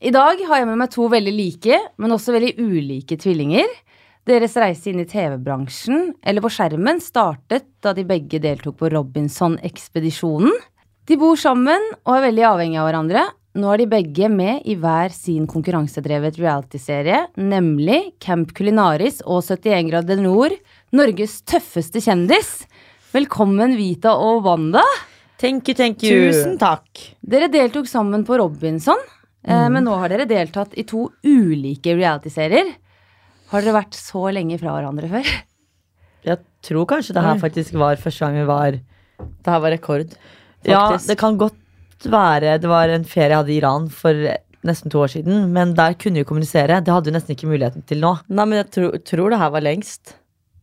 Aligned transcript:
I 0.00 0.08
dag 0.14 0.38
har 0.48 0.62
jeg 0.62 0.64
med 0.70 0.78
meg 0.80 0.88
to 0.94 1.06
veldig 1.12 1.32
like, 1.36 1.78
men 2.00 2.12
også 2.14 2.32
veldig 2.32 2.54
ulike 2.56 3.18
tvillinger. 3.20 3.66
Deres 4.24 4.54
reise 4.56 4.88
inn 4.88 5.02
i 5.02 5.04
TV-bransjen, 5.04 6.14
eller 6.24 6.40
på 6.40 6.48
skjermen, 6.54 7.02
startet 7.04 7.66
da 7.84 7.92
de 7.92 8.06
begge 8.08 8.40
deltok 8.40 8.78
på 8.80 8.88
Robinson-ekspedisjonen. 8.94 10.56
De 11.04 11.20
bor 11.20 11.36
sammen 11.36 11.84
og 12.06 12.14
er 12.14 12.24
veldig 12.30 12.46
avhengige 12.48 12.80
av 12.80 12.88
hverandre. 12.88 13.26
Nå 13.60 13.74
er 13.74 13.82
de 13.82 13.88
begge 13.92 14.32
med 14.32 14.64
i 14.64 14.78
hver 14.80 15.12
sin 15.12 15.44
konkurransedrevet 15.50 16.40
realityserie, 16.40 17.20
nemlig 17.36 18.14
Camp 18.24 18.56
Culinaris 18.56 19.20
og 19.26 19.44
71 19.44 19.92
grader 19.92 20.24
nord, 20.24 20.56
Norges 20.96 21.42
tøffeste 21.44 22.00
kjendis. 22.00 22.62
Velkommen, 23.12 23.76
Vita 23.76 24.16
og 24.16 24.46
Wanda. 24.48 24.86
Thank 25.36 25.68
you, 25.68 25.76
thank 25.76 26.00
you. 26.08 26.30
Tusen 26.32 26.56
takk. 26.60 26.88
Dere 27.20 27.52
deltok 27.52 27.90
sammen 27.90 28.24
på 28.24 28.40
Robinson, 28.40 29.00
eh, 29.46 29.68
men 29.72 29.84
nå 29.86 29.94
har 30.00 30.12
dere 30.12 30.26
deltatt 30.30 30.74
i 30.78 30.84
to 30.88 31.06
ulike 31.24 31.94
realityserier. 31.98 32.74
Har 33.50 33.62
dere 33.64 33.78
vært 33.80 33.96
så 33.98 34.26
lenge 34.34 34.58
fra 34.60 34.76
hverandre 34.76 35.08
før? 35.10 35.30
Jeg 36.30 36.38
tror 36.66 36.84
kanskje 36.86 37.14
det 37.16 37.24
her 37.24 37.38
faktisk 37.40 37.72
var 37.80 37.96
første 37.96 38.26
gang 38.26 38.34
vi 38.36 38.44
var 38.44 38.74
Det 38.76 39.48
her 39.48 39.60
var 39.64 39.72
rekord. 39.72 40.10
Ja, 40.68 40.82
det 41.00 41.16
kan 41.16 41.38
godt 41.40 41.56
være 42.04 42.58
Det 42.60 42.68
var 42.68 42.92
en 42.92 43.06
ferie 43.08 43.30
jeg 43.32 43.38
hadde 43.38 43.52
i 43.54 43.56
Iran 43.56 43.86
for 43.88 44.12
nesten 44.68 44.92
to 44.92 45.00
år 45.00 45.08
siden, 45.14 45.46
men 45.54 45.72
der 45.72 45.94
kunne 45.96 46.20
vi 46.20 46.26
kommunisere. 46.28 46.82
Det 46.84 46.92
hadde 46.92 47.08
vi 47.08 47.14
nesten 47.16 47.32
ikke 47.32 47.48
muligheten 47.48 47.80
til 47.88 48.02
nå. 48.04 48.10
Nei, 48.28 48.44
men 48.44 48.58
jeg 48.60 48.66
tror, 48.74 48.98
tror 49.08 49.32
det 49.32 49.38
her 49.40 49.52
var 49.54 49.64
lengst. 49.64 50.12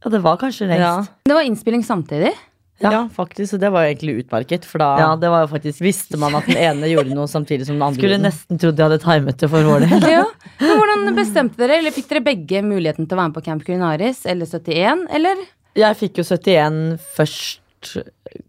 Ja, 0.05 0.11
det 0.13 0.21
var 0.21 0.37
kanskje 0.37 0.67
Ja. 0.69 0.77
lengst. 0.77 1.11
Det 1.25 1.33
var 1.33 1.41
innspilling 1.49 1.81
samtidig. 1.85 2.35
Ja. 2.83 2.91
Ja. 2.93 3.01
faktisk. 3.09 3.55
Og 3.57 3.59
det 3.63 3.71
var 3.73 3.85
jo 3.85 3.91
egentlig 3.93 4.15
utmerket, 4.23 4.65
for 4.69 4.77
da 4.83 4.89
Ja, 4.99 5.07
det 5.17 5.29
var 5.33 5.45
jo 5.45 5.49
faktisk 5.55 5.81
visste 5.81 6.17
man 6.21 6.35
at 6.37 6.45
den 6.45 6.59
ene 6.61 6.89
gjorde 6.91 7.15
noe 7.17 7.25
samtidig 7.31 7.65
som 7.65 7.75
den 7.79 7.87
andre. 7.87 7.97
Skulle 8.01 8.19
nesten 8.21 8.59
trodd 8.61 8.77
de 8.77 8.85
hadde 8.85 8.99
timet 9.01 9.37
det 9.41 9.49
for 9.49 9.65
vår 9.65 9.85
del. 9.87 10.05
Ja. 10.17 10.23
Men 10.61 10.77
hvordan 10.81 11.15
bestemte 11.17 11.57
dere, 11.63 11.79
eller 11.81 11.95
fikk 11.95 12.09
dere 12.11 12.21
begge 12.27 12.61
muligheten 12.65 13.07
til 13.07 13.17
å 13.17 13.21
være 13.21 13.31
med 13.31 13.37
på 13.39 13.45
Camp 13.47 13.65
Culinaris 13.65 14.23
eller 14.29 14.45
71, 14.45 15.07
eller? 15.17 15.41
Jeg 15.77 15.97
fikk 15.99 16.21
jo 16.21 16.25
71 16.25 16.77
først 17.17 17.97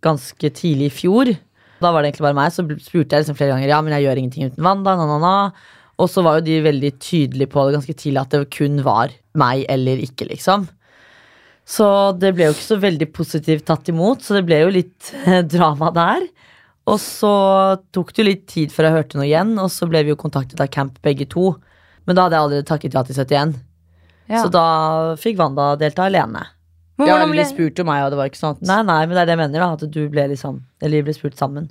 ganske 0.05 0.51
tidlig 0.57 0.89
i 0.91 0.95
fjor. 0.95 1.33
Da 1.83 1.93
var 1.95 2.03
det 2.03 2.11
egentlig 2.13 2.27
bare 2.29 2.39
meg, 2.39 2.53
så 2.55 2.65
spurte 2.67 3.15
jeg 3.17 3.23
liksom 3.25 3.37
flere 3.39 3.53
ganger 3.55 3.71
Ja, 3.71 3.81
men 3.85 3.95
jeg 3.95 4.07
gjør 4.09 4.21
ingenting 4.23 4.49
uten 4.51 4.65
vann. 4.67 4.85
da, 4.87 4.97
Na, 4.99 5.07
na, 5.07 5.19
na. 5.23 5.35
Og 5.99 6.09
så 6.11 6.23
var 6.23 6.39
jo 6.39 6.47
de 6.47 6.61
veldig 6.63 6.93
tydelige 7.03 7.51
på 7.51 7.65
det 7.67 7.75
ganske 7.79 7.95
tidlig 7.99 8.21
at 8.23 8.35
det 8.35 8.45
kun 8.55 8.83
var 8.87 9.13
meg 9.39 9.65
eller 9.71 9.99
ikke, 10.03 10.29
liksom. 10.31 10.69
Så 11.69 11.87
det 12.17 12.33
ble 12.37 12.47
jo 12.49 12.55
ikke 12.55 12.65
så 12.65 12.79
veldig 12.81 13.09
positivt 13.13 13.67
tatt 13.69 13.91
imot, 13.93 14.23
så 14.25 14.39
det 14.39 14.47
ble 14.49 14.63
jo 14.63 14.71
litt 14.73 15.11
eh, 15.27 15.43
drama 15.45 15.91
der. 15.93 16.25
Og 16.89 16.97
så 17.03 17.31
tok 17.93 18.15
det 18.15 18.23
jo 18.23 18.29
litt 18.31 18.45
tid 18.49 18.73
før 18.73 18.89
jeg 18.89 18.97
hørte 18.97 19.19
noe 19.21 19.27
igjen, 19.29 19.51
og 19.61 19.69
så 19.73 19.89
ble 19.91 20.01
vi 20.07 20.15
jo 20.15 20.21
kontaktet 20.21 20.61
av 20.65 20.71
Camp 20.73 20.97
begge 21.05 21.27
to. 21.29 21.51
Men 22.09 22.17
da 22.17 22.25
hadde 22.25 22.39
jeg 22.39 22.47
allerede 22.47 22.69
takket 22.71 22.97
ja 22.97 23.03
til 23.05 23.19
71, 23.21 23.59
Ja. 24.29 24.43
så 24.45 24.49
da 24.53 24.63
fikk 25.21 25.39
Wanda 25.41 25.75
delta 25.81 26.07
alene. 26.09 26.47
Men 26.99 27.07
Ja, 27.09 27.19
eller 27.21 27.31
ble, 27.33 27.45
de 27.45 27.49
spurte 27.53 27.85
jo 27.85 27.87
meg, 27.89 28.03
og 28.05 28.11
det 28.11 28.19
var 28.19 28.29
ikke 28.29 28.41
sånn 28.41 28.59
Nei, 28.67 28.81
nei, 28.83 29.03
men 29.07 29.15
det 29.15 29.21
er 29.23 29.29
det 29.29 29.35
jeg 29.37 29.41
mener, 29.45 29.61
da. 29.63 29.69
At 29.77 29.93
du 29.95 30.01
ble 30.11 30.25
liksom 30.33 30.63
Eller 30.83 30.99
vi 30.99 31.07
ble 31.07 31.15
spurt 31.15 31.37
sammen. 31.39 31.69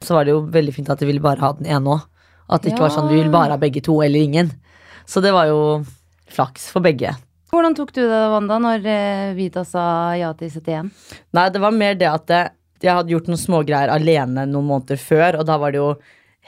Så 0.00 0.14
var 0.16 0.24
det 0.24 0.32
jo 0.32 0.40
veldig 0.46 0.72
fint 0.74 0.88
at 0.90 1.02
de 1.02 1.06
ville 1.10 1.20
bare 1.22 1.42
ha 1.42 1.52
den 1.58 1.66
ene 1.66 1.98
òg. 1.98 2.06
At 2.48 2.62
det 2.62 2.72
ikke 2.72 2.86
var 2.86 2.94
sånn 2.94 3.10
vi 3.10 3.18
vil 3.20 3.30
bare 3.30 3.54
ha 3.54 3.60
begge 3.60 3.82
to 3.84 3.98
eller 4.02 4.18
ingen. 4.18 4.50
Så 5.06 5.20
det 5.22 5.32
var 5.34 5.46
jo 5.50 5.84
flaks 6.32 6.70
for 6.72 6.80
begge. 6.84 7.12
Hvordan 7.52 7.76
tok 7.76 7.92
du 7.92 8.00
det, 8.00 8.22
Wanda, 8.32 8.58
når 8.62 8.88
eh, 8.88 9.34
Vita 9.36 9.62
sa 9.68 9.84
ja 10.16 10.32
til 10.38 10.50
71? 10.50 10.90
Nei, 11.36 11.46
det 11.52 11.60
var 11.62 11.76
mer 11.76 11.94
det 12.00 12.08
at 12.08 12.32
jeg 12.82 12.96
hadde 12.96 13.12
gjort 13.12 13.28
noen 13.30 13.40
smågreier 13.40 13.92
alene 13.92 14.46
noen 14.48 14.68
måneder 14.70 15.00
før, 15.00 15.38
og 15.40 15.46
da 15.48 15.58
var 15.60 15.74
det 15.74 15.82
jo 15.82 15.94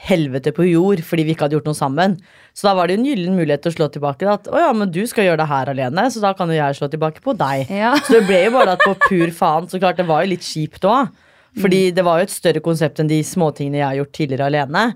helvete 0.05 0.51
på 0.51 0.65
jord 0.67 0.99
fordi 1.07 1.23
vi 1.23 1.33
ikke 1.33 1.45
hadde 1.45 1.55
gjort 1.55 1.69
noe 1.69 1.77
sammen. 1.77 2.17
Så 2.55 2.67
da 2.67 2.73
var 2.75 2.87
det 2.87 2.97
jo 2.97 3.01
en 3.01 3.07
gyllen 3.07 3.37
mulighet 3.37 3.63
til 3.63 3.71
å 3.71 3.75
slå 3.77 3.87
tilbake. 3.93 4.27
At 4.27 4.49
å 4.51 4.59
ja, 4.59 4.71
men 4.75 4.91
du 4.91 5.01
skal 5.07 5.29
gjøre 5.29 5.39
det 5.43 5.49
her 5.51 5.71
alene, 5.71 6.07
så 6.11 6.23
da 6.23 6.33
kan 6.37 6.51
jo 6.51 6.57
jeg 6.57 6.79
slå 6.79 6.89
tilbake 6.91 7.23
på 7.23 7.35
deg. 7.39 7.71
Ja. 7.71 7.93
Så 8.03 8.17
det 8.17 8.25
ble 8.27 8.41
jo 8.47 8.55
bare 8.57 8.75
at 8.75 8.83
på 8.83 8.95
pur 9.05 9.31
faen, 9.35 9.69
så 9.71 9.79
klart 9.81 10.01
det 10.01 10.07
var 10.09 10.25
jo 10.25 10.33
litt 10.33 10.45
kjipt 10.45 10.87
òg. 10.89 11.13
Fordi 11.55 11.85
det 11.95 12.03
var 12.03 12.19
jo 12.19 12.27
et 12.27 12.33
større 12.33 12.59
konsept 12.59 12.99
enn 12.99 13.07
de 13.07 13.21
småtingene 13.23 13.79
jeg 13.79 13.87
har 13.87 13.99
gjort 14.01 14.15
tidligere 14.17 14.49
alene. 14.49 14.89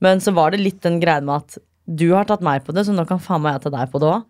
Men 0.00 0.22
så 0.24 0.32
var 0.36 0.54
det 0.54 0.62
litt 0.62 0.80
den 0.84 0.96
greia 1.02 1.20
med 1.20 1.42
at 1.42 1.58
du 1.86 2.08
har 2.14 2.24
tatt 2.28 2.44
meg 2.44 2.64
på 2.64 2.72
det, 2.72 2.86
så 2.86 2.94
nå 2.96 3.04
kan 3.08 3.20
faen 3.20 3.44
meg 3.44 3.58
jeg 3.58 3.66
ta 3.66 3.74
deg 3.76 3.92
på 3.92 4.00
det 4.00 4.08
òg. 4.14 4.24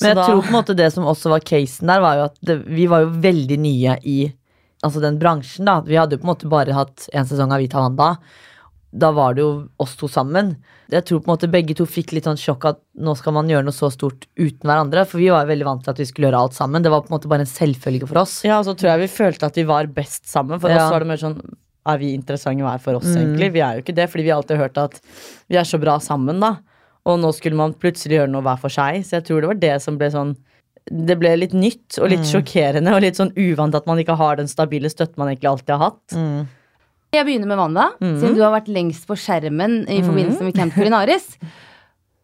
Men 0.00 0.14
jeg 0.16 0.16
tror 0.24 0.40
på 0.42 0.46
en 0.48 0.56
måte 0.60 0.76
det 0.76 0.92
som 0.94 1.04
også 1.04 1.28
var 1.34 1.40
casen 1.40 1.86
der, 1.90 2.00
var 2.00 2.16
jo 2.16 2.24
at 2.30 2.38
det, 2.42 2.56
vi 2.66 2.86
var 2.86 3.04
jo 3.04 3.10
veldig 3.20 3.58
nye 3.58 3.98
i 4.04 4.32
altså 4.82 5.00
den 5.00 5.18
bransjen. 5.18 5.64
da 5.68 5.80
Vi 5.86 5.94
hadde 5.98 6.16
jo 6.16 6.22
på 6.22 6.26
en 6.26 6.32
måte 6.34 6.48
bare 6.50 6.72
hatt 6.74 7.08
en 7.12 7.24
sesong 7.28 7.52
av 7.52 7.60
Vita 7.62 7.78
Wanda. 7.78 8.16
Da 8.92 9.08
var 9.10 9.32
det 9.34 9.40
jo 9.40 9.68
oss 9.80 9.94
to 9.96 10.08
sammen. 10.10 10.56
Jeg 10.92 11.06
tror 11.08 11.20
på 11.22 11.30
en 11.30 11.32
måte 11.36 11.48
begge 11.48 11.74
to 11.78 11.86
fikk 11.88 12.10
litt 12.12 12.24
sånn 12.28 12.36
sjokk 12.36 12.66
at 12.68 12.80
nå 13.00 13.14
skal 13.16 13.32
man 13.32 13.48
gjøre 13.48 13.64
noe 13.64 13.72
så 13.72 13.88
stort 13.94 14.26
uten 14.36 14.68
hverandre. 14.68 15.06
For 15.08 15.16
vi 15.22 15.30
var 15.32 15.46
veldig 15.48 15.64
vant 15.64 15.84
til 15.86 15.94
at 15.94 16.02
vi 16.02 16.04
skulle 16.04 16.28
gjøre 16.28 16.42
alt 16.44 16.52
sammen. 16.58 16.82
Det 16.84 16.90
var 16.92 17.00
på 17.00 17.08
en 17.08 17.16
måte 17.16 17.30
bare 17.30 17.46
en 17.46 17.48
selvfølge 17.48 18.08
for 18.10 18.20
oss. 18.20 18.42
Ja, 18.44 18.58
og 18.58 18.66
så 18.68 18.74
tror 18.76 18.90
jeg 18.92 19.06
vi 19.06 19.14
følte 19.14 19.48
at 19.48 19.56
vi 19.56 19.64
var 19.64 19.86
best 19.86 20.28
sammen. 20.28 20.60
For 20.60 20.68
Ja. 20.68 20.84
oss 20.84 20.92
var 20.92 21.00
det 21.00 21.08
mer 21.08 21.16
sånn 21.16 21.40
Er 21.84 21.98
vi 21.98 22.12
interessante 22.14 22.62
hver 22.62 22.78
for 22.80 22.94
oss, 22.94 23.06
Mm. 23.06 23.16
egentlig? 23.34 23.52
Vi 23.54 23.60
er 23.60 23.74
jo 23.74 23.82
ikke 23.82 23.94
det, 23.96 24.08
fordi 24.08 24.22
vi 24.22 24.28
har 24.30 24.36
alltid 24.38 24.56
hørt 24.56 24.76
at 24.78 25.00
vi 25.48 25.56
er 25.56 25.64
så 25.64 25.80
bra 25.80 25.98
sammen, 25.98 26.38
da. 26.38 26.58
Og 27.10 27.18
nå 27.18 27.32
skulle 27.34 27.58
man 27.58 27.72
plutselig 27.74 28.20
gjøre 28.20 28.30
noe 28.30 28.44
hver 28.46 28.60
for 28.62 28.70
seg. 28.70 29.00
Så 29.06 29.16
jeg 29.18 29.24
tror 29.26 29.40
det 29.42 29.48
var 29.50 29.60
det 29.62 29.76
som 29.82 29.96
ble 29.98 30.10
sånn 30.14 30.36
Det 30.90 31.14
ble 31.18 31.36
litt 31.38 31.52
nytt 31.54 31.98
og 32.00 32.08
Mm. 32.08 32.10
litt 32.10 32.26
sjokkerende 32.26 32.90
og 32.94 33.02
litt 33.04 33.14
sånn 33.14 33.30
uvant 33.38 33.74
at 33.78 33.86
man 33.86 33.98
ikke 34.02 34.16
har 34.18 34.36
den 34.40 34.48
stabile 34.50 34.90
støtten 34.90 35.14
man 35.22 35.28
egentlig 35.30 35.50
alltid 35.52 35.70
har 35.76 35.82
hatt. 35.92 36.16
Mm. 36.18 36.48
Jeg 37.14 37.26
begynner 37.28 37.46
med 37.46 37.58
Wanda, 37.60 37.84
siden 38.00 38.34
du 38.34 38.40
har 38.42 38.50
vært 38.50 38.66
lengst 38.72 39.06
på 39.06 39.14
skjermen 39.14 39.84
i 39.88 40.00
forbindelse 40.02 40.42
med 40.42 40.54
Camp 40.56 40.74
Culinaris. 40.74 41.36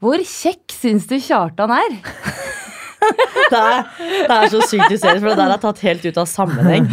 Hvor 0.03 0.19
kjekk 0.19 0.75
syns 0.75 1.07
du 1.07 1.15
Kjartan 1.23 1.71
er? 1.71 1.99
Det 3.49 3.57
er, 3.59 3.85
det 4.27 4.35
er 4.35 4.51
så 4.53 4.61
sykt 4.69 4.91
hysterisk, 4.91 5.23
for 5.23 5.31
det 5.31 5.39
der 5.39 5.53
er 5.55 5.61
tatt 5.63 5.79
helt 5.87 6.05
ut 6.05 6.19
av 6.21 6.27
sammenheng. 6.29 6.89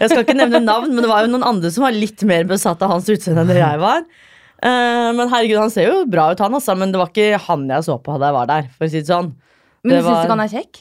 Jeg 0.00 0.08
skal 0.10 0.24
ikke 0.24 0.34
nevne 0.38 0.60
navn, 0.64 0.88
men 0.94 1.04
det 1.04 1.10
var 1.10 1.22
jo 1.26 1.30
noen 1.34 1.44
andre 1.46 1.70
som 1.70 1.84
var 1.84 1.92
litt 1.94 2.24
mer 2.26 2.48
besatt 2.48 2.80
av 2.82 2.90
hans 2.94 3.06
utseende 3.12 3.44
enn 3.44 3.50
det 3.52 3.60
jeg 3.60 3.78
var. 3.82 4.02
Eh, 4.60 5.08
men 5.16 5.30
herregud, 5.32 5.56
han 5.62 5.72
ser 5.72 5.86
jo 5.88 6.04
bra 6.10 6.30
ut, 6.34 6.40
han, 6.44 6.54
altså. 6.58 6.74
Men 6.76 6.92
det 6.92 7.00
var 7.00 7.08
ikke 7.12 7.38
han 7.46 7.66
jeg 7.70 7.86
så 7.86 7.96
på 8.04 8.18
da 8.20 8.28
jeg 8.30 8.36
var 8.36 8.46
der. 8.50 8.70
For 8.76 8.86
å 8.86 8.92
si 8.92 9.00
det 9.00 9.08
sånn 9.08 9.30
Men 9.80 9.94
Det 9.94 10.00
du 10.02 10.08
syns 10.08 10.24
ikke 10.26 10.34
han 10.36 10.44
er 10.44 10.52
kjekk? 10.52 10.80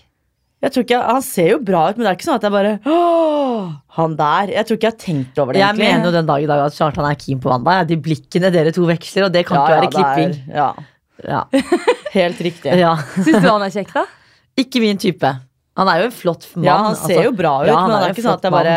Jeg 0.59 0.73
tror 0.75 0.83
ikke, 0.83 0.97
Han 1.07 1.21
ser 1.23 1.45
jo 1.53 1.59
bra 1.63 1.81
ut, 1.87 1.95
men 1.95 2.03
det 2.03 2.09
er 2.11 2.17
ikke 2.17 2.27
sånn 2.27 2.35
at 2.41 2.43
jeg 2.43 2.51
bare 2.51 2.71
Åh, 2.91 3.69
han 3.95 4.15
der. 4.19 4.51
Jeg 4.57 4.67
tror 4.67 4.75
ikke 4.79 4.87
jeg 4.89 4.95
har 4.97 5.03
tenkt 5.05 5.39
over 5.39 5.55
det. 5.55 5.61
Jeg 5.61 5.69
egentlig. 5.69 5.87
mener 5.87 6.09
jo 6.09 6.11
den 6.17 6.27
dag 6.27 6.43
i 6.43 6.49
dag 6.51 6.63
at 6.65 6.75
Kjartan 6.75 7.07
er 7.07 7.19
keen 7.21 7.39
på 7.39 7.47
Wanda. 7.53 7.77
De 7.87 7.95
blikkene 7.95 8.51
dere 8.51 8.73
to 8.75 8.83
veksler, 8.89 9.29
og 9.29 9.31
det 9.37 9.45
kan 9.47 9.61
ikke 9.61 9.77
være 9.77 9.87
er- 9.87 9.93
klipping. 9.95 10.55
Ja, 10.55 10.73
Ja. 11.19 11.43
Helt 12.17 12.39
riktig. 12.43 12.75
Ja. 12.79 12.93
Syns 13.23 13.39
du 13.43 13.47
han 13.47 13.63
er 13.63 13.71
kjekk, 13.71 13.93
da? 13.95 14.03
Ikke 14.59 14.79
min 14.83 14.99
type. 14.99 15.31
Han 15.79 15.87
er 15.91 16.01
jo 16.03 16.09
en 16.09 16.15
flott 16.15 16.45
mann. 16.57 16.65
Ja, 16.67 16.75
han 16.89 16.95
ser 16.99 17.15
altså. 17.15 17.23
jo 17.29 17.31
bra 17.39 17.53
ut, 17.63 17.67
Ja, 17.71 17.79
men 17.87 17.95
det 17.95 17.99
er 18.03 18.09
er 18.09 18.13
ikke 18.17 18.23
sånn 18.27 18.35
at 18.39 18.47
jeg 18.47 18.51
bare 18.55 18.75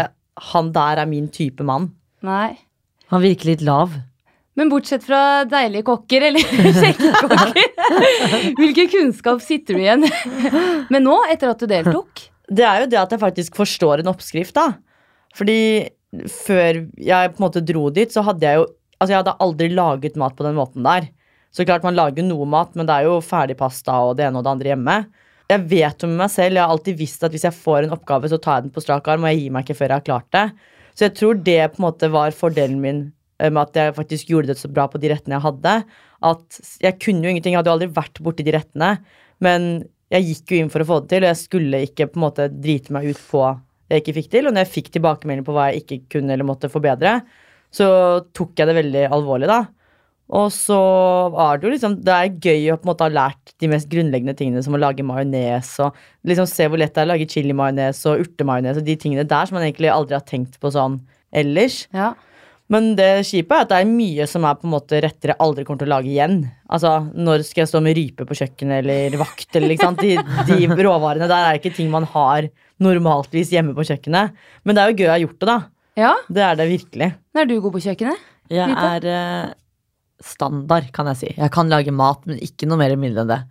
Han 0.53 0.71
der 0.75 1.03
er 1.03 1.07
min 1.11 1.29
type 1.35 1.67
mann. 1.67 1.91
Nei. 2.23 2.53
Han 3.11 3.23
virker 3.23 3.51
litt 3.51 3.63
lav. 3.67 3.91
Men 4.59 4.69
bortsett 4.69 5.05
fra 5.07 5.45
deilige 5.49 5.87
kokker, 5.89 6.27
eller 6.29 6.45
kjekke 6.83 7.13
kokker, 7.23 7.63
hvilken 8.61 8.91
kunnskap 8.93 9.41
sitter 9.45 9.79
du 9.79 9.85
igjen 9.85 10.05
med 10.93 11.07
nå, 11.07 11.17
etter 11.33 11.55
at 11.55 11.63
du 11.63 11.71
deltok? 11.71 12.27
Det 12.53 12.67
er 12.69 12.83
jo 12.83 12.91
det 12.93 13.01
at 13.01 13.15
jeg 13.15 13.23
faktisk 13.23 13.57
forstår 13.57 14.03
en 14.03 14.13
oppskrift, 14.13 14.55
da. 14.59 14.75
Fordi 15.39 15.89
før 16.29 16.83
jeg 17.01 17.33
på 17.33 17.41
en 17.41 17.47
måte 17.47 17.65
dro 17.65 17.87
dit, 17.95 18.13
så 18.13 18.25
hadde 18.27 18.49
jeg 18.49 18.61
jo 18.63 18.71
Altså, 19.03 19.17
jeg 19.17 19.19
hadde 19.25 19.33
aldri 19.43 19.67
laget 19.75 20.19
mat 20.21 20.37
på 20.39 20.45
den 20.47 20.55
måten 20.55 20.85
der. 20.87 21.09
Så 21.51 21.65
klart 21.67 21.83
man 21.83 21.97
lager 21.99 22.23
noe 22.23 22.45
mat, 22.47 22.77
men 22.79 22.87
det 22.87 22.95
er 22.95 23.09
jo 23.09 23.17
ferdigpasta 23.27 23.97
og 24.07 24.13
det 24.15 24.29
ene 24.29 24.39
og 24.39 24.45
det 24.47 24.53
andre 24.53 24.71
hjemme. 24.71 24.95
Jeg 25.51 25.65
vet 25.73 26.05
jo 26.05 26.11
med 26.13 26.21
meg 26.21 26.31
selv, 26.31 26.55
jeg 26.55 26.63
har 26.63 26.71
alltid 26.71 27.01
visst 27.01 27.27
at 27.27 27.35
hvis 27.35 27.49
jeg 27.49 27.57
får 27.57 27.89
en 27.89 27.97
oppgave, 27.97 28.31
så 28.31 28.39
tar 28.39 28.61
jeg 28.61 28.69
den 28.69 28.75
på 28.77 28.85
strak 28.85 29.11
arm, 29.11 29.27
og 29.27 29.33
jeg 29.33 29.41
gir 29.41 29.57
meg 29.57 29.67
ikke 29.67 29.77
før 29.81 29.89
jeg 29.91 29.99
har 29.99 30.07
klart 30.07 30.29
det. 30.37 30.45
Så 30.95 31.09
jeg 31.09 31.17
tror 31.19 31.43
det 31.51 31.59
på 31.73 31.83
en 31.83 31.87
måte 31.89 32.13
var 32.15 32.37
fordelen 32.37 32.79
min 32.85 33.03
med 33.51 33.63
at 33.65 33.79
jeg 33.81 33.97
faktisk 33.97 34.31
gjorde 34.31 34.53
det 34.53 34.61
så 34.61 34.71
bra 34.71 34.87
på 34.91 35.01
de 35.03 35.11
rettene 35.11 35.39
jeg 35.39 35.47
hadde. 35.47 35.75
At 36.29 36.61
jeg 36.85 36.99
kunne 37.03 37.27
jo 37.27 37.33
ingenting, 37.33 37.57
jeg 37.57 37.63
hadde 37.63 37.73
jo 37.73 37.77
aldri 37.79 37.91
vært 37.97 38.23
borti 38.23 38.47
de 38.47 38.55
rettene, 38.55 38.93
men 39.43 39.69
jeg 40.13 40.29
gikk 40.29 40.53
jo 40.53 40.63
inn 40.63 40.73
for 40.73 40.85
å 40.85 40.89
få 40.89 41.01
det 41.03 41.15
til, 41.15 41.25
og 41.25 41.33
jeg 41.33 41.41
skulle 41.41 41.85
ikke 41.89 42.11
på 42.13 42.21
en 42.21 42.27
måte 42.27 42.49
drite 42.53 42.95
meg 42.95 43.09
ut 43.11 43.23
på 43.31 43.47
det 43.89 43.99
jeg 43.99 44.05
ikke 44.05 44.17
fikk 44.21 44.33
til. 44.35 44.49
Og 44.49 44.55
når 44.55 44.67
jeg 44.67 44.75
fikk 44.77 44.91
tilbakemelding 44.95 45.47
på 45.47 45.55
hva 45.57 45.71
jeg 45.71 45.83
ikke 45.83 46.01
kunne 46.17 46.37
eller 46.37 46.47
måtte 46.47 46.71
forbedre, 46.73 47.21
så 47.73 47.87
tok 48.37 48.59
jeg 48.61 48.69
det 48.69 48.77
veldig 48.77 49.07
alvorlig, 49.17 49.49
da. 49.51 49.63
Og 50.33 50.49
så 50.55 50.79
var 51.35 51.59
det 51.59 51.67
jo 51.67 51.73
liksom 51.75 51.97
Det 52.07 52.13
er 52.15 52.37
gøy 52.41 52.71
å 52.73 52.79
på 52.81 52.87
en 52.87 52.91
måte 52.93 53.05
ha 53.05 53.13
lært 53.13 53.53
de 53.61 53.69
mest 53.69 53.89
grunnleggende 53.93 54.35
tingene, 54.39 54.63
som 54.65 54.77
å 54.77 54.81
lage 54.81 55.05
majones 55.05 55.73
og 55.85 55.99
liksom 56.29 56.49
se 56.49 56.69
hvor 56.71 56.81
lett 56.81 56.95
det 56.95 57.03
er 57.03 57.09
å 57.09 57.13
lage 57.13 57.29
chilimajones 57.29 58.01
og 58.09 58.23
urtemajones 58.25 58.81
og 58.81 58.87
de 58.87 58.97
tingene 59.01 59.27
der 59.29 59.49
som 59.49 59.59
man 59.59 59.67
egentlig 59.67 59.93
aldri 59.93 60.17
har 60.17 60.25
tenkt 60.29 60.57
på 60.63 60.73
sånn 60.73 61.01
ellers. 61.43 61.83
Ja. 61.93 62.13
Men 62.73 62.93
det 62.97 63.09
kjipe 63.29 63.53
er 63.53 63.67
at 63.67 63.71
det 63.73 63.79
er 63.83 63.89
mye 63.91 64.25
som 64.31 64.47
er 64.49 64.57
på 64.57 64.65
en 64.65 64.73
måte 64.73 65.01
rettere 65.05 65.37
aldri 65.45 65.65
kommer 65.69 65.83
til 65.83 65.91
å 65.91 65.95
lage 65.97 66.09
igjen. 66.09 66.39
Altså, 66.73 66.95
Når 67.13 67.45
skal 67.45 67.65
jeg 67.67 67.71
stå 67.73 67.83
med 67.85 67.99
rype 67.99 68.25
på 68.29 68.37
kjøkkenet 68.39 68.81
eller 68.81 69.17
vakt? 69.21 69.49
Eller, 69.59 69.75
ikke 69.75 69.91
sant? 69.91 70.01
De, 70.01 70.17
de 70.49 70.79
råvarene 70.87 71.29
der 71.29 71.49
er 71.51 71.59
ikke 71.61 71.75
ting 71.77 71.91
man 71.93 72.07
har 72.15 72.49
normaltvis 72.83 73.53
hjemme 73.53 73.75
på 73.77 73.85
kjøkkenet. 73.91 74.33
Men 74.65 74.79
det 74.79 74.83
er 74.85 74.93
jo 74.93 75.03
gøy 75.03 75.11
å 75.11 75.13
ha 75.15 75.21
gjort 75.27 75.37
det, 75.43 75.49
da. 75.51 75.59
ja. 76.01 76.13
Det 76.33 76.47
er 76.47 76.57
det 76.63 76.69
virkelig. 76.71 77.11
Når 77.37 77.45
Er 77.45 77.51
du 77.51 77.59
god 77.67 77.77
på 77.77 77.85
kjøkkenet? 77.89 78.31
Jeg 78.53 78.79
er 78.89 79.09
eh, 79.09 79.53
standard, 80.25 80.89
kan 80.97 81.13
jeg 81.13 81.21
si. 81.21 81.35
Jeg 81.37 81.53
kan 81.55 81.71
lage 81.73 81.93
mat, 81.95 82.25
men 82.29 82.41
ikke 82.45 82.69
noe 82.71 82.81
mer 82.81 82.91
eller 82.93 83.05
mindre 83.05 83.27
enn 83.27 83.35
det. 83.35 83.43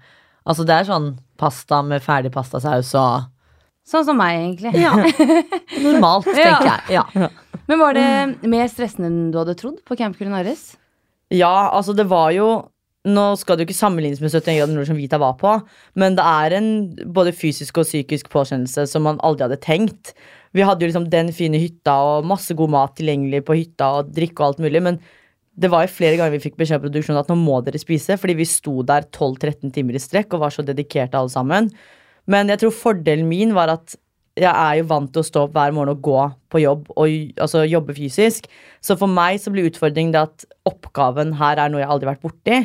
Altså 0.49 0.65
det 0.65 0.73
er 0.79 0.89
sånn 0.89 1.11
pasta 1.37 1.83
med 1.85 2.01
ferdig 2.01 2.33
pastasaus 2.33 2.95
og 2.97 3.29
Sånn 3.91 4.05
som 4.05 4.13
meg, 4.15 4.37
egentlig. 4.37 4.75
Ja. 4.77 4.91
Normalt, 5.85 6.27
tenker 6.29 6.67
jeg. 6.67 6.99
Ja. 6.99 7.29
Men 7.69 7.81
var 7.81 7.97
det 7.97 8.49
mer 8.49 8.69
stressende 8.71 9.09
enn 9.11 9.31
du 9.33 9.39
hadde 9.41 9.57
trodd 9.59 9.81
på 9.87 9.97
Camp 9.99 10.17
Culinaris? 10.19 10.71
Ja, 11.31 11.71
altså 11.71 11.95
det 11.95 12.09
var 12.11 12.31
jo 12.35 12.51
Nå 13.01 13.31
skal 13.39 13.57
det 13.57 13.63
jo 13.63 13.71
ikke 13.71 13.79
sammenlignes 13.79 14.19
med 14.21 14.29
71 14.29 14.59
grader 14.59 14.75
nord 14.77 14.85
som 14.85 14.97
Vita 14.99 15.17
var 15.17 15.31
på, 15.39 15.55
men 15.97 16.13
det 16.13 16.21
er 16.21 16.53
en 16.53 16.67
både 17.15 17.31
fysisk 17.33 17.79
og 17.81 17.87
psykisk 17.87 18.27
påkjennelse 18.29 18.83
som 18.91 19.07
man 19.07 19.17
aldri 19.25 19.47
hadde 19.47 19.57
tenkt. 19.63 20.11
Vi 20.53 20.61
hadde 20.61 20.85
jo 20.85 20.91
liksom 20.91 21.07
den 21.09 21.31
fine 21.33 21.57
hytta 21.57 21.95
og 21.97 22.27
masse 22.29 22.53
god 22.53 22.69
mat 22.75 22.93
tilgjengelig 22.99 23.39
på 23.47 23.57
hytta 23.57 23.87
og 23.97 24.11
drikke 24.13 24.43
og 24.43 24.51
alt 24.51 24.61
mulig, 24.67 24.83
men 24.85 24.99
det 25.57 25.71
var 25.73 25.87
jo 25.87 25.95
flere 25.95 26.19
ganger 26.19 26.35
vi 26.35 26.43
fikk 26.45 26.59
beskjed 26.61 26.77
av 26.77 26.85
produksjonen 26.85 27.23
at 27.23 27.33
nå 27.33 27.39
må 27.41 27.57
dere 27.65 27.81
spise, 27.81 28.19
fordi 28.21 28.37
vi 28.37 28.47
sto 28.53 28.85
der 28.85 29.09
12-13 29.09 29.73
timer 29.73 29.97
i 29.97 30.03
strekk 30.05 30.37
og 30.37 30.45
var 30.45 30.53
så 30.53 30.61
dedikerte 30.67 31.17
alle 31.17 31.33
sammen. 31.33 31.73
Men 32.29 32.53
jeg 32.53 32.61
tror 32.61 32.77
fordelen 32.83 33.25
min 33.33 33.57
var 33.57 33.73
at 33.73 33.97
jeg 34.39 34.51
er 34.51 34.77
jo 34.79 34.87
vant 34.87 35.11
til 35.11 35.21
å 35.21 35.27
stå 35.27 35.43
opp 35.47 35.57
hver 35.57 35.73
morgen 35.75 35.91
og 35.91 36.05
gå 36.05 36.21
på 36.51 36.61
jobb 36.63 36.87
og 36.93 37.41
altså, 37.41 37.65
jobbe 37.67 37.95
fysisk. 37.97 38.47
Så 38.83 38.95
for 38.99 39.11
meg 39.11 39.41
så 39.43 39.51
blir 39.51 39.67
utfordringen 39.67 40.13
det 40.15 40.23
at 40.23 40.45
oppgaven 40.69 41.35
her 41.39 41.59
er 41.59 41.71
noe 41.71 41.83
jeg 41.83 41.91
aldri 41.91 42.07
har 42.07 42.15
vært 42.15 42.25
borti. 42.29 42.61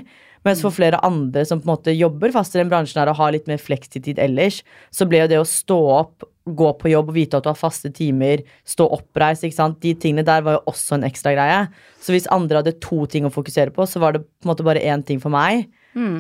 Mens 0.47 0.63
for 0.63 0.71
flere 0.71 1.01
andre 1.03 1.43
som 1.49 1.59
på 1.59 1.67
en 1.67 1.73
måte 1.73 1.95
jobber 1.97 2.31
fast 2.35 2.55
i 2.55 2.61
den 2.61 2.71
bransjen 2.71 3.01
her 3.01 3.11
og 3.11 3.19
har 3.19 3.33
litt 3.35 3.49
mer 3.51 3.59
fleksitid 3.59 4.21
ellers, 4.23 4.61
så 4.95 5.09
ble 5.11 5.25
jo 5.25 5.31
det 5.33 5.41
å 5.43 5.49
stå 5.49 5.79
opp, 5.97 6.27
gå 6.47 6.69
på 6.79 6.93
jobb 6.93 7.09
og 7.11 7.17
vite 7.17 7.41
at 7.41 7.43
du 7.43 7.51
har 7.51 7.59
faste 7.59 7.91
timer, 7.91 8.45
stå 8.63 8.87
oppreist, 8.95 9.43
ikke 9.43 9.57
sant, 9.57 9.81
de 9.83 9.97
tingene 9.99 10.23
der 10.27 10.45
var 10.47 10.61
jo 10.61 10.61
også 10.71 11.01
en 11.01 11.07
ekstra 11.09 11.33
greie. 11.35 11.65
Så 11.99 12.15
hvis 12.15 12.31
andre 12.31 12.61
hadde 12.61 12.77
to 12.85 13.01
ting 13.11 13.27
å 13.27 13.33
fokusere 13.35 13.75
på, 13.75 13.89
så 13.91 13.99
var 13.99 14.15
det 14.15 14.23
på 14.23 14.47
en 14.47 14.53
måte 14.53 14.67
bare 14.69 14.85
én 14.87 15.03
ting 15.03 15.19
for 15.19 15.35
meg. 15.35 15.67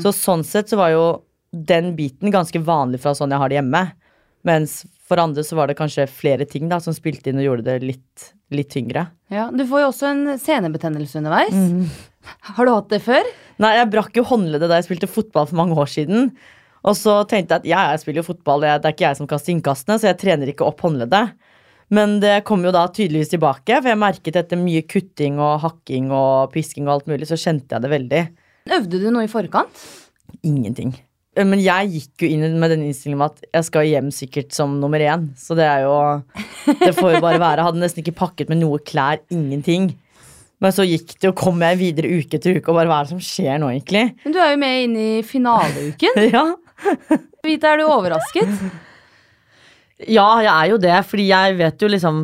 Så 0.02 0.10
sånn 0.16 0.42
sett 0.48 0.72
så 0.72 0.80
var 0.80 0.90
jo 0.90 1.04
den 1.54 1.92
biten 1.94 2.34
ganske 2.34 2.58
vanlig 2.66 2.98
fra 3.04 3.14
sånn 3.14 3.30
jeg 3.30 3.38
har 3.44 3.52
det 3.52 3.60
hjemme. 3.60 3.84
Mens 4.46 4.84
for 5.06 5.20
andre 5.22 5.42
så 5.46 5.56
var 5.58 5.70
det 5.70 5.78
kanskje 5.78 6.08
flere 6.10 6.46
ting 6.48 6.68
da 6.70 6.78
som 6.82 6.94
spilte 6.94 7.30
inn 7.30 7.40
og 7.42 7.46
gjorde 7.46 7.66
det 7.66 7.76
litt, 7.84 8.28
litt 8.54 8.70
tyngre. 8.72 9.08
Ja, 9.32 9.48
Du 9.50 9.64
får 9.66 9.84
jo 9.84 9.88
også 9.92 10.10
en 10.10 10.36
senebetennelse 10.42 11.20
underveis. 11.20 11.54
Mm. 11.54 11.88
Har 12.56 12.66
du 12.66 12.72
hatt 12.74 12.90
det 12.90 13.02
før? 13.04 13.26
Nei, 13.62 13.72
jeg 13.78 13.90
brakk 13.92 14.18
jo 14.18 14.26
håndleddet 14.26 14.70
da 14.70 14.78
jeg 14.80 14.88
spilte 14.88 15.10
fotball 15.10 15.48
for 15.50 15.58
mange 15.58 15.78
år 15.78 15.90
siden. 15.90 16.30
Og 16.86 16.94
så 16.98 17.20
tenkte 17.26 17.56
jeg 17.56 17.64
at 17.64 17.68
ja, 17.70 17.82
jeg 17.92 18.02
spiller 18.02 18.22
jo 18.22 18.30
fotball, 18.30 18.62
det 18.62 18.72
er 18.76 18.94
ikke 18.94 19.08
jeg 19.08 19.18
som 19.18 19.30
kaster 19.30 19.54
innkastene, 19.54 19.98
så 19.98 20.10
jeg 20.10 20.20
trener 20.22 20.50
ikke 20.52 20.66
opp 20.66 20.82
håndleddet. 20.86 21.34
Men 21.94 22.16
det 22.22 22.40
kom 22.46 22.64
jo 22.66 22.72
da 22.74 22.84
tydeligvis 22.90 23.30
tilbake, 23.30 23.78
for 23.78 23.90
jeg 23.90 23.98
merket 24.02 24.38
etter 24.38 24.58
mye 24.58 24.82
kutting 24.90 25.38
og 25.42 25.60
hakking 25.62 26.10
og 26.14 26.50
pisking 26.54 26.86
og 26.88 26.96
alt 26.96 27.10
mulig, 27.10 27.28
så 27.30 27.38
kjente 27.38 27.74
jeg 27.74 27.84
det 27.84 27.92
veldig. 27.92 28.22
Øvde 28.78 29.02
du 29.02 29.10
noe 29.14 29.26
i 29.26 29.30
forkant? 29.30 29.84
Ingenting. 30.46 30.94
Men 31.36 31.60
jeg 31.60 31.90
gikk 31.92 32.24
jo 32.24 32.28
inn 32.32 32.58
med 32.60 32.72
den 32.72 32.86
innstillingen 32.86 33.20
med 33.20 33.34
at 33.34 33.46
jeg 33.58 33.66
skal 33.68 33.88
hjem 33.90 34.08
sikkert 34.14 34.54
som 34.56 34.78
nummer 34.80 35.02
én. 35.04 35.26
Så 35.36 35.56
det 35.58 35.66
er 35.68 35.84
jo 35.84 35.96
Det 36.80 36.94
får 36.96 37.16
jo 37.16 37.20
bare 37.20 37.40
være. 37.42 37.60
Jeg 37.60 37.66
hadde 37.68 37.82
nesten 37.82 38.04
ikke 38.04 38.16
pakket 38.22 38.48
med 38.52 38.62
noe 38.62 38.80
klær. 38.80 39.20
Ingenting. 39.34 39.90
Men 40.64 40.72
så 40.72 40.86
gikk 40.88 41.18
det, 41.18 41.28
og 41.28 41.36
kom 41.36 41.60
jeg 41.60 41.76
videre 41.82 42.08
uke 42.16 42.38
etter 42.38 42.56
uke, 42.56 42.70
og 42.72 42.78
bare 42.78 42.88
hva 42.88 43.00
er 43.02 43.08
det 43.08 43.12
som 43.12 43.20
skjer 43.20 43.58
nå, 43.60 43.68
egentlig? 43.74 44.06
Men 44.24 44.32
du 44.32 44.38
er 44.40 44.54
jo 44.54 44.60
med 44.62 44.84
inn 44.86 44.96
i 44.96 45.10
finaleuken. 45.26 46.22
Ja. 46.32 46.46
Vita, 47.44 47.70
er 47.72 47.80
du 47.80 47.86
overrasket? 47.88 48.50
ja, 50.04 50.26
jeg 50.44 50.52
er 50.52 50.70
jo 50.72 50.76
det, 50.80 50.96
fordi 51.08 51.24
jeg 51.30 51.54
vet 51.56 51.80
jo 51.80 51.88
liksom 51.88 52.18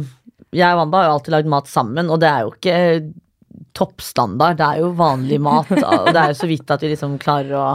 Jeg 0.52 0.74
og 0.74 0.82
Wanda 0.82 0.98
har 0.98 1.06
jo 1.06 1.12
alltid 1.14 1.32
lagd 1.32 1.48
mat 1.48 1.70
sammen, 1.72 2.10
og 2.12 2.20
det 2.20 2.28
er 2.28 2.42
jo 2.44 2.50
ikke 2.52 2.78
toppstandard. 3.76 4.58
Det 4.60 4.66
er 4.66 4.80
jo 4.82 4.90
vanlig 4.98 5.38
mat. 5.40 5.70
og 5.88 6.10
Det 6.12 6.20
er 6.20 6.32
jo 6.34 6.40
så 6.42 6.48
vidt 6.50 6.72
at 6.74 6.84
vi 6.84 6.90
liksom 6.92 7.16
klarer 7.22 7.54
å 7.56 7.66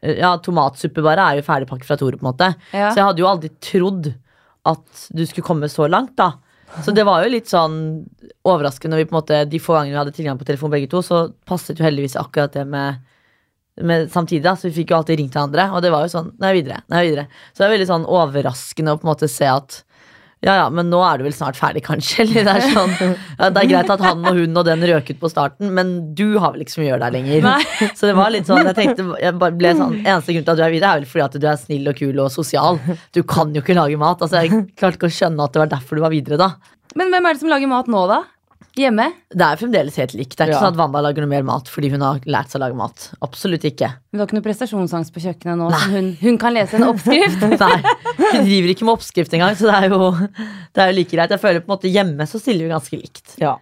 Ja, 0.00 0.32
tomatsuppe 0.40 1.02
bare 1.04 1.26
er 1.26 1.40
jo 1.40 1.46
ferdigpakket 1.46 1.88
fra 1.88 1.96
Tore, 2.00 2.16
på 2.16 2.24
en 2.24 2.30
måte. 2.30 2.52
Ja. 2.72 2.88
Så 2.88 3.00
jeg 3.00 3.08
hadde 3.08 3.20
jo 3.20 3.28
aldri 3.28 3.50
trodd 3.60 4.12
at 4.68 5.04
du 5.16 5.24
skulle 5.26 5.46
komme 5.46 5.68
så 5.72 5.88
langt, 5.90 6.14
da. 6.20 6.32
Så 6.84 6.94
det 6.94 7.04
var 7.04 7.24
jo 7.24 7.32
litt 7.32 7.50
sånn 7.50 7.76
overraskende 8.46 8.94
når 8.94 9.02
vi 9.02 9.06
på 9.10 9.14
en 9.14 9.18
måte 9.18 9.38
de 9.50 9.60
få 9.60 9.74
gangene 9.74 9.96
vi 9.96 10.00
hadde 10.00 10.14
tilgang 10.14 10.38
på 10.38 10.46
telefon 10.46 10.72
begge 10.72 10.88
to, 10.92 11.02
så 11.02 11.24
passet 11.48 11.80
jo 11.80 11.84
heldigvis 11.84 12.14
akkurat 12.20 12.54
det 12.54 12.64
med, 12.70 13.00
med 13.82 14.06
samtidig, 14.12 14.44
da. 14.46 14.54
Så 14.56 14.70
vi 14.70 14.76
fikk 14.80 14.94
jo 14.94 15.00
alltid 15.00 15.20
ringt 15.20 15.36
hverandre, 15.36 15.66
og 15.74 15.84
det 15.84 15.92
var 15.92 16.06
jo 16.06 16.14
sånn 16.14 16.32
Nå 16.38 16.48
er 16.48 16.56
videre. 16.56 16.80
Er 16.88 17.04
jeg 17.04 17.12
videre. 17.12 17.26
Så 17.50 17.62
det 17.62 17.68
er 17.68 17.74
veldig 17.76 17.90
sånn 17.90 18.08
overraskende 18.20 18.94
å 18.94 19.00
på 19.00 19.08
en 19.08 19.12
måte 19.12 19.30
se 19.30 19.50
at 19.50 19.82
ja, 20.40 20.54
ja, 20.56 20.66
men 20.72 20.88
nå 20.88 20.98
er 21.04 21.20
du 21.20 21.26
vel 21.26 21.34
snart 21.36 21.58
ferdig, 21.60 21.82
kanskje? 21.84 22.22
Eller 22.24 22.46
det 22.46 22.52
er 22.54 22.62
sånn 22.72 22.94
ja, 22.96 23.50
Det 23.52 23.60
er 23.60 23.68
greit 23.68 23.90
at 23.92 24.00
han 24.04 24.24
og 24.24 24.38
hun 24.38 24.56
og 24.56 24.64
den 24.64 24.84
røk 24.88 25.10
ut 25.12 25.20
på 25.20 25.28
starten, 25.28 25.68
men 25.76 25.90
du 26.16 26.38
har 26.40 26.54
vel 26.54 26.64
ikke 26.64 26.72
så 26.78 26.80
mye 26.80 26.88
å 26.88 26.90
gjøre 26.94 27.04
der 27.04 27.16
lenger. 27.18 27.44
Nei. 27.44 27.90
Så 27.98 28.08
det 28.08 28.16
var 28.16 28.32
litt 28.32 28.48
sånn, 28.48 28.64
jeg 28.70 28.78
tenkte 28.78 29.04
jeg 29.20 29.36
ble 29.36 29.74
sånn 29.76 29.98
Eneste 30.00 30.32
grunn 30.32 30.46
til 30.48 30.54
at 30.54 30.62
du 30.62 30.64
er 30.64 30.72
videre, 30.72 30.94
er 30.94 31.02
vel 31.02 31.10
fordi 31.12 31.26
at 31.26 31.36
du 31.36 31.48
er 31.52 31.60
snill 31.60 31.92
og 31.92 32.00
kul 32.00 32.24
og 32.24 32.32
sosial. 32.32 32.80
Du 33.12 33.20
kan 33.28 33.52
jo 33.52 33.60
ikke 33.60 33.76
lage 33.76 34.00
mat. 34.00 34.24
Altså, 34.24 34.40
Jeg 34.46 34.64
klarte 34.80 34.96
ikke 34.96 35.10
å 35.12 35.16
skjønne 35.20 35.44
at 35.44 35.52
det 35.56 35.64
var 35.66 35.72
derfor 35.76 36.00
du 36.00 36.04
var 36.08 36.14
videre, 36.14 36.40
da. 36.40 36.54
Men 36.96 37.12
hvem 37.12 37.28
er 37.28 37.36
det 37.36 37.42
som 37.44 37.52
lager 37.52 37.70
mat 37.70 37.90
nå, 37.92 38.06
da? 38.10 38.22
Hjemme? 38.78 39.08
Det 39.34 39.42
er 39.46 39.58
fremdeles 39.58 39.96
helt 39.98 40.12
likt. 40.14 40.36
Det 40.36 40.44
er 40.44 40.50
ikke 40.52 40.56
Ja. 40.56 40.60
sånn 40.62 40.72
at 40.74 40.78
Wanda 40.78 41.00
lager 41.02 41.24
noe 41.24 41.30
mer 41.32 41.42
mat 41.42 41.66
fordi 41.68 41.90
hun 41.90 42.00
har 42.06 42.20
lært 42.26 42.50
seg 42.52 42.60
å 42.60 42.64
lage 42.64 42.76
mat. 42.78 43.10
Absolutt 43.22 43.64
ikke. 43.66 43.88
Du 44.12 44.18
har 44.18 44.26
ikke 44.28 44.38
noe 44.38 44.46
prestasjonsangst 44.46 45.12
på 45.12 45.20
kjøkkenet 45.24 45.58
nå 45.58 45.70
som 45.74 45.90
hun, 45.96 46.12
hun 46.20 46.38
kan 46.38 46.54
lese 46.54 46.74
en 46.78 46.86
oppskrift? 46.90 47.40
Nei, 47.60 47.80
Hun 48.20 48.44
driver 48.46 48.68
ikke 48.74 48.84
med 48.86 48.94
oppskrift 48.94 49.34
engang, 49.34 49.56
så 49.58 49.66
det 49.70 49.74
er, 49.74 49.88
jo, 49.90 50.10
det 50.74 50.84
er 50.84 50.92
jo 50.92 50.98
like 51.00 51.10
greit. 51.16 51.30
Jeg 51.34 51.40
føler 51.42 51.60
på 51.64 51.70
en 51.72 51.76
måte 51.78 51.90
hjemme 51.92 52.26
så 52.30 52.38
stiller 52.40 52.68
vi 52.68 52.72
ganske 52.76 53.00
likt. 53.02 53.34
ja. 53.42 53.56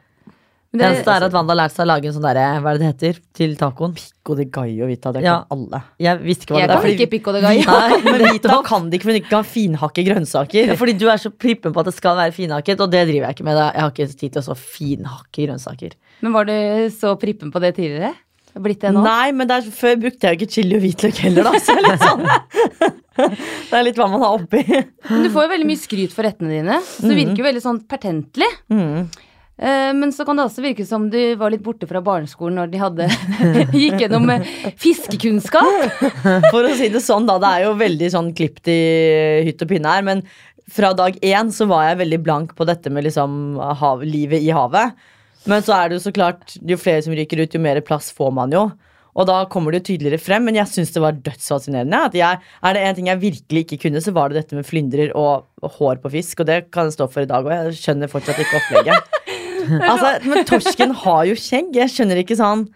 Det 0.78 0.86
eneste 0.88 1.14
er 1.16 1.26
at 1.26 1.32
Wanda 1.34 1.52
har 1.54 1.58
lært 1.60 1.74
seg 1.74 1.84
å 1.84 1.88
lage 1.90 2.08
en 2.10 2.14
sånn 2.16 2.26
derre, 2.28 2.44
hva 2.62 2.70
er 2.72 2.78
det 2.78 2.82
det 2.84 2.90
heter, 2.92 3.20
til 3.38 3.56
tacoen. 3.60 3.94
Pico 3.98 4.36
de 4.38 4.44
gallo, 4.54 4.86
Vita. 4.90 5.12
Det 5.12 5.22
kan 5.22 5.28
Ja. 5.28 5.44
alle. 5.50 5.80
Jeg 5.98 6.20
visste 6.24 6.46
ikke 6.46 6.54
hva 6.54 6.60
jeg 6.62 6.68
det 6.68 6.76
kan 6.78 6.82
var. 6.84 6.92
ikke 6.94 7.10
pico 7.16 7.32
de 7.36 7.40
gallo. 7.42 7.64
Nei, 7.78 7.98
Men 8.18 8.24
Vita 8.32 8.60
kan 8.68 8.88
det 8.90 9.00
ikke, 9.00 9.08
for 9.08 9.12
hun 9.16 9.20
ikke 9.22 9.34
kan 9.34 9.48
finhakke 9.48 10.04
grønnsaker. 10.08 10.70
Ja, 10.72 10.78
Fordi 10.78 10.96
du 10.98 11.06
er 11.10 11.18
så 11.22 11.30
prippen 11.34 11.72
på 11.74 11.80
at 11.82 11.90
det 11.90 11.94
skal 11.98 12.16
være 12.16 12.32
finhakket, 12.38 12.80
og 12.80 12.90
det 12.94 13.04
driver 13.10 13.26
jeg 13.28 13.36
ikke 13.38 13.44
med. 13.50 13.58
da. 13.60 13.68
Jeg 13.74 13.80
har 13.86 13.92
ikke 13.96 14.08
tid 14.24 14.32
til 14.32 14.40
å 14.40 14.46
så 14.52 14.56
finhakke 14.58 15.44
grønnsaker. 15.48 15.92
Men 16.22 16.32
var 16.34 16.44
du 16.48 16.56
så 16.94 17.14
prippen 17.20 17.50
på 17.52 17.60
det 17.60 17.74
tidligere? 17.76 18.14
Blitt 18.58 18.80
det 18.82 18.90
nå? 18.90 19.02
Nei, 19.04 19.30
men 19.38 19.46
der, 19.46 19.60
før 19.62 19.94
brukte 20.02 20.26
jeg 20.26 20.34
jo 20.34 20.38
ikke 20.40 20.50
chili 20.56 20.74
og 20.74 20.80
hvitløk 20.82 21.18
heller, 21.22 21.44
da. 21.46 21.52
Så 21.62 21.76
det 21.76 21.84
er 21.84 21.92
litt 21.92 22.02
sånn 22.02 22.24
Det 23.18 23.74
er 23.76 23.82
litt 23.86 23.96
hva 23.98 24.06
man 24.10 24.22
har 24.22 24.36
oppi. 24.38 24.62
Men 25.10 25.24
du 25.26 25.28
får 25.34 25.44
jo 25.46 25.50
veldig 25.52 25.66
mye 25.68 25.78
skryt 25.80 26.12
for 26.14 26.26
rettene 26.26 26.50
dine, 26.54 26.76
så 26.86 27.06
det 27.10 27.16
virker 27.18 27.40
jo 27.42 27.46
veldig 27.48 27.62
sånn 27.64 27.80
pertentlig. 27.90 28.48
Mm. 28.70 29.08
Eh, 29.58 29.92
Men 29.94 30.12
så 30.14 30.24
kan 30.24 30.38
det 30.38 30.44
også 30.46 30.62
virke 30.62 30.86
som 30.86 31.08
du 31.10 31.18
var 31.40 31.50
litt 31.50 31.64
borte 31.66 31.88
fra 31.90 32.02
barneskolen 32.04 32.60
når 32.60 32.70
de 32.70 32.82
hadde 32.82 33.08
gikk 33.82 34.04
gjennom 34.04 34.30
eh, 34.30 34.46
fiskekunnskap. 34.78 35.98
For 36.52 36.62
å 36.62 36.74
si 36.78 36.90
det 36.94 37.02
sånn, 37.04 37.26
da. 37.28 37.38
Det 37.42 37.50
er 37.50 37.66
jo 37.66 37.74
veldig 37.80 38.10
sånn 38.14 38.32
klipt 38.38 38.70
i 38.70 38.78
hytt 39.48 39.64
og 39.66 39.72
pinne 39.72 39.96
her. 39.98 40.06
Men 40.06 40.22
fra 40.70 40.92
dag 40.94 41.16
én 41.24 41.50
så 41.54 41.66
var 41.70 41.88
jeg 41.88 42.02
veldig 42.04 42.20
blank 42.24 42.54
på 42.58 42.66
dette 42.68 42.92
med 42.92 43.06
liksom 43.08 43.56
hav, 43.80 44.04
livet 44.06 44.44
i 44.44 44.52
havet. 44.54 44.94
Men 45.48 45.64
så 45.64 45.74
er 45.78 45.88
det 45.88 45.98
jo 45.98 46.04
så 46.08 46.12
klart, 46.12 46.54
jo 46.60 46.76
flere 46.76 47.02
som 47.06 47.14
ryker 47.16 47.40
ut, 47.40 47.54
jo 47.56 47.62
mer 47.62 47.80
plass 47.86 48.10
får 48.14 48.34
man 48.36 48.52
jo. 48.52 48.66
Og 49.18 49.26
da 49.26 49.40
kommer 49.50 49.72
det 49.74 49.80
jo 49.80 49.86
tydeligere 49.88 50.20
frem, 50.22 50.44
men 50.46 50.58
jeg 50.60 50.70
syns 50.70 50.92
det 50.94 51.00
var 51.02 51.16
dødsfascinerende. 51.24 52.02
At 52.10 52.14
jeg, 52.14 52.38
er 52.38 52.76
det 52.76 52.82
en 52.84 52.98
ting 52.98 53.08
jeg 53.10 53.22
virkelig 53.22 53.64
ikke 53.64 53.80
kunne, 53.88 54.02
så 54.04 54.12
var 54.14 54.30
det 54.30 54.42
dette 54.42 54.58
med 54.58 54.68
flyndrer 54.68 55.10
og, 55.18 55.48
og 55.64 55.72
hår 55.80 55.98
på 56.04 56.12
fisk. 56.12 56.44
Og 56.44 56.50
det 56.50 56.58
kan 56.74 56.86
jeg 56.86 56.94
stå 56.98 57.08
for 57.10 57.24
i 57.24 57.30
dag 57.30 57.48
òg. 57.48 57.54
Jeg 57.64 57.80
skjønner 57.80 58.12
fortsatt 58.12 58.38
ikke 58.44 58.60
opplegget. 58.60 59.17
altså, 59.92 60.12
men 60.28 60.44
torsken 60.48 60.92
har 61.04 61.24
jo 61.28 61.38
skjegg. 61.38 61.72
Jeg 61.76 61.92
skjønner 61.94 62.22
ikke 62.22 62.36
sånn 62.38 62.66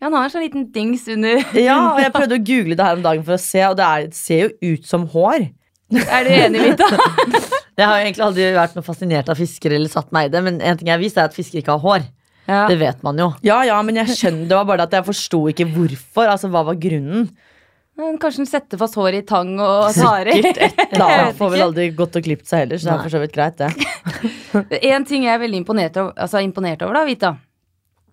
ja, 0.00 0.08
Han 0.08 0.16
har 0.16 0.28
en 0.28 0.32
sånn 0.32 0.44
liten 0.46 0.68
dings 0.72 1.06
under 1.12 1.42
Ja, 1.68 1.78
og 1.94 2.00
jeg 2.00 2.12
prøvde 2.14 2.38
å 2.38 2.44
google 2.50 2.76
det 2.78 2.86
her 2.86 2.98
om 2.98 3.02
dagen 3.04 3.24
for 3.26 3.36
å 3.36 3.42
se, 3.42 3.64
og 3.68 3.76
det, 3.80 3.88
er, 3.88 4.06
det 4.08 4.16
ser 4.18 4.46
jo 4.46 4.74
ut 4.74 4.86
som 4.88 5.08
hår. 5.12 5.50
Er 5.90 6.24
du 6.24 6.30
enig, 6.30 6.62
Vita? 6.70 6.86
Jeg 7.80 7.88
har 7.88 7.96
jo 7.96 8.04
egentlig 8.04 8.24
aldri 8.26 8.46
vært 8.52 8.74
noe 8.76 8.84
fascinert 8.84 9.30
av 9.32 9.38
fiskere 9.40 9.78
eller 9.78 9.88
satt 9.88 10.10
meg 10.12 10.28
i 10.28 10.32
det, 10.34 10.40
men 10.44 10.58
en 10.60 10.76
ting 10.76 10.90
jeg 10.90 10.92
har 10.92 11.00
vist, 11.00 11.16
er 11.16 11.30
at 11.30 11.36
fiskere 11.36 11.62
ikke 11.62 11.72
har 11.78 11.80
hår. 11.80 12.02
Ja. 12.44 12.58
Det 12.68 12.76
vet 12.76 13.00
man 13.06 13.16
jo. 13.16 13.30
Ja, 13.46 13.62
ja, 13.64 13.78
men 13.86 13.96
jeg 13.96 14.16
skjønner 14.18 14.50
det 14.50 14.58
var 14.58 14.66
bare 14.68 14.84
at 14.84 14.96
jeg 14.98 15.06
forsto 15.06 15.40
ikke 15.48 15.64
hvorfor. 15.72 16.28
Altså, 16.28 16.50
Hva 16.52 16.60
var 16.66 16.76
grunnen? 16.82 17.30
Men 18.00 18.18
Kanskje 18.20 18.44
hun 18.44 18.50
setter 18.50 18.80
fast 18.80 18.96
hår 19.00 19.18
i 19.20 19.22
tang 19.28 19.54
og 19.60 19.88
tare. 19.96 20.36
Sikkert 20.36 20.60
et 20.66 20.84
eller 20.90 21.06
annet. 21.06 21.38
Får 21.40 21.54
vel 21.54 21.64
aldri 21.70 21.88
gått 21.96 22.20
og 22.20 22.28
klippet 22.28 22.52
seg 22.52 22.66
heller, 22.66 22.80
så 22.80 22.90
det 22.90 22.94
er 22.98 23.02
for 23.06 23.14
så 23.16 23.24
vidt 23.24 23.36
greit, 23.36 23.60
det. 23.60 24.30
En 24.54 25.06
ting 25.06 25.26
jeg 25.26 25.34
er 25.34 25.42
veldig 25.42 25.62
imponert 25.62 25.96
over, 26.00 26.16
altså 26.18 26.42
imponert 26.44 26.82
over 26.86 27.00
da, 27.00 27.06
Vita. 27.08 27.36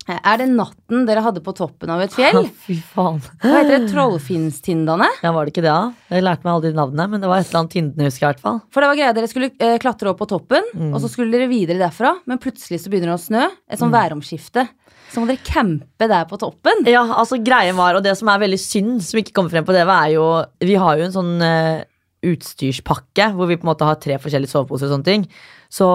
Er 0.08 0.38
det 0.40 0.46
natten 0.48 1.02
dere 1.04 1.20
hadde 1.20 1.42
på 1.44 1.52
toppen 1.52 1.90
av 1.92 2.00
et 2.00 2.14
fjell? 2.16 2.46
Fy 2.64 2.78
faen. 2.94 3.18
Hva 3.42 3.58
heter 3.58 3.74
det? 3.74 3.90
Trollfinnstindane? 3.90 5.08
Ja, 5.20 5.32
var 5.36 5.44
det 5.44 5.52
ikke 5.52 5.64
det, 5.66 5.74
da? 5.74 6.14
Jeg 6.14 6.24
lærte 6.24 6.46
meg 6.46 6.54
aldri 6.54 6.70
navnet, 6.78 7.12
men 7.12 7.20
det 7.20 7.28
var 7.28 7.42
et 7.42 7.50
eller 7.50 7.60
annet 7.60 7.74
Tindene, 7.76 8.08
husker 8.08 8.24
jeg 8.24 8.28
i 8.28 8.32
hvert 8.32 8.44
fall. 8.46 8.60
For 8.72 8.84
det 8.84 8.88
var 8.88 9.00
greia, 9.02 9.16
Dere 9.18 9.28
skulle 9.28 9.50
eh, 9.52 9.76
klatre 9.82 10.12
opp 10.12 10.22
på 10.22 10.30
toppen, 10.30 10.70
og 10.88 10.96
så 11.02 11.10
skulle 11.12 11.34
dere 11.34 11.50
videre 11.50 11.82
derfra. 11.82 12.14
Men 12.30 12.40
plutselig 12.40 12.80
så 12.80 12.92
begynner 12.92 13.12
det 13.12 13.18
å 13.18 13.26
snø. 13.26 13.44
Et 13.68 13.82
sånn 13.82 13.92
væromskifte. 13.92 14.64
Så 15.12 15.20
må 15.20 15.28
dere 15.28 15.44
campe 15.44 16.08
der 16.08 16.24
på 16.28 16.40
toppen. 16.40 16.84
Ja, 16.88 17.04
altså 17.20 17.40
greien 17.44 17.76
var, 17.76 17.96
og 18.00 18.04
det 18.04 18.16
som 18.16 18.32
er 18.32 18.40
veldig 18.46 18.60
synd, 18.64 19.04
som 19.04 19.20
ikke 19.20 19.36
kommer 19.36 19.52
frem 19.58 19.68
på 19.68 19.76
det, 19.76 19.84
er 19.84 20.10
jo 20.16 20.24
Vi 20.64 20.80
har 20.80 20.96
jo 21.00 21.08
en 21.10 21.16
sånn 21.18 21.36
eh, 21.44 21.84
utstyrspakke 22.28 23.30
hvor 23.36 23.48
vi 23.50 23.60
på 23.60 23.66
en 23.66 23.72
måte 23.74 23.86
har 23.88 24.00
tre 24.00 24.16
forskjellige 24.20 24.52
soveposer 24.56 24.88
og 24.88 24.96
sånne 24.96 25.08
ting. 25.08 25.28
Så 25.68 25.86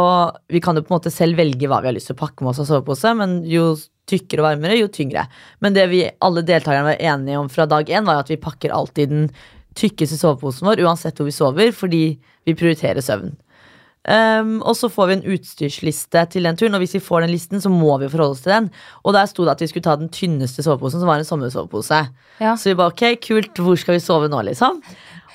vi 0.54 0.62
kan 0.62 0.78
jo 0.78 0.84
på 0.86 0.94
en 0.94 1.00
måte 1.00 1.14
selv 1.14 1.40
velge 1.40 1.70
hva 1.70 1.82
vi 1.82 1.90
har 1.90 1.96
lyst 1.96 2.12
til 2.12 2.18
å 2.18 2.22
pakke 2.22 2.46
med 2.46 2.54
oss 2.54 2.62
av 2.62 2.70
sovepose, 2.70 3.14
men 3.18 3.40
jo 3.50 3.72
tykkere 4.10 4.44
og 4.44 4.50
varmere, 4.52 4.78
jo 4.78 4.92
tyngre. 4.92 5.26
Men 5.64 5.76
det 5.76 5.88
vi 5.90 6.04
alle 6.24 6.44
deltakerne 6.46 6.92
var 6.92 7.02
enige 7.14 7.40
om 7.42 7.50
fra 7.50 7.66
dag 7.70 7.90
én, 7.90 8.06
var 8.06 8.22
at 8.22 8.30
vi 8.30 8.42
pakker 8.42 8.76
alltid 8.76 9.14
den 9.14 9.32
tykkeste 9.80 10.20
soveposen 10.20 10.68
vår 10.70 10.84
uansett 10.86 11.18
hvor 11.18 11.30
vi 11.30 11.34
sover, 11.34 11.72
fordi 11.74 12.04
vi 12.46 12.56
prioriterer 12.58 13.02
søvn. 13.02 13.34
Um, 14.04 14.58
og 14.68 14.76
så 14.76 14.90
får 14.92 15.08
vi 15.08 15.16
en 15.16 15.28
utstyrsliste 15.38 16.26
til 16.34 16.44
den 16.44 16.58
turen, 16.60 16.76
og 16.76 16.84
hvis 16.84 16.98
vi 16.98 17.04
får 17.04 17.24
den 17.24 17.32
listen, 17.32 17.62
så 17.64 17.72
må 17.72 17.96
vi 18.02 18.12
forholde 18.12 18.36
oss 18.36 18.44
til 18.44 18.52
den. 18.52 18.70
Og 19.08 19.16
der 19.16 19.30
sto 19.32 19.48
det 19.48 19.56
at 19.56 19.64
vi 19.64 19.70
skulle 19.72 19.88
ta 19.88 19.96
den 20.00 20.12
tynneste 20.14 20.66
soveposen, 20.66 21.00
som 21.00 21.10
var 21.10 21.24
en 21.24 21.28
sommersovepose. 21.28 22.02
Ja. 22.44 22.56
Så 22.60 22.74
vi 22.74 22.80
bare 22.80 22.92
ok, 22.92 23.06
kult, 23.24 23.64
hvor 23.64 23.80
skal 23.80 23.98
vi 23.98 24.04
sove 24.04 24.28
nå, 24.32 24.44
liksom? 24.50 24.82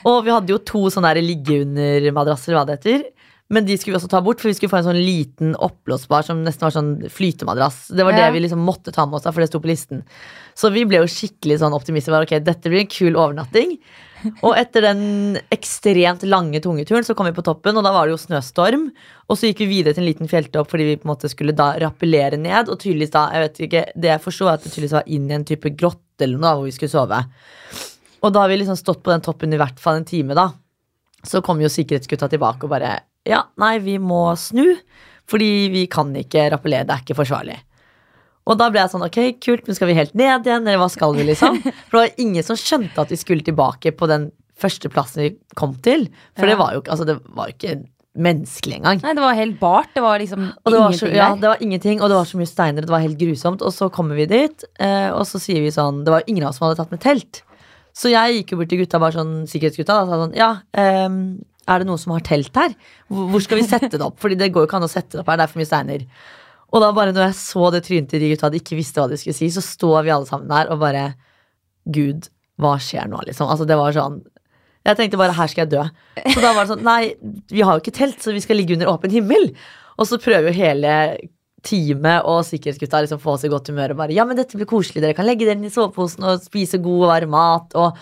Og 0.06 0.20
vi 0.26 0.34
hadde 0.34 0.52
jo 0.52 0.60
to 0.68 0.84
sånne 0.92 1.14
der 1.16 1.24
liggeundermadrasser, 1.24 2.54
hva 2.54 2.66
det 2.68 2.78
heter. 2.78 3.08
Men 3.50 3.64
de 3.64 3.78
skulle 3.78 3.94
vi 3.94 3.98
også 4.02 4.10
ta 4.12 4.20
bort, 4.20 4.42
for 4.42 4.50
vi 4.50 4.54
skulle 4.58 4.68
få 4.74 4.82
en 4.82 4.90
sånn 4.90 4.98
liten 5.00 5.54
oppblåsbar 5.56 6.26
som 6.26 6.42
nesten 6.44 6.66
var 6.66 6.74
sånn 6.74 6.90
flytemadrass. 7.08 7.86
Det 7.96 8.04
var 8.04 8.12
Ja. 8.12 8.26
det 8.26 8.34
vi 8.34 8.42
liksom 8.44 8.60
måtte 8.60 8.92
ta 8.92 9.06
med 9.06 9.14
oss, 9.16 9.22
for 9.24 9.40
det 9.40 9.48
sto 9.48 9.58
på 9.58 9.70
listen. 9.70 10.02
Så 10.54 10.70
vi 10.70 10.84
ble 10.84 10.98
jo 11.00 11.08
skikkelig 11.08 11.60
sånn 11.62 11.72
optimister. 11.72 12.12
Var, 12.12 12.26
ok, 12.26 12.44
dette 12.44 12.68
blir 12.68 12.80
en 12.84 12.92
kul 12.92 13.16
overnatting. 13.16 13.78
Og 14.42 14.52
etter 14.58 14.82
den 14.82 15.38
ekstremt 15.54 16.24
lange, 16.28 16.60
tunge 16.60 16.84
turen 16.84 17.04
så 17.06 17.14
kom 17.16 17.24
vi 17.26 17.32
på 17.32 17.44
toppen, 17.46 17.76
og 17.78 17.84
da 17.86 17.92
var 17.94 18.04
det 18.06 18.16
jo 18.16 18.20
snøstorm. 18.26 18.90
Og 19.30 19.36
så 19.38 19.48
gikk 19.48 19.60
vi 19.64 19.70
videre 19.80 19.94
til 19.94 20.02
en 20.04 20.10
liten 20.12 20.28
fjelltopp 20.28 20.68
fordi 20.68 20.84
vi 20.84 20.96
på 20.96 21.06
en 21.08 21.14
måte 21.16 21.30
skulle 21.30 21.54
da 21.56 21.72
rappellere 21.78 22.36
ned. 22.36 22.68
Og 22.68 22.78
tydeligvis 22.82 23.14
da, 23.14 23.30
jeg 23.32 23.46
vet 23.46 23.60
ikke, 23.68 23.84
det 23.96 24.10
jeg 24.12 24.20
forsto, 24.20 24.44
er 24.50 24.58
at 24.58 24.62
det 24.66 24.72
tydeligvis 24.74 24.96
var 24.98 25.08
inn 25.08 25.30
i 25.30 25.34
en 25.38 25.44
type 25.48 25.70
grotte 25.78 26.26
eller 26.26 26.36
noe 26.36 26.48
da, 26.50 26.54
hvor 26.58 26.66
vi 26.68 26.76
skulle 26.76 26.92
sove. 26.92 27.24
Og 28.26 28.32
da 28.34 28.40
har 28.42 28.48
vi 28.50 28.58
liksom 28.60 28.76
stått 28.76 29.02
på 29.06 29.14
den 29.14 29.22
toppen 29.24 29.54
i 29.54 29.56
hvert 29.56 29.78
fall 29.80 29.96
en 30.02 30.04
time, 30.04 30.34
da. 30.34 30.50
Så 31.24 31.40
kom 31.42 31.60
jo 31.62 31.70
sikkerhetsgutta 31.70 32.28
tilbake 32.28 32.66
og 32.66 32.70
bare 32.74 32.98
Ja, 33.26 33.44
nei, 33.60 33.78
vi 33.82 33.98
må 33.98 34.36
snu. 34.38 34.76
Fordi 35.28 35.68
vi 35.72 35.86
kan 35.92 36.14
ikke 36.16 36.46
rappellere, 36.54 36.86
det 36.88 36.94
er 36.94 37.02
ikke 37.04 37.18
forsvarlig. 37.18 37.58
Og 38.48 38.56
da 38.56 38.70
ble 38.72 38.80
jeg 38.80 38.92
sånn, 38.94 39.04
ok, 39.04 39.18
kult, 39.44 39.66
men 39.68 39.76
skal 39.76 39.90
vi 39.90 39.96
helt 39.98 40.14
ned 40.16 40.46
igjen, 40.48 40.62
eller 40.64 40.78
hva 40.80 40.88
skal 40.88 41.12
vi, 41.18 41.26
liksom? 41.28 41.58
For 41.90 41.98
det 41.98 42.04
var 42.06 42.22
ingen 42.24 42.46
som 42.46 42.56
skjønte 42.56 43.02
at 43.04 43.10
vi 43.12 43.18
skulle 43.20 43.44
tilbake 43.44 43.92
på 43.92 44.08
den 44.08 44.30
første 44.58 44.88
plassen 44.90 45.22
vi 45.26 45.34
kom 45.58 45.74
til. 45.84 46.06
For 46.38 46.48
Ja. 46.48 46.54
det 46.54 46.58
var 46.62 46.72
jo 46.78 46.80
altså, 46.88 47.04
det 47.06 47.18
var 47.36 47.52
ikke 47.52 47.76
menneskelig 48.18 48.78
engang. 48.80 49.02
Nei, 49.04 49.12
det 49.14 49.22
var 49.22 49.36
helt 49.36 49.58
bart. 49.60 49.92
Det 49.94 50.02
var 50.02 50.18
liksom 50.18 50.48
Og 50.64 50.72
det 50.72 50.78
var, 50.80 50.88
ingenting 50.88 50.98
så, 51.04 51.10
ja, 51.14 51.28
der. 51.34 51.42
det 51.44 51.50
var 51.52 51.60
ingenting, 51.68 52.00
og 52.02 52.08
det 52.10 52.16
var 52.18 52.24
så 52.32 52.40
mye 52.40 52.50
steiner, 52.50 52.82
det 52.88 52.90
var 52.96 53.04
helt 53.04 53.20
grusomt. 53.20 53.62
Og 53.62 53.74
så 53.76 53.90
kommer 53.94 54.16
vi 54.18 54.26
dit, 54.32 54.64
eh, 54.80 55.10
og 55.12 55.22
så 55.28 55.38
sier 55.44 55.60
vi 55.62 55.70
sånn 55.70 56.00
Det 56.08 56.10
var 56.16 56.24
ingen 56.26 56.42
av 56.48 56.50
oss 56.54 56.58
som 56.58 56.66
hadde 56.70 56.80
tatt 56.80 56.90
med 56.96 57.04
telt. 57.04 57.42
Så 57.94 58.10
jeg 58.10 58.40
gikk 58.40 58.52
jo 58.56 58.62
bort 58.62 58.72
til 58.72 58.80
gutta, 58.80 58.98
bare 59.02 59.12
sånn 59.20 59.36
sikkerhetsgutta, 59.50 60.00
og 60.00 60.08
sa 60.08 60.18
sånn 60.24 60.34
Ja, 60.40 60.50
ehm, 60.72 61.20
er 61.68 61.82
det 61.82 61.88
noen 61.88 62.00
som 62.00 62.14
har 62.16 62.24
telt 62.26 62.56
her? 62.58 62.74
Hvor 63.12 63.44
skal 63.44 63.60
vi 63.60 63.68
sette 63.68 63.94
det 63.94 64.04
opp? 64.04 64.18
Fordi 64.22 64.38
det 64.40 64.50
går 64.54 64.64
jo 64.64 64.70
ikke 64.70 64.80
an 64.80 64.88
å 64.88 64.90
sette 64.90 65.16
det 65.16 65.22
opp 65.22 65.30
her, 65.32 65.40
det 65.40 65.46
er 65.46 65.52
for 65.52 65.62
mye 65.62 65.70
steiner. 65.70 66.06
Og 66.68 66.82
da 66.84 66.90
bare 66.96 67.14
når 67.14 67.30
jeg 67.30 67.38
så 67.40 67.68
det 67.72 67.84
trynet 67.86 68.10
til 68.12 68.22
de 68.22 68.32
gutta, 68.32 68.50
de 68.52 68.60
ikke 68.60 68.76
visste 68.78 69.00
hva 69.00 69.08
de 69.10 69.20
skulle 69.20 69.36
si, 69.36 69.48
så 69.52 69.64
står 69.64 70.02
vi 70.04 70.12
alle 70.14 70.28
sammen 70.28 70.50
der 70.50 70.72
og 70.72 70.82
bare 70.82 71.06
Gud, 71.88 72.28
hva 72.60 72.74
skjer 72.82 73.08
nå, 73.08 73.22
liksom? 73.28 73.48
Altså, 73.48 73.64
det 73.68 73.78
var 73.78 73.94
sånn 73.96 74.18
Jeg 74.84 74.98
tenkte 74.98 75.20
bare, 75.20 75.36
her 75.36 75.48
skal 75.50 75.64
jeg 75.64 75.72
dø. 75.72 75.86
Så 76.34 76.42
da 76.42 76.52
var 76.52 76.64
det 76.64 76.72
sånn, 76.74 76.84
nei, 76.84 77.14
vi 77.52 77.64
har 77.64 77.76
jo 77.76 77.82
ikke 77.82 77.96
telt, 77.96 78.20
så 78.24 78.32
vi 78.32 78.42
skal 78.44 78.56
ligge 78.60 78.76
under 78.76 78.88
åpen 78.92 79.12
himmel. 79.12 79.50
Og 79.98 80.08
så 80.08 80.20
prøver 80.22 80.48
jo 80.48 80.60
hele 80.60 80.92
teamet 81.66 82.28
og 82.28 82.44
sikkerhetsgutta 82.46 83.02
liksom 83.02 83.20
få 83.20 83.34
oss 83.34 83.44
i 83.44 83.50
godt 83.50 83.68
humør 83.72 83.92
og 83.92 84.00
bare 84.02 84.14
Ja, 84.14 84.24
men 84.28 84.38
dette 84.38 84.56
blir 84.56 84.68
koselig, 84.70 85.02
dere 85.02 85.16
kan 85.16 85.26
legge 85.26 85.44
dere 85.44 85.58
inn 85.58 85.66
i 85.66 85.72
soveposen 85.74 86.24
og 86.28 86.44
spise 86.44 86.80
god 86.82 87.02
og 87.02 87.10
varm 87.10 87.34
mat. 87.34 87.76
Og 87.78 87.98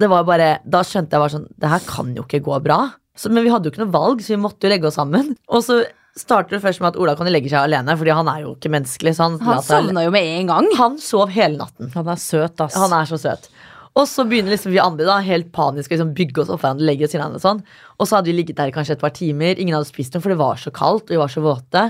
det 0.00 0.08
var 0.10 0.24
bare 0.26 0.46
Da 0.66 0.80
skjønte 0.82 1.14
jeg 1.14 1.22
bare 1.22 1.32
sånn 1.36 1.44
Det 1.60 1.68
her 1.70 1.82
kan 1.86 2.08
jo 2.16 2.24
ikke 2.26 2.40
gå 2.42 2.56
bra. 2.64 2.78
Så, 3.14 3.30
men 3.30 3.44
vi 3.46 3.52
hadde 3.52 3.68
jo 3.68 3.74
ikke 3.74 3.84
noe 3.84 3.94
valg, 3.94 4.22
så 4.24 4.34
vi 4.34 4.40
måtte 4.42 4.66
jo 4.66 4.72
legge 4.72 4.88
oss 4.88 4.96
sammen. 4.98 5.36
Og 5.46 5.62
så 5.62 5.84
starter 6.18 6.56
det 6.56 6.62
først 6.64 6.82
med 6.82 6.92
at 6.92 6.98
Ola 6.98 7.14
kan 7.18 7.28
legge 7.30 7.50
seg 7.50 7.60
alene, 7.62 7.94
Fordi 7.98 8.10
han 8.14 8.28
er 8.30 8.40
jo 8.42 8.54
ikke 8.56 8.72
menneskelig. 8.74 9.12
Så 9.14 9.28
han, 9.28 9.38
Han 9.46 9.62
sovna 9.62 10.02
jo 10.02 10.10
med 10.14 10.26
en 10.40 10.50
gang. 10.50 10.66
han 10.78 10.98
sov 10.98 11.30
hele 11.34 11.58
natten. 11.60 11.92
Han 11.94 12.10
er 12.10 12.18
søt, 12.18 12.58
ass. 12.60 12.74
Han 12.74 12.92
er 12.92 13.06
så 13.06 13.18
søt. 13.22 13.46
Og 13.94 14.08
så 14.10 14.24
begynner 14.26 14.50
liksom 14.50 14.72
vi 14.74 14.80
andre 14.82 15.06
da 15.06 15.20
helt 15.22 15.52
panisk 15.54 15.92
å 15.92 15.94
liksom 15.94 16.14
bygge 16.18 16.42
oss 16.42 16.50
opp 16.50 16.64
hverandre. 16.64 16.88
legge 16.88 17.06
oss 17.06 17.14
i 17.14 17.18
hverandre 17.20 17.38
Og 17.38 17.44
sånn 17.44 17.60
Og 18.00 18.08
så 18.08 18.16
hadde 18.16 18.32
vi 18.32 18.38
ligget 18.40 18.58
der 18.58 18.72
i 18.72 18.74
kanskje 18.74 18.96
et 18.96 19.04
par 19.04 19.14
timer. 19.14 19.54
Ingen 19.54 19.76
hadde 19.76 19.86
spist 19.86 20.14
noe, 20.14 20.22
for 20.24 20.34
det 20.34 20.40
var 20.40 20.58
så 20.58 20.72
kaldt. 20.74 21.06
Og 21.06 21.14
vi 21.14 21.22
var 21.22 21.30
så 21.30 21.44
våte. 21.44 21.84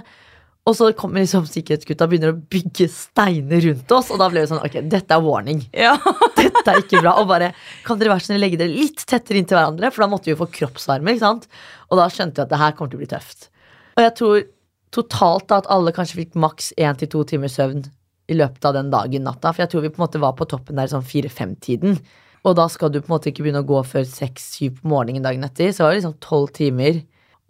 Og 0.64 0.72
så 0.78 0.86
kommer 0.96 1.20
liksom 1.20 1.44
sikkerhetsgutta 1.44 2.06
og 2.06 2.12
begynner 2.12 2.32
å 2.32 2.38
bygge 2.54 2.86
steiner 2.88 3.60
rundt 3.66 3.90
oss. 3.92 4.08
Og 4.14 4.20
da 4.20 4.30
ble 4.32 4.40
det 4.44 4.48
sånn 4.48 4.62
Ok, 4.64 4.78
dette 4.88 5.12
er 5.12 5.24
warning. 5.24 5.60
Ja. 5.76 5.92
Dette 6.38 6.72
er 6.72 6.80
ikke 6.80 7.02
bra. 7.04 7.18
Og 7.20 7.28
bare 7.28 7.50
Kan 7.84 8.00
dere 8.00 8.14
være 8.14 8.24
snill 8.24 8.40
legge 8.40 8.60
dere 8.60 8.72
litt 8.72 9.04
tettere 9.04 9.42
inntil 9.42 9.58
hverandre? 9.58 9.90
For 9.92 10.04
da 10.04 10.08
måtte 10.14 10.30
vi 10.30 10.32
jo 10.32 10.40
få 10.40 10.48
kroppsvarme. 10.54 11.12
ikke 11.12 11.24
sant? 11.26 11.44
Og 11.90 12.00
da 12.00 12.08
skjønte 12.08 12.40
vi 12.40 12.46
at 12.46 12.54
det 12.54 12.62
her 12.62 12.72
kommer 12.78 12.94
til 12.94 13.00
å 13.00 13.04
bli 13.04 13.10
tøft. 13.12 13.50
Og 13.98 14.06
jeg 14.06 14.16
tror 14.20 14.40
totalt 14.94 15.48
da 15.50 15.60
at 15.60 15.70
alle 15.74 15.92
kanskje 15.92 16.22
fikk 16.22 16.40
maks 16.40 16.72
én 16.80 16.96
til 16.96 17.10
to 17.12 17.24
timers 17.28 17.58
søvn 17.58 17.84
i 18.32 18.36
løpet 18.38 18.64
av 18.64 18.78
den 18.78 18.92
dagen 18.94 19.26
natta. 19.28 19.52
For 19.52 19.66
jeg 19.66 19.74
tror 19.74 19.84
vi 19.84 19.92
på 19.92 20.00
en 20.00 20.06
måte 20.06 20.22
var 20.22 20.32
på 20.38 20.48
toppen 20.48 20.80
der 20.80 20.88
sånn 20.88 21.04
fire-fem-tiden. 21.04 21.98
Og 22.44 22.56
da 22.56 22.70
skal 22.72 22.92
du 22.92 23.02
på 23.02 23.08
en 23.10 23.16
måte 23.18 23.28
ikke 23.32 23.44
begynne 23.44 23.60
å 23.64 23.68
gå 23.68 23.80
før 23.88 24.04
seks-syv 24.08 24.80
på 24.80 24.92
morgenen 24.92 25.24
dagen 25.24 25.44
etter. 25.44 25.72
Så 25.72 25.84
var 25.84 25.92
det 25.92 26.00
liksom 26.00 26.16
tolv 26.24 26.52
timer. 26.56 27.02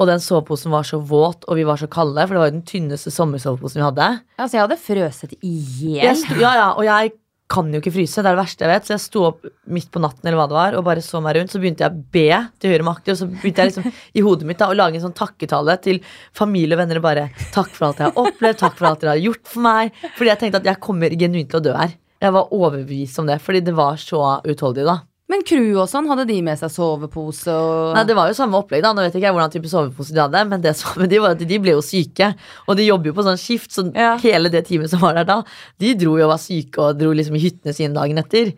Og 0.02 0.08
den 0.10 0.22
soveposen 0.22 0.72
var 0.74 0.86
så 0.88 0.98
våt, 0.98 1.44
og 1.46 1.58
vi 1.58 1.66
var 1.68 1.78
så 1.78 1.86
kalde, 1.86 2.24
for 2.26 2.34
det 2.34 2.40
var 2.42 2.48
jo 2.50 2.56
den 2.56 2.66
tynneste 2.66 3.12
sommersoveposen 3.14 3.78
vi 3.78 3.84
hadde. 3.86 4.08
Altså, 4.38 4.56
jeg 4.56 4.64
hadde 4.64 4.80
frøset 4.82 5.36
i 5.38 5.52
hjel. 5.78 6.24
ja, 6.40 6.54
ja, 6.58 6.70
og 6.74 6.82
jeg 6.88 7.12
kan 7.54 7.68
jo 7.70 7.78
ikke 7.78 7.92
fryse, 7.92 8.22
det 8.24 8.30
er 8.30 8.34
det 8.34 8.40
verste 8.40 8.64
jeg 8.64 8.70
vet. 8.72 8.86
Så 8.88 8.94
jeg 8.94 9.02
sto 9.04 9.22
opp 9.28 9.44
midt 9.70 9.90
på 9.92 10.00
natten 10.02 10.26
eller 10.26 10.40
hva 10.40 10.46
det 10.50 10.56
var, 10.56 10.76
og 10.78 10.86
bare 10.88 11.04
så 11.04 11.20
meg 11.22 11.36
rundt. 11.38 11.52
Så 11.52 11.60
begynte 11.62 11.84
jeg 11.84 11.92
å 11.92 12.04
be 12.16 12.26
til 12.58 12.72
høyre 12.72 12.86
makt, 12.88 13.12
og 13.12 13.20
så 13.20 13.28
begynte 13.30 13.66
jeg 13.66 13.70
liksom 13.70 13.86
i 14.18 14.24
hodet 14.24 14.48
mitt 14.48 14.58
da, 14.62 14.70
å 14.72 14.78
lage 14.78 14.98
en 14.98 15.04
sånn 15.06 15.14
takketale 15.18 15.76
til 15.84 16.00
familie 16.34 16.74
og 16.74 16.82
venner. 16.82 16.98
og 16.98 17.06
Bare 17.06 17.26
takk 17.54 17.70
for 17.76 17.90
alt 17.90 18.00
jeg 18.02 18.10
har 18.10 18.22
opplevd, 18.24 18.60
takk 18.64 18.78
for 18.80 18.90
alt 18.90 19.04
dere 19.04 19.14
har 19.14 19.22
gjort 19.28 19.46
for 19.52 19.66
meg. 19.68 19.94
Fordi 20.16 20.32
jeg 20.32 20.42
tenkte 20.42 20.62
at 20.64 20.70
jeg 20.72 20.82
kommer 20.88 21.14
genuint 21.20 21.52
til 21.52 21.60
å 21.60 21.66
dø 21.68 21.76
her. 21.78 21.94
Jeg 22.24 22.32
var 22.34 22.54
overbevist 22.56 23.20
om 23.20 23.28
det, 23.28 23.38
fordi 23.44 23.60
det 23.66 23.76
var 23.76 24.00
så 24.00 24.24
utholdig 24.48 24.88
da. 24.88 25.02
Men 25.34 25.42
crew 25.42 25.80
og 25.82 25.88
sånn, 25.90 26.06
hadde 26.06 26.28
de 26.30 26.36
med 26.46 26.60
seg 26.60 26.70
sovepose 26.70 27.50
og 27.50 27.96
Nei, 27.96 28.04
Det 28.06 28.14
var 28.14 28.28
jo 28.30 28.36
samme 28.38 28.54
opplegg. 28.60 28.84
da 28.84 28.92
Nå 28.94 29.02
vet 29.02 29.16
ikke 29.18 29.26
jeg 29.26 29.34
hvordan 29.34 29.50
type 29.50 29.70
sovepose 29.72 30.14
de 30.14 30.20
hadde, 30.22 30.42
men 30.52 30.62
det 30.62 30.76
som 30.78 30.94
med 31.00 31.10
de 31.10 31.18
var 31.24 31.34
at 31.34 31.42
de 31.42 31.58
ble 31.58 31.74
jo 31.74 31.82
syke. 31.82 32.28
Og 32.68 32.78
de 32.78 32.86
jobber 32.86 33.10
jo 33.10 33.16
på 33.18 33.24
sånn 33.26 33.40
skift, 33.40 33.72
så 33.74 33.88
Ja. 33.96 34.14
hele 34.22 34.48
det 34.52 34.62
teamet 34.68 34.90
som 34.94 35.00
var 35.02 35.14
der 35.18 35.24
da, 35.26 35.40
de 35.82 35.94
dro 35.98 36.14
jo 36.20 36.28
og 36.28 36.30
var 36.36 36.38
syke 36.38 36.78
og 36.78 36.98
dro 37.02 37.10
liksom 37.10 37.34
i 37.34 37.42
hyttene 37.42 37.74
sine 37.74 37.94
dagen 37.98 38.16
etter. 38.22 38.54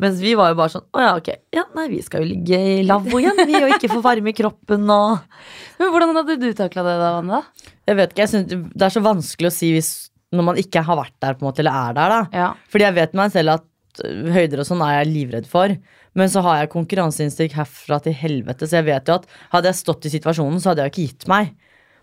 Mens 0.00 0.20
vi 0.20 0.34
var 0.34 0.48
jo 0.52 0.56
bare 0.56 0.72
sånn 0.72 0.84
Å 0.96 1.00
ja, 1.00 1.16
ok. 1.16 1.28
Ja, 1.52 1.64
nei, 1.76 1.88
vi 1.92 2.00
skal 2.02 2.22
jo 2.22 2.28
ligge 2.34 2.56
i 2.56 2.84
lavvo 2.88 3.18
igjen, 3.20 3.36
vi, 3.46 3.56
og 3.64 3.72
ikke 3.76 3.90
få 3.92 4.02
varme 4.04 4.28
i 4.32 4.36
kroppen 4.36 4.84
og 4.92 5.18
Men 5.80 5.90
hvordan 5.92 6.14
hadde 6.16 6.38
du 6.40 6.52
takla 6.56 6.84
det 6.86 6.94
da, 7.00 7.10
Wanda? 7.18 7.42
Jeg 7.88 7.96
vet 7.96 8.12
ikke, 8.14 8.24
jeg 8.24 8.32
synes 8.32 8.48
Det 8.76 8.82
er 8.86 8.94
så 8.96 9.02
vanskelig 9.04 9.48
å 9.50 9.56
si 9.56 9.72
hvis, 9.74 9.90
når 10.32 10.44
man 10.44 10.56
ikke 10.60 10.84
har 10.84 10.96
vært 11.00 11.16
der, 11.20 11.34
på 11.36 11.44
en 11.44 11.50
måte, 11.52 11.60
eller 11.64 11.72
er 11.90 11.92
der. 11.96 12.08
da 12.08 12.20
Ja. 12.44 12.48
Fordi 12.72 12.84
jeg 12.88 12.94
vet 13.00 13.14
meg 13.14 13.32
selv 13.32 13.56
at 13.58 13.64
øh, 14.04 14.30
høyder 14.32 14.60
og 14.60 14.66
sånn 14.68 14.82
er 14.88 15.04
jeg 15.04 15.12
livredd 15.12 15.46
for. 15.50 15.76
Men 16.18 16.30
så 16.32 16.42
har 16.42 16.60
jeg 16.60 16.72
konkurranseinstinkt 16.72 17.54
herfra 17.58 18.00
til 18.02 18.16
helvete, 18.18 18.66
så 18.66 18.80
jeg 18.80 18.88
vet 18.88 19.10
jo 19.10 19.18
at 19.20 19.28
hadde 19.52 19.70
jeg 19.70 19.80
stått 19.80 20.08
i 20.08 20.14
situasjonen, 20.16 20.58
så 20.62 20.72
hadde 20.72 20.86
jeg 20.86 20.94
ikke 20.94 21.06
gitt 21.06 21.28
meg. 21.30 21.52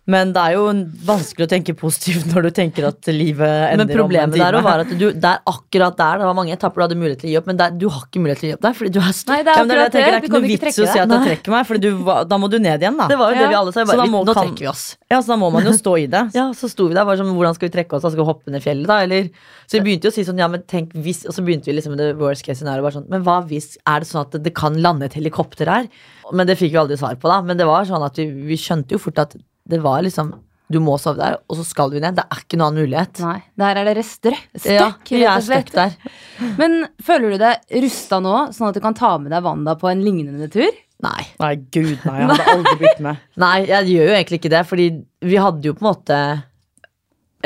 Men 0.08 0.30
det 0.32 0.40
er 0.40 0.54
jo 0.56 0.62
vanskelig 1.04 1.44
å 1.44 1.50
tenke 1.52 1.74
positivt 1.76 2.30
når 2.32 2.46
du 2.48 2.50
tenker 2.56 2.86
at 2.88 3.10
livet 3.12 3.44
ender 3.74 3.82
Men 3.84 3.90
problemet 3.92 4.38
der 4.40 4.56
var 4.64 4.84
at 4.86 4.92
du 4.96 5.10
er 5.12 5.42
akkurat 5.52 5.98
der, 6.00 6.22
det 6.22 6.30
var 6.30 6.38
mange 6.38 6.54
etapper 6.56 6.80
du 6.80 6.84
hadde 6.86 6.98
mulighet 7.02 7.20
til 7.26 7.28
å 7.28 7.32
gi 7.34 7.38
opp, 7.42 7.50
men 7.52 7.60
der, 7.60 7.74
du 7.76 7.90
har 7.92 8.06
ikke 8.06 8.22
mulighet 8.24 8.40
til 8.40 8.48
å 8.48 8.52
gi 8.54 8.56
opp 8.56 8.64
der, 8.64 8.78
fordi 8.78 8.92
du 8.96 9.00
er 9.04 9.12
støtt. 9.18 9.34
Nei, 9.34 9.40
det 9.44 9.52
er 9.52 9.60
ja, 9.60 9.66
det, 9.68 9.76
er 9.76 9.78
det 9.78 9.78
jeg 9.78 9.84
akkurat 9.84 9.92
det. 9.92 9.98
tenker, 9.98 10.08
det 10.08 10.18
er 10.18 10.24
ikke 10.24 10.34
noe 10.38 10.48
vits 10.48 10.64
å 10.80 10.88
si 10.88 11.02
at 11.04 11.12
jeg 11.12 11.26
trekker 11.28 11.56
meg, 11.58 11.68
for 11.68 12.24
da 12.32 12.40
må 12.40 12.50
du 12.54 12.58
ned 12.64 12.86
igjen, 12.88 13.02
da. 13.02 13.10
Det 13.12 13.18
var 13.20 13.34
jo 13.36 13.42
det 13.44 13.50
vi 13.52 13.58
alle 13.60 13.74
sa. 13.76 13.84
Så 13.92 13.98
da 14.00 14.08
må- 14.08 14.24
nå 14.24 14.34
kan- 14.38 14.48
trekker 14.48 14.64
vi 14.64 14.70
oss. 14.72 14.86
Ja, 15.12 15.20
Så 15.20 15.28
da 15.34 15.38
må 15.44 15.52
man 15.52 15.68
jo 15.68 15.76
stå 15.84 15.98
i 16.00 16.08
det. 16.16 16.24
Ja, 16.40 16.48
så 16.56 16.72
sto 16.72 16.88
vi 16.88 16.96
der 16.96 17.04
bare 17.04 17.20
sånn, 17.20 17.36
hvordan 17.36 17.60
skal 17.60 17.68
vi 17.68 17.76
trekke 17.76 18.00
oss 18.00 18.08
da? 18.08 18.14
Skal 18.16 18.24
vi 18.24 18.30
hoppe 18.32 18.56
ned 18.56 18.64
fjellet 18.64 18.88
da, 18.88 19.02
eller? 19.04 19.28
Så 19.68 19.76
vi 19.76 19.84
begynte 19.90 20.08
jo 20.08 20.14
å 20.16 20.16
si 20.16 20.24
sånn, 20.24 20.40
ja, 20.40 20.48
men 20.48 20.64
tenk 20.72 20.96
hvis, 20.96 21.26
og 21.28 21.36
så 21.36 21.44
begynte 21.44 21.68
vi 21.68 21.76
liksom 21.82 21.98
med 21.98 22.00
det 22.06 22.14
worst 22.16 22.48
case 22.48 22.62
scenario, 22.64 22.80
bare 22.88 22.96
sånn, 22.96 23.10
men 23.12 23.28
hva 23.28 23.42
hvis, 23.52 23.76
er 23.84 24.00
det 24.00 24.08
sånn 24.08 24.24
at 24.24 24.32
det, 24.40 24.44
det 24.48 24.56
kan 24.56 24.80
lande 24.80 25.04
et 25.12 25.20
helikopter 25.20 25.68
her? 25.68 25.92
Men 26.32 26.48
det 26.48 26.56
fikk 26.60 26.72
vi 26.72 26.80
aldri 26.80 26.96
svar 26.96 27.20
på 27.20 27.28
da, 27.28 27.42
men 27.44 27.60
det 27.60 27.68
var 27.68 27.84
sånn 27.84 28.04
at 28.08 28.16
vi, 28.16 28.30
vi 28.48 28.56
skjønte 28.56 28.96
jo 28.96 29.04
fort 29.04 29.20
at 29.20 29.36
det 29.68 29.80
var 29.84 30.02
liksom, 30.06 30.34
du 30.72 30.80
må 30.84 30.98
sove 31.00 31.20
der, 31.22 31.38
og 31.48 31.60
så 31.60 31.64
skal 31.68 31.94
du 31.94 32.00
ned, 32.00 32.18
det 32.18 32.26
er 32.26 32.42
ikke 32.44 32.60
noen 32.60 32.74
annen 32.74 32.88
mulighet. 32.88 33.22
Nei, 33.24 33.38
der 33.60 33.80
er 33.80 33.88
dere 33.88 34.04
strø 34.04 34.34
Ja, 34.68 34.90
vi 35.08 35.22
er 35.24 35.44
støkk 35.44 35.72
der. 35.76 35.96
Men 36.60 36.82
føler 37.04 37.36
du 37.36 37.40
deg 37.44 37.80
rusta 37.86 38.20
nå, 38.24 38.36
sånn 38.56 38.72
at 38.72 38.80
du 38.80 38.84
kan 38.84 38.98
ta 38.98 39.14
med 39.22 39.32
deg 39.36 39.46
Wanda 39.46 39.78
på 39.80 39.90
en 39.92 40.04
lignende 40.04 40.50
tur? 40.52 40.84
Nei. 41.06 41.24
Nei, 41.38 41.54
gud, 41.72 41.96
nei. 42.08 42.20
Jeg 42.24 42.30
hadde 42.34 42.54
aldri 42.58 42.76
blitt 42.82 43.02
med. 43.06 43.24
Nei, 43.40 43.58
jeg 43.70 43.92
gjør 43.94 44.12
jo 44.12 44.18
egentlig 44.18 44.42
ikke 44.42 44.54
det, 44.58 44.64
fordi 44.68 44.88
vi 45.30 45.42
hadde 45.42 45.70
jo 45.70 45.76
på 45.78 45.86
en 45.86 45.92
måte 45.92 46.22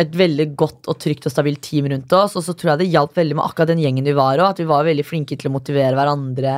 et 0.01 0.13
veldig 0.15 0.47
godt 0.57 0.87
og 0.89 0.97
trygt 1.03 1.27
og 1.27 1.33
stabilt 1.33 1.61
team 1.65 1.89
rundt 1.91 2.13
oss, 2.15 2.37
og 2.39 2.45
så 2.45 2.55
tror 2.57 2.73
jeg 2.73 2.81
det 2.81 2.93
hjalp 2.93 3.17
veldig 3.17 3.37
med 3.37 3.43
akkurat 3.45 3.73
den 3.73 3.81
gjengen 3.83 4.07
vi 4.07 4.15
var 4.17 4.39
òg, 4.39 4.53
at 4.53 4.61
vi 4.63 4.69
var 4.69 4.87
veldig 4.87 5.05
flinke 5.05 5.37
til 5.37 5.51
å 5.51 5.53
motivere 5.53 5.97
hverandre. 5.99 6.55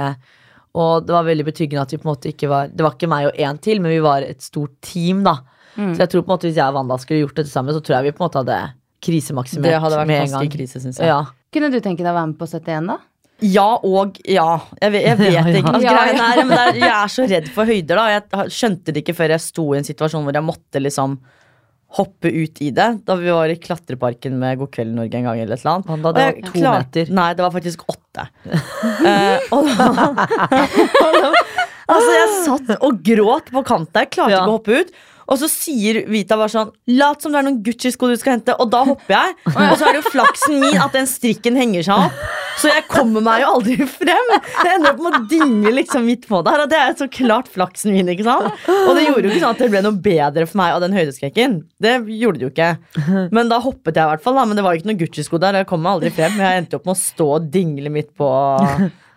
Og 0.79 1.07
det 1.07 1.15
var 1.15 1.25
veldig 1.27 1.47
betryggende 1.49 1.85
at 1.85 1.93
vi 1.93 1.99
på 2.01 2.07
en 2.07 2.13
måte 2.13 2.31
ikke 2.31 2.47
var 2.49 2.71
Det 2.73 2.81
var 2.81 2.95
ikke 2.95 3.09
meg 3.11 3.27
og 3.29 3.41
én 3.45 3.59
til, 3.61 3.81
men 3.81 3.93
vi 3.93 3.99
var 4.05 4.25
et 4.25 4.41
stort 4.41 4.77
team, 4.85 5.25
da. 5.25 5.35
Mm. 5.77 5.93
Så 5.95 6.03
jeg 6.03 6.09
tror 6.13 6.21
på 6.23 6.29
en 6.29 6.35
måte 6.35 6.47
hvis 6.49 6.57
jeg 6.59 6.67
og 6.69 6.75
Wanda 6.77 6.97
skulle 7.01 7.23
gjort 7.23 7.35
dette 7.41 7.49
sammen, 7.51 7.73
så 7.73 7.81
tror 7.81 7.97
jeg 7.99 8.03
vi 8.09 8.11
på 8.17 8.21
en 8.23 8.27
måte 8.29 8.41
hadde 8.43 8.59
krisemaksimert 9.03 9.67
Det 9.71 9.79
hadde 9.83 9.97
vært 9.99 10.07
med 10.07 10.21
en 10.27 10.31
gang. 10.37 10.49
krise, 10.53 10.79
synes 10.83 10.99
jeg. 11.01 11.07
Ja. 11.09 11.21
Kunne 11.53 11.69
du 11.73 11.79
tenke 11.83 12.03
deg 12.05 12.11
å 12.13 12.17
være 12.19 12.27
med 12.31 12.37
på 12.39 12.47
71, 12.47 12.87
da? 12.93 12.97
Ja 13.43 13.65
og 13.83 14.19
ja. 14.29 14.59
Jeg 14.79 14.91
vet, 14.93 15.03
jeg 15.09 15.17
vet 15.23 15.33
Ja, 15.33 15.41
ja. 15.43 15.57
ikke. 15.59 15.79
Ja, 15.83 15.93
greien 15.97 16.17
ja. 16.21 16.27
er, 16.31 16.43
men 16.45 16.53
det 16.53 16.65
er, 16.67 16.77
jeg 16.85 16.95
er 16.95 17.11
så 17.11 17.25
redd 17.27 17.49
for 17.55 17.65
høyder. 17.67 17.95
da 17.99 18.05
Jeg 18.13 18.51
skjønte 18.55 18.93
det 18.93 19.01
ikke 19.03 19.15
før 19.17 19.33
jeg 19.35 19.43
sto 19.43 19.65
i 19.73 19.77
en 19.81 19.87
situasjon 19.89 20.23
hvor 20.23 20.37
jeg 20.37 20.45
måtte 20.47 20.79
liksom 20.83 21.17
hoppe 21.93 22.31
ut 22.33 22.61
i 22.65 22.69
det. 22.73 22.87
Da 23.05 23.13
vi 23.19 23.29
var 23.29 23.51
i 23.53 23.57
klatreparken 23.61 24.37
med 24.41 24.57
God 24.61 24.71
kveld 24.73 24.95
Norge 24.97 25.19
en 25.19 25.27
gang. 25.27 25.41
eller 25.43 25.53
et 25.57 25.61
eller 25.65 25.73
annet 25.75 25.89
Wanda, 25.91 26.13
det 26.15 26.23
var 26.25 26.39
to 26.47 26.53
klar- 26.55 26.79
meter. 26.85 27.11
Nei, 27.19 27.27
det 27.37 27.43
var 27.45 27.51
faktisk 27.53 27.83
åtte. 27.91 28.27
uh, 28.47 29.37
og 29.57 29.67
da, 29.77 29.89
og 29.91 31.19
da 31.21 31.33
Altså, 31.93 32.11
jeg 32.15 32.29
satt 32.47 32.69
og 32.87 33.01
gråt 33.03 33.49
på 33.51 33.61
kanten. 33.67 33.99
Jeg 34.05 34.09
klarte 34.15 34.31
Ja. 34.31 34.39
ikke 34.45 34.53
å 34.53 34.55
hoppe 34.55 34.77
ut. 34.79 34.93
Og 35.31 35.39
så 35.39 35.47
sier 35.51 36.01
Vita 36.11 36.35
bare 36.39 36.51
sånn 36.51 36.71
Lat 36.97 37.21
som 37.23 37.31
det 37.31 37.39
er 37.39 37.45
noen 37.47 37.61
Gucci-sko 37.63 38.09
du 38.11 38.15
skal 38.19 38.35
hente. 38.37 38.55
Og 38.59 38.69
da 38.73 38.81
hopper 38.87 39.13
jeg. 39.15 39.35
Og 39.53 39.75
så 39.79 39.87
er 39.87 39.95
det 39.95 40.01
jo 40.03 40.11
flaksen 40.13 40.59
min 40.59 40.79
at 40.83 40.95
den 40.95 41.07
strikken 41.09 41.55
henger 41.59 41.85
seg 41.87 42.07
opp. 42.07 42.23
Så 42.61 42.69
jeg 42.69 42.83
kommer 42.91 43.23
meg 43.25 43.41
jo 43.41 43.47
aldri 43.55 43.77
frem. 43.89 44.27
Jeg 44.35 44.75
ender 44.75 44.91
opp 44.91 44.99
med 45.01 45.15
å 45.17 45.21
dingle 45.31 45.71
liksom 45.79 46.03
midt 46.05 46.27
på 46.29 46.41
der. 46.45 46.63
Og 46.65 46.69
det 46.69 46.77
er 46.77 46.93
så 46.99 47.07
klart 47.09 47.47
flaksen 47.51 47.95
min. 47.95 48.11
ikke 48.13 48.27
sant? 48.27 48.51
Og 48.69 48.91
det 48.97 49.07
gjorde 49.07 49.23
jo 49.25 49.31
ikke 49.31 49.41
sånn 49.45 49.55
at 49.55 49.63
det 49.63 49.69
ble 49.73 49.81
noe 49.87 49.97
bedre 50.05 50.45
for 50.49 50.59
meg 50.61 50.75
av 50.75 50.83
den 50.83 50.93
høydeskrekken. 50.97 51.55
Det 51.81 51.95
gjorde 52.19 52.41
det 52.43 52.45
jo 52.45 52.51
ikke. 52.53 53.29
Men 53.33 53.49
da 53.49 53.57
hoppet 53.63 53.95
jeg 53.97 54.05
i 54.05 54.11
hvert 54.13 54.23
fall. 54.25 54.37
da 54.37 54.43
Men 54.49 54.59
det 54.59 54.65
var 54.67 54.75
jo 54.75 54.83
ikke 54.83 54.91
noen 54.91 54.99
Gucci-sko 55.01 55.39
der. 55.41 55.57
Jeg 55.63 55.69
kom 55.71 55.81
meg 55.85 55.95
aldri 55.97 56.11
frem. 56.19 56.37
Jeg 56.43 56.61
endte 56.63 56.77
opp 56.77 56.85
med 56.91 56.93
å 56.97 57.01
stå 57.01 57.29
og 57.39 57.47
dingle 57.53 57.89
midt 57.93 58.11
på, 58.19 58.29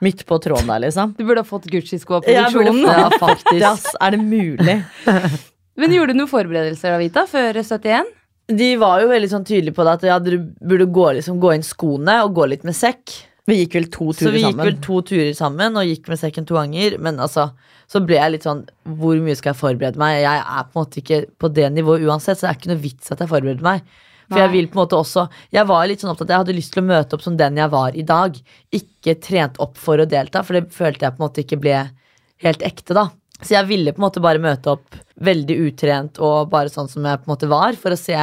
midt 0.06 0.24
på 0.28 0.38
tråden 0.46 0.70
der, 0.72 0.84
liksom. 0.86 1.12
Du 1.18 1.26
burde 1.26 1.44
ha 1.44 1.48
fått 1.50 1.68
Gucci-sko 1.72 2.18
av 2.20 2.24
produksjonen. 2.24 2.80
Ja, 2.88 3.10
faktisk. 3.20 3.92
Er 4.00 4.16
det 4.16 4.22
mulig? 4.24 4.78
Men 5.76 5.92
gjorde 5.92 6.14
du 6.14 6.20
noen 6.22 6.30
forberedelser 6.30 6.94
da, 6.94 7.00
Vita, 7.02 7.26
før 7.30 7.60
71? 7.60 8.12
De 8.56 8.68
var 8.78 9.02
jo 9.02 9.08
veldig 9.10 9.28
sånn 9.32 9.46
tydelige 9.46 9.74
på 9.76 9.84
det 9.86 9.96
at 9.98 10.04
ja, 10.06 10.18
dere 10.22 10.38
burde 10.40 10.86
gå, 10.94 11.06
liksom, 11.18 11.40
gå 11.42 11.50
inn 11.56 11.66
skoene 11.66 12.20
og 12.24 12.36
gå 12.36 12.46
litt 12.52 12.64
med 12.66 12.76
sekk. 12.78 13.16
Vi 13.46 13.60
gikk 13.60 13.76
vel 13.78 13.88
to 13.94 14.08
Så 14.14 14.30
vi 14.34 14.40
gikk 14.42 14.56
sammen. 14.56 14.66
vel 14.66 14.78
to 14.82 15.00
turer 15.06 15.34
sammen 15.38 15.76
og 15.78 15.86
gikk 15.86 16.08
med 16.10 16.18
sekken 16.18 16.46
to 16.48 16.56
ganger. 16.58 16.96
Men 17.02 17.20
altså, 17.22 17.50
så 17.90 18.02
ble 18.02 18.18
jeg 18.18 18.32
litt 18.34 18.46
sånn 18.46 18.64
Hvor 18.98 19.20
mye 19.22 19.36
skal 19.38 19.52
jeg 19.52 19.60
forberede 19.60 20.00
meg? 20.02 20.16
Jeg 20.24 20.40
er 20.42 20.66
på 20.66 20.74
en 20.74 20.80
måte 20.80 21.00
ikke 21.02 21.20
på 21.38 21.50
det 21.54 21.68
nivået 21.76 22.06
uansett, 22.08 22.40
så 22.40 22.48
det 22.48 22.50
er 22.50 22.58
ikke 22.58 22.72
noe 22.72 22.82
vits 22.82 23.14
at 23.14 23.22
jeg 23.22 23.30
forbereder 23.30 23.66
meg. 23.66 23.86
For 24.26 24.42
jeg 24.42 24.50
vil 24.56 24.66
på 24.66 24.74
en 24.74 24.82
måte 24.82 24.98
også 24.98 25.28
Jeg 25.54 25.68
var 25.70 25.84
litt 25.86 26.02
sånn 26.02 26.10
opptatt 26.10 26.32
Jeg 26.34 26.42
hadde 26.42 26.56
lyst 26.56 26.72
til 26.74 26.82
å 26.82 26.88
møte 26.88 27.14
opp 27.14 27.22
som 27.22 27.36
den 27.38 27.60
jeg 27.62 27.70
var 27.70 27.94
i 27.94 28.02
dag. 28.06 28.40
Ikke 28.74 29.14
trent 29.22 29.60
opp 29.62 29.78
for 29.78 30.02
å 30.02 30.08
delta, 30.10 30.42
for 30.42 30.58
det 30.58 30.74
følte 30.74 31.06
jeg 31.06 31.14
på 31.14 31.22
en 31.22 31.26
måte 31.28 31.44
ikke 31.44 31.60
ble 31.62 31.76
helt 32.42 32.66
ekte, 32.66 32.96
da. 32.98 33.06
Så 33.38 33.54
jeg 33.54 33.68
ville 33.70 33.94
på 33.94 34.02
en 34.02 34.08
måte 34.08 34.22
bare 34.24 34.42
møte 34.42 34.74
opp 34.74 34.98
veldig 35.16 35.56
utrent 35.68 36.20
og 36.20 36.50
bare 36.52 36.72
sånn 36.72 36.90
som 36.90 37.06
jeg 37.06 37.22
på 37.22 37.28
en 37.28 37.34
måte 37.34 37.50
var, 37.50 37.76
for 37.80 37.94
å 37.94 38.00
se 38.00 38.16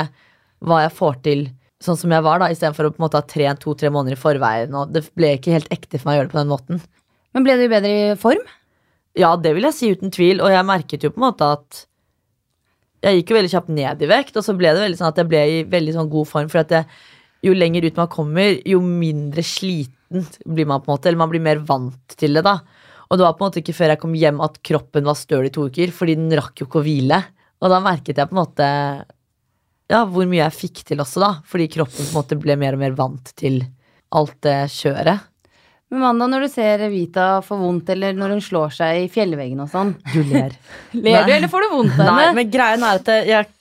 hva 0.63 0.81
jeg 0.85 0.95
får 0.97 1.21
til 1.25 1.45
sånn 1.83 1.99
som 1.99 2.13
jeg 2.15 2.23
var, 2.23 2.39
da, 2.39 2.49
istedenfor 2.53 2.87
å 2.87 2.91
på 2.93 3.01
en 3.01 3.05
måte 3.07 3.19
ha 3.19 3.27
trent 3.27 3.59
to-tre 3.63 3.89
måneder 3.91 4.15
i 4.15 4.21
forveien. 4.21 4.75
Og 4.79 4.91
det 4.95 5.03
ble 5.17 5.33
ikke 5.37 5.55
helt 5.55 5.71
ekte 5.73 5.99
for 5.99 6.09
meg 6.09 6.15
å 6.15 6.19
gjøre 6.21 6.29
det 6.29 6.35
på 6.35 6.39
den 6.39 6.53
måten. 6.53 6.83
Men 7.35 7.47
ble 7.47 7.57
du 7.59 7.65
i 7.65 7.71
bedre 7.71 7.95
form? 8.21 8.43
Ja, 9.19 9.33
det 9.37 9.51
vil 9.57 9.67
jeg 9.67 9.77
si 9.77 9.89
uten 9.93 10.13
tvil, 10.13 10.39
og 10.41 10.53
jeg 10.53 10.69
merket 10.69 11.03
jo 11.03 11.11
på 11.13 11.19
en 11.21 11.27
måte 11.27 11.49
at 11.57 11.83
jeg 13.03 13.19
gikk 13.19 13.33
jo 13.33 13.37
veldig 13.37 13.51
kjapt 13.51 13.73
ned 13.75 14.05
i 14.05 14.09
vekt, 14.09 14.37
og 14.39 14.45
så 14.45 14.55
ble 14.55 14.71
det 14.71 14.85
veldig 14.85 14.99
sånn 15.01 15.11
at 15.11 15.19
jeg 15.19 15.29
ble 15.29 15.41
i 15.43 15.57
veldig 15.67 15.97
sånn 15.97 16.13
god 16.13 16.29
form, 16.29 16.47
for 16.53 16.63
at 16.63 16.71
jeg, 16.71 16.87
jo 17.43 17.51
lenger 17.57 17.89
ut 17.89 17.99
man 17.99 18.11
kommer, 18.11 18.55
jo 18.63 18.79
mindre 18.83 19.43
sliten 19.43 20.23
blir 20.47 20.69
man 20.69 20.79
på 20.79 20.87
en 20.87 20.93
måte, 20.95 21.09
eller 21.09 21.19
man 21.19 21.33
blir 21.33 21.43
mer 21.43 21.59
vant 21.67 22.15
til 22.15 22.39
det 22.39 22.45
da. 22.47 22.61
Og 23.13 23.19
det 23.19 23.25
var 23.27 23.35
på 23.37 23.43
en 23.43 23.51
måte 23.51 23.61
ikke 23.61 23.75
før 23.77 23.93
jeg 23.93 24.01
kom 24.01 24.13
hjem 24.17 24.39
at 24.41 24.55
kroppen 24.65 25.05
var 25.05 25.17
støl 25.19 25.45
i 25.45 25.51
to 25.53 25.67
uker, 25.69 25.91
fordi 25.93 26.15
den 26.17 26.33
rakk 26.33 26.63
jo 26.63 26.65
ikke 26.65 26.79
å 26.81 26.85
hvile. 26.87 27.19
Og 27.61 27.69
da 27.69 27.77
merket 27.83 28.17
jeg 28.17 28.29
på 28.31 28.33
en 28.33 28.39
måte 28.41 28.69
ja, 29.91 29.99
hvor 30.09 30.25
mye 30.25 30.41
jeg 30.41 30.55
fikk 30.57 30.81
til 30.87 31.03
også, 31.03 31.21
da. 31.21 31.29
Fordi 31.45 31.69
kroppen 31.75 32.07
på 32.07 32.09
en 32.09 32.17
måte 32.17 32.39
ble 32.41 32.57
mer 32.57 32.73
og 32.73 32.81
mer 32.81 32.97
vant 32.97 33.29
til 33.37 33.61
alt 34.17 34.39
det 34.45 34.57
kjøret. 34.73 35.29
Men 35.93 36.01
Manda, 36.07 36.25
når 36.31 36.47
du 36.47 36.49
ser 36.49 36.81
Vita 36.89 37.27
få 37.45 37.59
vondt, 37.61 37.91
eller 37.93 38.15
når 38.17 38.33
hun 38.33 38.41
slår 38.41 38.73
seg 38.73 39.03
i 39.03 39.09
fjellveggen 39.13 39.61
og 39.61 39.69
sånn, 39.69 39.93
Du 40.09 40.23
ler. 40.31 40.55
ler 41.05 41.27
du, 41.27 41.35
eller 41.35 41.51
får 41.51 41.67
du 41.67 41.75
vondt 41.75 41.99
av 42.01 42.09
Nei, 42.09 42.31
men 42.39 42.49
greien 42.49 42.85
er 42.87 43.03
at 43.03 43.13
jeg 43.29 43.51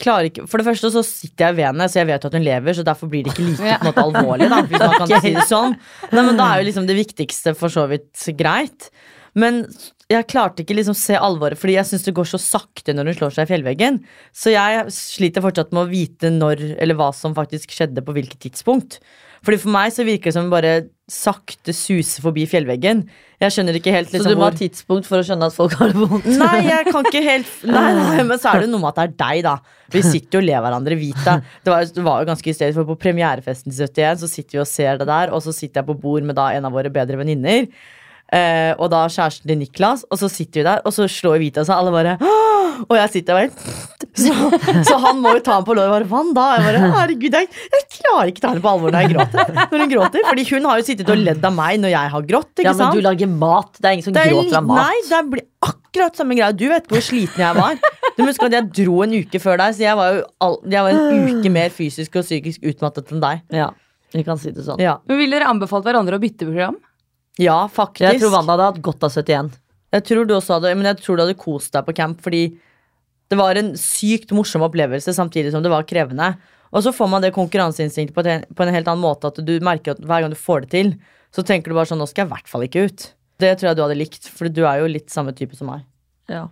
klarer 0.00 0.28
ikke 0.28 0.44
For 0.50 0.60
det 0.60 0.66
første 0.66 0.90
så 0.94 1.02
sitter 1.06 1.48
jeg 1.48 1.58
ved 1.58 1.68
henne, 1.68 1.88
så 1.90 2.00
jeg 2.00 2.08
vet 2.10 2.24
jo 2.24 2.30
at 2.30 2.36
hun 2.38 2.46
lever, 2.46 2.76
så 2.76 2.84
derfor 2.86 3.10
blir 3.12 3.24
det 3.26 3.34
ikke 3.34 3.46
like 3.46 3.62
på 3.62 3.72
en 3.72 3.88
måte 3.88 4.04
alvorlig, 4.04 4.50
da, 4.52 4.60
hvis 4.68 4.84
man 4.84 4.94
kan 5.00 5.14
si 5.24 5.34
det 5.34 5.48
sånn. 5.50 5.74
Nei, 6.12 6.26
men 6.28 6.38
da 6.38 6.50
er 6.50 6.62
jo 6.62 6.68
liksom 6.70 6.86
det 6.90 6.98
viktigste 6.98 7.56
for 7.58 7.72
så 7.72 7.88
vidt 7.90 8.28
greit. 8.38 8.90
Men 9.38 9.62
jeg 10.12 10.28
klarte 10.28 10.64
ikke 10.64 10.76
liksom 10.76 10.96
se 10.98 11.16
alvoret, 11.16 11.58
fordi 11.60 11.78
jeg 11.78 11.88
syns 11.88 12.04
det 12.04 12.14
går 12.16 12.28
så 12.28 12.40
sakte 12.42 12.94
når 12.94 13.10
hun 13.10 13.18
slår 13.20 13.36
seg 13.36 13.46
i 13.46 13.52
fjellveggen. 13.54 14.00
Så 14.36 14.52
jeg 14.52 14.92
sliter 14.92 15.44
fortsatt 15.44 15.72
med 15.72 15.86
å 15.86 15.90
vite 15.92 16.32
når 16.34 16.64
eller 16.76 16.98
hva 16.98 17.10
som 17.16 17.36
faktisk 17.36 17.72
skjedde 17.72 18.04
på 18.04 18.14
hvilket 18.16 18.42
tidspunkt. 18.44 19.00
Fordi 19.42 19.58
For 19.62 19.74
meg 19.74 19.92
så 19.94 20.06
virker 20.06 20.30
det 20.30 20.36
som 20.36 20.50
bare 20.52 20.72
sakte 21.12 21.74
suser 21.74 22.22
forbi 22.24 22.44
fjellveggen. 22.48 23.02
Jeg 23.42 23.54
skjønner 23.54 23.76
ikke 23.76 23.92
helt 23.92 24.08
Så 24.08 24.16
liksom 24.16 24.32
du 24.32 24.38
må 24.38 24.46
ha 24.46 24.54
tidspunkt 24.54 25.08
for 25.08 25.18
å 25.18 25.26
skjønne 25.26 25.48
at 25.50 25.56
folk 25.56 25.74
har 25.80 25.90
det 25.90 25.98
vondt? 25.98 26.28
Nei, 26.38 26.60
jeg 26.68 26.86
kan 26.88 27.08
ikke 27.08 27.24
helt 27.26 27.56
Nei, 27.74 27.88
nei, 27.98 28.26
men 28.28 28.38
så 28.40 28.52
er 28.52 28.64
det 28.64 28.70
noe 28.70 28.80
med 28.84 28.92
at 28.92 29.00
det 29.00 29.06
er 29.08 29.16
deg, 29.24 29.40
da. 29.48 29.56
Vi 29.92 30.02
sitter 30.06 30.38
jo 30.38 30.42
og 30.44 30.46
ler 30.46 30.62
hverandre 30.64 30.96
hvit. 30.96 31.24
Det 31.26 31.74
var, 31.74 31.88
det 31.98 32.04
var 32.06 32.22
jo 32.22 32.30
ganske 32.30 32.48
hysterisk, 32.52 32.78
for 32.78 32.94
på 32.94 33.00
premierefesten 33.08 33.74
til 33.74 33.90
71 33.90 34.22
så 34.22 34.30
sitter 34.30 34.56
vi 34.56 34.62
og 34.62 34.70
ser 34.70 35.02
det 35.02 35.08
der, 35.10 35.34
og 35.34 35.42
så 35.44 35.52
sitter 35.52 35.82
jeg 35.82 35.90
på 35.90 35.98
bord 36.06 36.24
med 36.28 36.38
da 36.38 36.48
en 36.54 36.70
av 36.70 36.78
våre 36.78 36.92
bedre 36.94 37.18
venninner. 37.20 37.66
Eh, 38.32 38.72
og 38.80 38.88
da 38.88 39.02
kjæresten 39.12 39.50
til 39.50 39.58
Niklas, 39.60 40.06
og 40.08 40.16
så 40.16 40.28
sitter 40.32 40.62
vi 40.62 40.64
der, 40.64 40.78
og 40.88 40.94
så 40.96 41.04
slår 41.10 41.36
Vita 41.42 41.66
seg. 41.68 41.74
Alle 41.76 41.92
bare 41.92 42.14
«Åh!» 42.20 42.48
Og 42.88 42.94
jeg 42.96 43.10
sitter 43.12 43.36
der 43.36 43.50
bare 43.52 44.08
så, 44.16 44.32
så 44.88 44.96
han 45.02 45.18
må 45.20 45.34
jo 45.36 45.42
ta 45.44 45.58
ham 45.58 45.64
på 45.66 45.74
låret 45.76 45.90
og 45.90 45.92
bare 45.92 46.06
Hva 46.08 46.20
da? 46.32 46.46
Jeg 46.56 46.64
bare 46.64 46.90
herregud, 46.94 47.36
jeg, 47.36 47.48
jeg 47.74 47.84
klarer 47.98 48.30
ikke 48.32 48.42
ta 48.42 48.52
henne 48.54 48.62
på 48.64 48.70
alvor 48.72 48.94
når 48.94 49.04
jeg 49.04 49.12
gråter. 49.12 49.52
Når 49.72 49.82
hun 49.82 49.90
gråter 49.92 50.24
Fordi 50.28 50.44
hun 50.48 50.68
har 50.70 50.80
jo 50.80 50.86
sittet 50.86 51.12
og 51.12 51.20
ledd 51.20 51.44
av 51.48 51.54
meg 51.56 51.80
når 51.82 51.92
jeg 51.92 52.12
har 52.14 52.26
grått. 52.32 52.50
Ikke 52.56 52.64
Ja, 52.66 52.72
men 52.72 52.80
sant? 52.80 52.96
du 52.96 53.04
lager 53.04 53.30
mat. 53.44 53.70
Det 53.78 53.88
er 53.90 53.96
ingen 53.98 54.06
som 54.08 54.16
er 54.16 54.32
gråter 54.32 54.58
av 54.58 54.66
mat. 54.70 54.80
Nei, 54.88 55.02
det 55.10 55.20
blir 55.34 55.44
akkurat 55.68 56.20
samme 56.22 56.38
greia. 56.38 56.50
Du 56.56 56.64
vet 56.72 56.88
hvor 56.92 57.04
sliten 57.04 57.44
jeg 57.44 57.58
var. 57.60 57.76
Du 58.16 58.24
husker 58.24 58.48
at 58.48 58.56
Jeg 58.58 58.70
dro 58.82 58.98
en 59.06 59.14
uke 59.20 59.40
før 59.44 59.60
deg, 59.62 59.76
så 59.76 59.84
jeg 59.86 59.98
var 60.00 60.16
jo 60.16 60.24
all, 60.48 60.56
jeg 60.72 60.86
var 60.88 60.96
en 60.96 61.28
uke 61.36 61.52
mer 61.52 61.72
fysisk 61.76 62.16
og 62.20 62.26
psykisk 62.26 62.64
utmattet 62.72 63.12
enn 63.12 63.22
deg. 63.24 63.44
Ja, 63.56 63.68
vi 64.16 64.24
kan 64.26 64.40
si 64.40 64.52
det 64.52 64.64
sånn. 64.66 64.80
Ja, 64.82 64.98
Men 65.08 65.20
Vil 65.22 65.32
dere 65.36 65.48
anbefalt 65.52 65.86
hverandre 65.88 66.18
å 66.18 66.22
bytte 66.24 66.48
program? 66.48 66.76
Ja 67.40 67.58
faktisk. 67.72 68.04
Jeg 68.04 68.20
tror 68.20 68.34
Wanda 68.36 68.56
hadde 68.56 68.68
hatt 68.72 68.82
godt 68.84 69.06
av 69.06 69.14
71. 69.14 69.52
Jeg 69.92 70.04
tror 70.08 70.28
du 70.28 70.34
også 70.36 70.56
hadde 70.56 70.74
Men 70.76 70.88
jeg 70.88 71.02
tror 71.02 71.18
du 71.18 71.22
hadde 71.24 71.38
kost 71.40 71.72
deg 71.76 71.86
på 71.86 71.94
camp, 71.96 72.20
fordi 72.24 72.42
det 73.32 73.38
var 73.40 73.56
en 73.56 73.72
sykt 73.80 74.32
morsom 74.36 74.64
opplevelse 74.66 75.14
samtidig 75.16 75.54
som 75.54 75.64
det 75.64 75.72
var 75.72 75.86
krevende. 75.88 76.34
Og 76.72 76.84
så 76.84 76.92
får 76.92 77.08
man 77.08 77.24
det 77.24 77.34
konkurranseinstinktet 77.36 78.16
på, 78.16 78.24
på 78.24 78.64
en 78.64 78.74
helt 78.74 78.88
annen 78.88 79.04
måte. 79.04 79.28
At 79.28 79.40
du 79.40 79.52
merker 79.64 79.94
at 79.94 80.02
hver 80.04 80.24
gang 80.24 80.32
du 80.32 80.38
får 80.38 80.64
det 80.64 80.72
til, 80.74 80.94
så 81.32 81.44
tenker 81.44 81.72
du 81.72 81.76
bare 81.76 81.88
sånn 81.88 82.00
Nå 82.00 82.08
skal 82.10 82.24
jeg 82.24 82.30
i 82.30 82.34
hvert 82.34 82.50
fall 82.50 82.66
ikke 82.66 82.86
ut. 82.88 83.06
Det 83.40 83.54
tror 83.56 83.70
jeg 83.70 83.78
du 83.78 83.84
hadde 83.86 84.00
likt, 84.00 84.28
for 84.28 84.52
du 84.52 84.62
er 84.68 84.82
jo 84.82 84.90
litt 84.90 85.12
samme 85.12 85.32
type 85.36 85.56
som 85.56 85.72
meg. 85.72 85.86
Ja. 86.30 86.46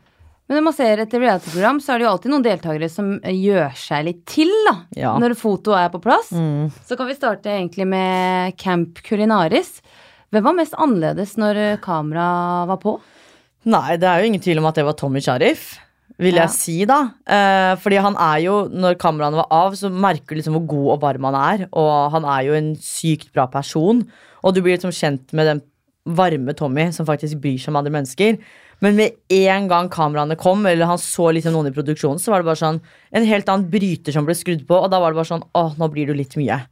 Men 0.50 0.58
når 0.58 0.64
man 0.66 0.74
ser 0.74 0.98
et 0.98 1.12
reality-program, 1.14 1.78
så 1.78 1.92
er 1.92 2.00
det 2.00 2.06
jo 2.08 2.10
alltid 2.10 2.32
noen 2.32 2.44
deltakere 2.44 2.88
som 2.90 3.10
eh, 3.20 3.36
gjør 3.38 3.76
seg 3.78 4.06
litt 4.08 4.24
til, 4.26 4.50
da. 4.66 4.74
Ja. 4.98 5.12
Når 5.22 5.36
fotoet 5.38 5.84
er 5.84 5.92
på 5.92 6.00
plass. 6.02 6.32
Mm. 6.34 6.72
Så 6.88 6.98
kan 6.98 7.06
vi 7.06 7.14
starte 7.14 7.52
egentlig 7.52 7.86
med 7.86 8.56
Camp 8.58 8.98
Culinaris. 9.06 9.76
Hvem 10.30 10.46
var 10.46 10.54
mest 10.60 10.76
annerledes 10.78 11.32
når 11.40 11.58
kameraet 11.82 12.68
var 12.70 12.78
på? 12.82 12.96
Nei, 13.70 13.96
det 14.00 14.06
er 14.08 14.20
jo 14.22 14.28
ingen 14.30 14.42
tvil 14.44 14.60
om 14.62 14.68
at 14.70 14.78
det 14.78 14.84
var 14.86 14.94
Tommy 14.98 15.20
Sharif. 15.24 15.72
Vil 16.20 16.34
Ja. 16.36 16.42
jeg 16.46 16.50
si, 16.50 16.84
da. 16.84 17.14
Eh, 17.26 17.74
fordi 17.80 17.96
han 18.00 18.14
er 18.14 18.38
jo, 18.44 18.68
når 18.68 18.98
kameraene 19.00 19.36
var 19.40 19.46
av, 19.50 19.72
så 19.72 19.90
merker 19.90 20.28
du 20.34 20.36
liksom 20.36 20.54
hvor 20.54 20.66
god 20.68 20.88
og 20.94 21.00
varm 21.00 21.24
han 21.24 21.34
er. 21.34 21.68
Og 21.72 22.12
han 22.12 22.24
er 22.24 22.44
jo 22.46 22.52
en 22.54 22.74
sykt 22.76 23.32
bra 23.32 23.46
person. 23.46 24.04
Og 24.44 24.54
du 24.54 24.60
blir 24.60 24.76
liksom 24.76 24.92
kjent 24.92 25.32
med 25.32 25.46
den 25.46 25.62
varme 26.06 26.54
Tommy 26.56 26.90
som 26.92 27.06
faktisk 27.06 27.40
bryr 27.40 27.58
seg 27.58 27.68
om 27.72 27.76
andre 27.76 27.92
mennesker. 27.92 28.38
Men 28.80 28.96
med 28.96 29.12
en 29.30 29.68
gang 29.68 29.88
kameraene 29.90 30.36
kom, 30.38 30.64
eller 30.66 30.86
han 30.86 30.96
så 30.98 31.32
liksom 31.34 31.52
noen 31.52 31.68
i 31.68 31.74
produksjonen, 31.76 32.20
så 32.20 32.30
var 32.32 32.40
det 32.40 32.46
bare 32.48 32.56
sånn 32.62 32.80
en 33.12 33.24
helt 33.28 33.46
annen 33.48 33.68
bryter 33.70 34.12
som 34.12 34.24
ble 34.24 34.34
skrudd 34.34 34.66
på, 34.66 34.76
og 34.76 34.90
da 34.90 35.00
var 35.00 35.12
det 35.12 35.16
bare 35.20 35.28
sånn 35.36 35.44
åh, 35.54 35.74
nå 35.76 35.90
blir 35.92 36.06
du 36.06 36.14
litt 36.14 36.36
mye. 36.36 36.62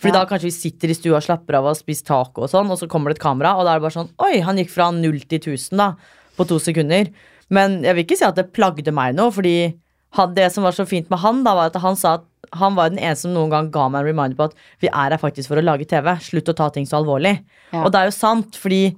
Fordi 0.00 0.12
Ja. 0.12 0.24
da 0.24 0.26
kanskje 0.26 0.48
vi 0.50 0.56
sitter 0.56 0.90
i 0.90 0.94
stua 0.98 1.16
og 1.16 1.22
slapper 1.22 1.54
av 1.54 1.64
og 1.64 1.70
har 1.74 1.78
spist 1.78 2.06
taco 2.06 2.42
og 2.42 2.50
sånn, 2.50 2.70
og 2.70 2.78
så 2.78 2.88
kommer 2.90 3.10
det 3.12 3.18
et 3.18 3.22
kamera, 3.24 3.54
og 3.56 3.64
da 3.64 3.74
er 3.74 3.78
det 3.80 3.86
bare 3.86 3.98
sånn 4.04 4.10
oi, 4.18 4.40
han 4.40 4.56
gikk 4.58 4.70
fra 4.70 4.90
null 4.90 5.20
til 5.20 5.38
1000 5.38 5.76
da, 5.78 5.94
på 6.36 6.46
to 6.48 6.58
sekunder. 6.58 7.10
Men 7.50 7.82
jeg 7.84 7.94
vil 7.94 8.04
ikke 8.04 8.18
si 8.18 8.24
at 8.24 8.34
det 8.36 8.52
plagde 8.52 8.90
meg 8.92 9.14
noe, 9.14 9.30
fordi 9.30 9.74
han, 10.18 10.34
det 10.34 10.52
som 10.52 10.64
var 10.64 10.72
så 10.72 10.86
fint 10.86 11.08
med 11.10 11.18
han, 11.20 11.42
da, 11.44 11.54
var 11.54 11.66
at 11.70 11.80
han 11.82 11.96
sa 11.96 12.14
at 12.18 12.24
han 12.54 12.74
var 12.76 12.90
den 12.90 12.98
eneste 12.98 13.22
som 13.26 13.32
noen 13.34 13.50
gang 13.50 13.70
ga 13.70 13.88
meg 13.88 14.02
en 14.04 14.06
reminder 14.12 14.36
på 14.36 14.44
at 14.50 14.54
vi 14.80 14.86
er 14.88 15.10
her 15.10 15.18
faktisk 15.18 15.48
for 15.48 15.58
å 15.58 15.64
lage 15.64 15.86
TV. 15.90 16.06
Slutt 16.22 16.48
å 16.52 16.54
ta 16.54 16.68
ting 16.70 16.86
så 16.86 17.00
alvorlig. 17.00 17.40
Ja. 17.72 17.84
Og 17.84 17.90
det 17.90 17.98
er 18.00 18.04
jo 18.10 18.14
sant, 18.14 18.54
fordi 18.60 18.96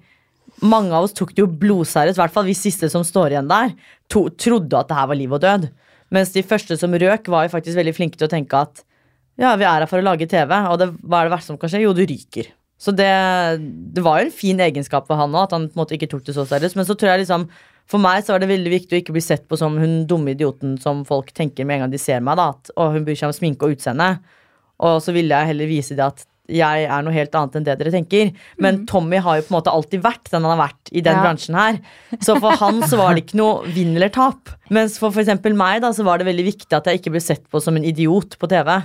mange 0.62 0.92
av 0.92 1.04
oss 1.04 1.12
tok 1.16 1.34
det 1.34 1.42
jo 1.44 1.46
blodseriøst, 1.48 2.16
i 2.18 2.22
hvert 2.22 2.32
fall 2.34 2.44
vi 2.48 2.56
siste 2.56 2.88
som 2.92 3.04
står 3.04 3.32
igjen 3.32 3.48
der, 3.48 3.72
to, 4.12 4.28
trodde 4.30 4.76
at 4.78 4.88
det 4.88 4.96
her 4.96 5.06
var 5.08 5.16
liv 5.16 5.32
og 5.32 5.40
død. 5.40 5.68
Mens 6.10 6.32
de 6.32 6.42
første 6.42 6.76
som 6.78 6.92
røk, 6.92 7.28
var 7.28 7.46
jo 7.46 7.54
faktisk 7.56 7.76
veldig 7.76 7.94
flinke 7.96 8.16
til 8.20 8.28
å 8.28 8.32
tenke 8.32 8.60
at 8.60 8.84
ja, 9.38 9.54
vi 9.60 9.64
er 9.68 9.82
her 9.82 9.86
for 9.90 10.00
å 10.00 10.06
lage 10.06 10.28
TV, 10.30 10.52
og 10.70 10.78
det, 10.80 10.90
hva 11.04 11.20
er 11.22 11.28
det 11.28 11.34
verste 11.36 11.52
som 11.52 11.58
kan 11.60 11.72
skje? 11.72 11.82
Jo, 11.84 11.92
du 11.96 12.04
ryker. 12.08 12.48
Så 12.80 12.92
det, 12.92 13.08
det 13.96 14.02
var 14.04 14.20
jo 14.20 14.26
en 14.28 14.34
fin 14.36 14.58
egenskap 14.60 15.06
for 15.08 15.16
han 15.20 15.32
òg, 15.32 15.46
at 15.48 15.54
han 15.56 15.66
på 15.70 15.76
en 15.78 15.82
måte 15.84 15.96
ikke 15.96 16.08
tok 16.12 16.26
det 16.26 16.34
så 16.36 16.44
seriøst. 16.48 16.76
Men 16.76 16.88
så 16.88 16.96
tror 16.98 17.14
jeg 17.14 17.24
liksom 17.24 17.48
for 17.86 18.02
meg 18.02 18.24
så 18.26 18.34
var 18.34 18.42
det 18.42 18.48
veldig 18.50 18.70
viktig 18.72 18.96
å 18.96 19.00
ikke 19.00 19.14
bli 19.14 19.22
sett 19.22 19.44
på 19.46 19.56
som 19.60 19.76
hun 19.78 20.00
dumme 20.10 20.32
idioten 20.34 20.72
som 20.82 21.04
folk 21.06 21.28
tenker 21.36 21.64
med 21.68 21.76
en 21.78 21.84
gang 21.86 21.92
de 21.92 22.00
ser 22.02 22.18
meg. 22.24 22.34
da 22.40 22.48
at, 22.56 22.72
Og 22.76 22.96
hun 22.96 23.04
bryr 23.06 23.14
seg 23.20 23.30
om 23.30 23.36
sminke 23.36 23.62
og 23.68 23.76
utseende. 23.76 24.16
Og 24.82 24.98
så 25.04 25.14
ville 25.14 25.30
jeg 25.38 25.52
heller 25.52 25.70
vise 25.70 25.94
det 25.96 26.02
at 26.04 26.24
jeg 26.50 26.84
er 26.86 27.02
noe 27.02 27.14
helt 27.14 27.34
annet 27.38 27.56
enn 27.58 27.64
det 27.66 27.76
dere 27.78 27.92
tenker. 27.94 28.32
Men 28.62 28.84
Tommy 28.90 29.18
har 29.22 29.38
jo 29.38 29.46
på 29.46 29.52
en 29.54 29.56
måte 29.60 29.72
alltid 29.72 30.02
vært 30.04 30.28
den 30.30 30.44
han 30.46 30.52
har 30.58 30.60
vært 30.68 30.90
i 30.92 31.00
den 31.02 31.16
Ja. 31.16 31.22
bransjen 31.24 31.56
her. 31.58 31.78
Så 32.22 32.36
for 32.42 32.58
han 32.60 32.82
så 32.86 32.98
var 33.00 33.14
det 33.14 33.24
ikke 33.24 33.38
noe 33.40 33.64
vinn 33.74 33.94
eller 33.96 34.10
tap. 34.14 34.50
Mens 34.70 34.98
for 34.98 35.14
f.eks. 35.14 35.32
meg 35.54 35.80
da, 35.86 35.90
så 35.94 36.04
var 36.06 36.18
det 36.18 36.26
veldig 36.28 36.44
viktig 36.50 36.74
at 36.76 36.86
jeg 36.90 37.00
ikke 37.00 37.14
ble 37.16 37.22
sett 37.24 37.46
på 37.50 37.62
som 37.62 37.78
en 37.78 37.86
idiot 37.86 38.36
på 38.38 38.50
TV. 38.50 38.82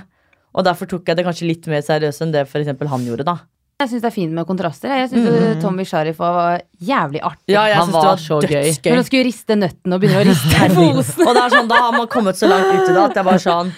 Og 0.52 0.66
derfor 0.66 0.88
tok 0.90 1.08
jeg 1.08 1.18
det 1.18 1.24
kanskje 1.26 1.48
litt 1.48 1.66
mer 1.70 1.82
seriøst 1.84 2.24
enn 2.24 2.34
det 2.34 2.46
for 2.50 2.92
han 2.92 3.06
gjorde, 3.08 3.24
da. 3.28 3.38
Jeg 3.82 3.90
syns 3.90 4.02
det 4.04 4.08
er 4.12 4.14
fint 4.14 4.34
med 4.36 4.46
kontraster. 4.46 4.92
Jeg 4.94 5.08
syns 5.10 5.62
Tommy 5.62 5.84
Sharif 5.88 6.20
var 6.22 6.60
jævlig 6.78 7.22
artig. 7.26 7.50
Ja, 7.50 7.64
jeg 7.66 7.80
Han 7.80 7.90
var 7.90 8.04
var 8.12 8.20
så 8.22 8.38
gøy. 8.38 8.68
Når 8.84 9.00
han 9.00 9.08
skulle 9.08 9.24
riste 9.26 9.56
nøtten 9.58 9.96
og 9.96 10.02
begynne 10.02 10.20
å 10.20 10.26
riste 10.28 10.68
posen. 10.76 11.24
Og 11.26 11.32
det 11.34 11.42
er 11.42 11.56
sånn, 11.56 11.72
da 11.72 11.80
har 11.88 11.96
man 11.96 12.06
kommet 12.12 12.38
så 12.38 12.50
langt 12.50 12.70
ut 12.70 12.84
i 12.84 12.92
det 12.92 13.02
at 13.02 13.18
jeg 13.18 13.26
bare 13.26 13.42
sånn 13.42 13.72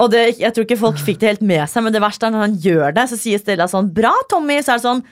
Og 0.00 0.12
det, 0.12 0.24
jeg 0.40 0.52
tror 0.56 0.66
ikke 0.66 0.80
folk 0.80 1.00
fikk 1.00 1.22
det 1.22 1.32
helt 1.32 1.46
med 1.54 1.64
seg, 1.72 1.86
men 1.86 1.94
det 1.96 2.02
verste 2.04 2.28
er 2.28 2.34
når 2.34 2.44
han 2.46 2.58
gjør 2.66 2.94
det, 2.98 3.06
så 3.08 3.20
sier 3.20 3.40
Stella 3.40 3.68
sånn 3.70 3.88
'Bra, 3.94 4.12
Tommy', 4.32 4.60
så 4.64 4.74
er 4.74 4.80
det 4.80 4.86
sånn 4.88 5.02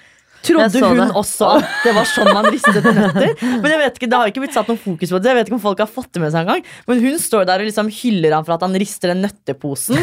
Trodde 0.47 0.81
hun 0.85 1.01
det. 1.01 1.07
også 1.19 1.49
at 1.59 1.65
det 1.85 1.93
var 1.97 2.07
sånn 2.09 2.29
man 2.33 2.47
ristet 2.53 2.85
nøtter? 2.85 3.33
Men 3.43 3.67
jeg 3.73 3.81
vet 3.83 3.97
ikke, 3.99 4.09
Det 4.13 4.19
har 4.21 4.31
ikke 4.31 4.43
blitt 4.45 4.55
satt 4.57 4.69
noe 4.71 4.79
fokus 4.81 5.11
på 5.13 5.19
det. 5.21 5.29
Jeg 5.33 5.39
vet 5.41 5.49
ikke 5.51 5.57
om 5.59 5.63
folk 5.65 5.83
har 5.83 5.91
fått 5.91 6.13
det 6.15 6.23
med 6.23 6.31
seg 6.33 6.45
engang. 6.47 6.63
Men 6.89 7.03
hun 7.03 7.19
står 7.21 7.45
der 7.51 7.65
og 7.65 7.69
liksom 7.69 7.91
hyller 7.93 8.37
ham 8.37 8.47
for 8.47 8.55
at 8.55 8.63
han 8.65 8.77
rister 8.81 9.13
den 9.13 9.25
nøtteposen. 9.27 9.99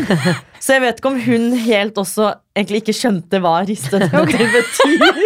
Så 0.59 0.75
jeg 0.75 0.83
vet 0.83 0.99
ikke 0.99 1.11
om 1.13 1.19
hun 1.23 1.47
helt 1.65 1.97
også 2.03 2.33
egentlig 2.55 2.83
ikke 2.83 2.97
skjønte 2.99 3.41
hva 3.43 3.55
ristet 3.67 4.05
nøtter 4.13 4.53
betyr. 4.53 5.23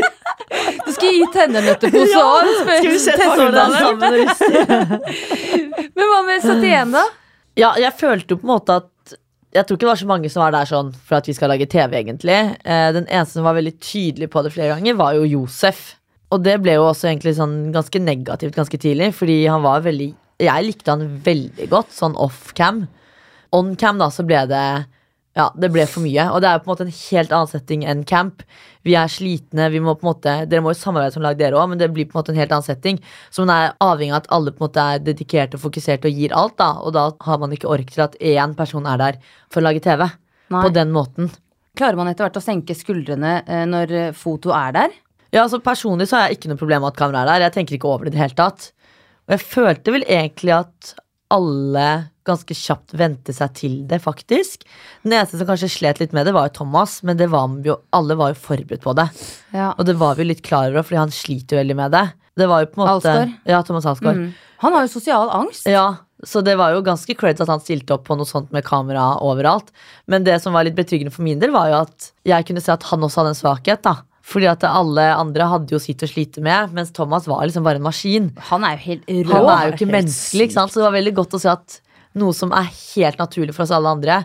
Du 0.86 0.92
skal 0.96 1.10
gi 1.14 1.26
henne 1.36 1.62
nøttepose 1.66 2.14
Ja, 2.14 2.22
òg. 2.26 2.54
skal 2.62 2.88
vi 2.90 3.00
se 3.04 3.18
hvordan 3.18 3.76
sammen 3.76 4.06
og 4.08 4.20
rister. 4.22 4.64
Men 5.98 6.06
hva 6.14 6.22
med 6.28 6.46
71, 6.46 6.94
da? 6.96 7.04
Ja, 7.60 7.74
jeg 7.82 7.92
følte 8.00 8.36
jo 8.36 8.40
på 8.40 8.48
en 8.48 8.54
måte 8.54 8.78
at 8.80 8.88
Jeg 9.50 9.66
tror 9.66 9.78
ikke 9.78 9.88
det 9.88 9.90
var 9.90 10.02
så 10.04 10.10
mange 10.10 10.30
som 10.30 10.44
var 10.44 10.54
der 10.54 10.68
sånn 10.70 10.92
for 10.94 11.18
at 11.18 11.28
vi 11.30 11.34
skal 11.34 11.50
lage 11.50 11.66
TV, 11.70 11.96
egentlig. 12.04 12.38
Eh, 12.62 12.90
den 12.94 13.08
eneste 13.08 13.40
som 13.40 13.48
var 13.48 13.58
veldig 13.58 13.74
tydelig 13.82 14.30
på 14.30 14.44
det 14.46 14.54
flere 14.54 14.76
ganger, 14.76 14.98
var 15.00 15.16
jo 15.18 15.26
Josef. 15.26 15.96
Og 16.30 16.44
det 16.46 16.60
ble 16.62 16.76
jo 16.78 16.86
også 16.86 17.10
egentlig 17.10 17.34
sånn 17.40 17.56
ganske 17.74 18.02
negativt 18.04 18.58
ganske 18.58 18.78
tidlig, 18.78 19.10
fordi 19.18 19.42
han 19.50 19.66
var 19.66 19.86
veldig 19.86 20.14
Jeg 20.40 20.64
likte 20.64 20.94
han 20.94 21.18
veldig 21.26 21.66
godt, 21.68 21.90
sånn 21.92 22.14
off-cam. 22.16 22.86
On-cam, 23.52 23.98
da, 24.00 24.08
så 24.08 24.24
ble 24.24 24.46
det 24.48 24.62
Ja, 25.38 25.46
det 25.56 25.70
ble 25.72 25.86
for 25.88 26.04
mye. 26.04 26.26
Og 26.34 26.42
det 26.42 26.50
er 26.50 26.58
jo 26.58 26.64
på 26.64 26.70
en 26.70 26.74
måte 26.74 26.86
en 26.88 26.96
helt 26.96 27.34
annen 27.36 27.50
setting 27.52 27.84
enn 27.88 28.02
camp. 28.08 28.42
Vi 28.88 28.96
er 28.98 29.12
slitne, 29.12 29.68
vi 29.72 29.82
må 29.84 29.94
på 30.00 30.06
en 30.06 30.10
måte 30.10 30.34
Dere 30.50 30.64
må 30.66 30.74
jo 30.74 30.80
samarbeide 30.80 31.14
som 31.14 31.24
lag, 31.24 31.38
dere 31.40 31.60
òg, 31.60 31.70
men 31.72 31.82
det 31.82 31.92
blir 31.94 32.08
på 32.10 32.18
en 32.18 32.22
måte 32.22 32.34
en 32.34 32.40
helt 32.40 32.56
annen 32.56 32.66
setting. 32.66 32.98
Så 33.30 33.46
man 33.46 33.54
er 33.54 33.76
avhengig 33.84 34.16
av 34.16 34.24
at 34.24 34.32
alle 34.36 34.54
på 34.56 34.64
en 34.64 34.68
måte 34.68 34.88
er 34.96 35.04
dedikerte 35.04 35.60
og 35.60 35.64
fokuserte 35.68 36.10
og 36.10 36.24
gir 36.24 36.34
alt, 36.36 36.58
da. 36.60 36.72
Og 36.82 36.96
da 36.98 37.06
har 37.28 37.44
man 37.44 37.54
ikke 37.56 37.70
ork 37.70 37.94
til 37.94 38.06
at 38.08 38.18
én 38.20 38.56
person 38.58 38.90
er 38.90 39.00
der 39.02 39.22
for 39.52 39.62
å 39.62 39.68
lage 39.70 39.84
TV. 39.86 40.08
Nei. 40.50 40.64
På 40.66 40.74
den 40.74 40.96
måten. 40.96 41.30
Klarer 41.78 42.00
man 42.00 42.10
etter 42.10 42.26
hvert 42.26 42.40
å 42.42 42.44
senke 42.44 42.76
skuldrene 42.76 43.36
eh, 43.46 43.66
når 43.70 43.94
eh, 43.96 44.16
foto 44.18 44.52
er 44.56 44.74
der? 44.76 44.96
Ja, 45.30 45.44
altså 45.44 45.62
Personlig 45.62 46.10
så 46.10 46.18
har 46.18 46.28
jeg 46.28 46.40
ikke 46.40 46.50
noe 46.52 46.60
problem 46.60 46.82
med 46.84 46.96
at 46.96 47.00
kameraet 47.00 47.28
er 47.28 47.30
der. 47.36 47.46
Jeg 47.48 47.56
tenker 47.60 47.78
ikke 47.78 47.92
over 47.92 48.08
det 48.08 48.16
i 48.16 48.18
det 48.18 48.24
hele 48.24 48.40
tatt. 48.40 48.72
Og 49.30 49.36
jeg 49.36 49.46
følte 49.46 49.94
vel 49.94 50.08
egentlig 50.10 50.56
at 50.58 50.96
alle 51.30 51.90
ganske 52.30 52.56
kjapt 52.56 52.96
vente 53.00 53.36
seg 53.36 53.56
til 53.58 53.76
det, 53.90 54.02
faktisk. 54.04 54.66
Den 55.04 55.18
eneste 55.18 55.40
som 55.40 55.50
kanskje 55.50 55.72
slet 55.74 56.02
litt 56.02 56.16
med 56.16 56.30
det, 56.30 56.36
var 56.38 56.50
jo 56.50 56.58
Thomas, 56.62 57.00
men 57.08 57.20
det 57.20 57.30
var 57.34 57.50
jo, 57.66 57.80
alle 57.96 58.18
var 58.20 58.34
jo 58.34 58.42
forberedt 58.46 58.86
på 58.86 58.96
det. 58.98 59.10
Ja. 59.56 59.74
Og 59.76 59.86
det 59.90 59.98
var 60.00 60.20
vi 60.20 60.30
litt 60.30 60.46
klar 60.46 60.70
over, 60.72 60.86
fordi 60.86 61.02
han 61.02 61.16
sliter 61.16 61.58
jo 61.58 61.64
veldig 61.64 61.80
med 61.82 61.98
det. 61.98 62.06
Det 62.40 62.48
var 62.48 62.64
jo 62.64 62.70
på 62.72 62.80
en 62.80 62.86
måte 62.86 63.00
Alsgaard? 63.00 63.34
Ja, 63.50 63.64
Thomas 63.68 63.88
Alsgaard. 63.90 64.22
Mm. 64.22 64.30
Han 64.64 64.76
har 64.76 64.86
jo 64.86 64.92
sosial 64.92 65.32
angst. 65.34 65.68
Ja, 65.68 65.88
så 66.28 66.42
det 66.44 66.58
var 66.60 66.74
jo 66.76 66.84
ganske 66.84 67.16
creds 67.16 67.44
at 67.44 67.52
han 67.52 67.64
stilte 67.64 67.96
opp 67.96 68.06
på 68.10 68.18
noe 68.20 68.28
sånt 68.28 68.52
med 68.56 68.66
kamera 68.68 69.14
overalt. 69.24 69.72
Men 70.12 70.26
det 70.28 70.38
som 70.44 70.56
var 70.56 70.68
litt 70.68 70.78
betryggende 70.78 71.14
for 71.16 71.24
min 71.24 71.40
del, 71.40 71.54
var 71.56 71.72
jo 71.72 71.82
at 71.86 72.12
jeg 72.28 72.48
kunne 72.48 72.64
se 72.64 72.74
at 72.76 72.86
han 72.92 73.04
også 73.08 73.22
hadde 73.22 73.34
en 73.36 73.40
svakhet. 73.40 73.84
da. 73.88 74.02
Fordi 74.30 74.50
at 74.52 74.66
alle 74.68 75.08
andre 75.16 75.48
hadde 75.50 75.74
jo 75.74 75.80
sitt 75.82 76.04
å 76.06 76.10
slite 76.10 76.44
med, 76.46 76.74
mens 76.76 76.92
Thomas 76.96 77.28
var 77.30 77.46
liksom 77.48 77.66
bare 77.66 77.82
en 77.82 77.88
maskin. 77.88 78.30
Han 78.52 78.66
er 78.68 78.76
jo 78.76 78.84
helt 78.86 79.14
rå. 79.32 79.38
Han 79.40 79.54
er 79.56 79.70
jo 79.70 79.78
ikke 79.78 79.92
menneskelig, 79.96 80.50
ikke 80.50 80.58
sant? 80.60 80.74
så 80.74 80.82
det 80.82 80.90
var 80.90 80.98
veldig 81.00 81.16
godt 81.22 81.38
å 81.40 81.42
se 81.42 81.54
at 81.54 81.80
noe 82.18 82.34
som 82.34 82.54
er 82.56 82.70
helt 82.72 83.20
naturlig 83.22 83.54
for 83.56 83.66
oss 83.66 83.74
alle 83.76 83.92
andre, 83.92 84.24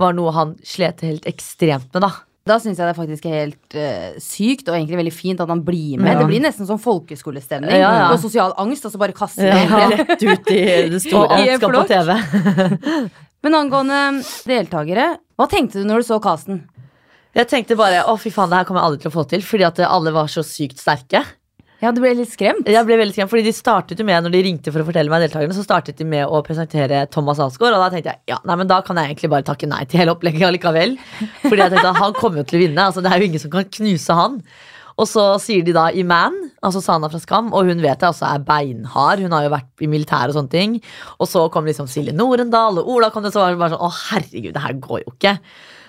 var 0.00 0.16
noe 0.16 0.32
han 0.36 0.54
slet 0.64 1.04
helt 1.04 1.28
ekstremt 1.28 1.92
med, 1.92 2.04
da. 2.04 2.12
Da 2.46 2.60
syns 2.62 2.78
jeg 2.78 2.86
det 2.86 2.94
faktisk 2.94 3.24
er 3.26 3.40
helt 3.40 3.74
uh, 3.74 4.18
sykt 4.22 4.68
og 4.68 4.76
egentlig 4.76 5.00
veldig 5.00 5.14
fint 5.14 5.40
at 5.42 5.50
han 5.50 5.64
blir 5.66 5.98
med. 5.98 6.12
Ja. 6.12 6.20
Det 6.20 6.28
blir 6.30 6.44
nesten 6.44 6.68
sånn 6.68 6.78
folkeskolestemning. 6.78 7.74
Ja, 7.74 7.88
ja. 7.90 8.04
Og 8.14 8.20
sosial 8.22 8.54
angst, 8.62 8.86
og 8.86 8.94
så 8.94 9.00
bare 9.02 9.16
kaster 9.16 9.50
Ja. 9.50 9.88
Rett 9.90 10.22
ut 10.22 10.52
i 10.54 10.60
det 10.92 11.00
store. 11.02 11.40
og 11.40 11.58
skal 11.58 11.74
på. 11.74 11.82
TV. 11.90 13.10
Men 13.46 13.58
angående 13.58 13.98
deltakere, 14.46 15.08
hva 15.38 15.48
tenkte 15.50 15.82
du 15.82 15.90
når 15.90 16.04
du 16.04 16.08
så 16.08 16.20
casten? 16.22 16.62
Jeg 17.36 17.50
tenkte 17.50 17.76
bare 17.76 18.04
å 18.08 18.14
fy 18.16 18.30
faen, 18.32 18.48
det 18.52 18.62
her 18.62 18.68
kommer 18.68 18.80
jeg 18.80 18.90
aldri 18.92 19.02
til 19.02 19.10
å 19.10 19.16
få 19.18 19.26
til, 19.28 19.42
fordi 19.44 19.66
at 19.66 19.82
alle 19.84 20.14
var 20.14 20.30
så 20.32 20.46
sykt 20.46 20.78
sterke. 20.80 21.20
Ja, 21.82 21.90
du 21.92 21.98
ble 22.00 22.14
litt 22.16 22.30
skremt? 22.32 22.68
Jeg 22.72 22.86
ble 22.88 22.96
veldig 22.96 23.12
skremt, 23.12 23.28
fordi 23.28 23.44
de 23.44 23.52
startet 23.52 23.98
jo 24.00 24.04
med, 24.08 24.24
når 24.24 24.32
de 24.32 24.40
ringte 24.46 24.72
for 24.72 24.80
å 24.80 24.86
fortelle 24.86 25.12
meg 25.12 25.26
deltakerne, 25.26 25.52
så 25.52 25.64
startet 25.64 25.98
de 26.00 26.06
med 26.08 26.24
å 26.24 26.40
presentere 26.46 27.02
Thomas 27.12 27.42
Alsgaard, 27.44 27.76
og 27.76 27.84
da 27.84 27.90
tenkte 27.92 28.14
jeg 28.14 28.32
ja, 28.32 28.38
nei, 28.48 28.56
men 28.62 28.70
da 28.70 28.78
kan 28.84 28.96
jeg 28.96 29.10
egentlig 29.10 29.32
bare 29.34 29.44
takke 29.44 29.68
nei 29.68 29.82
til 29.84 30.00
hele 30.00 30.14
opplegget 30.16 30.46
allikevel. 30.48 30.96
Fordi 31.42 31.60
jeg 31.60 31.74
tenkte 31.74 31.90
at 31.92 32.00
han 32.00 32.16
kommer 32.16 32.40
jo 32.40 32.46
til 32.48 32.58
å 32.58 32.62
vinne, 32.64 32.88
altså 32.88 33.04
det 33.04 33.12
er 33.12 33.20
jo 33.20 33.28
ingen 33.28 33.44
som 33.44 33.52
kan 33.52 33.68
knuse 33.76 34.16
han. 34.16 34.40
Og 34.96 35.04
så 35.10 35.26
sier 35.44 35.64
de 35.66 35.74
da 35.76 35.90
Iman, 35.92 36.38
altså 36.64 36.80
Sana 36.80 37.12
fra 37.12 37.20
Skam, 37.20 37.52
og 37.52 37.68
hun 37.68 37.84
vet 37.84 38.00
jeg 38.00 38.08
også 38.08 38.24
er 38.30 38.44
beinhard. 38.48 39.20
Hun 39.20 39.36
har 39.36 39.44
jo 39.44 39.52
vært 39.52 39.84
i 39.84 39.92
militæret 39.92 40.32
og 40.32 40.38
sånne 40.38 40.54
ting. 40.54 40.78
Og 41.20 41.28
så 41.28 41.44
kom 41.52 41.68
liksom 41.68 41.90
Silje 41.92 42.16
Norendal, 42.16 42.80
og 42.80 42.88
Ola 42.94 43.12
kom 43.12 43.26
det, 43.26 43.34
så 43.36 43.44
var 43.44 43.52
det 43.52 43.60
bare 43.60 43.76
sånn 43.76 43.84
å 43.84 43.92
herregud, 43.98 44.54
det 44.56 44.64
her 44.64 44.80
går 44.80 45.02
jo 45.04 45.12
ikke. 45.12 45.36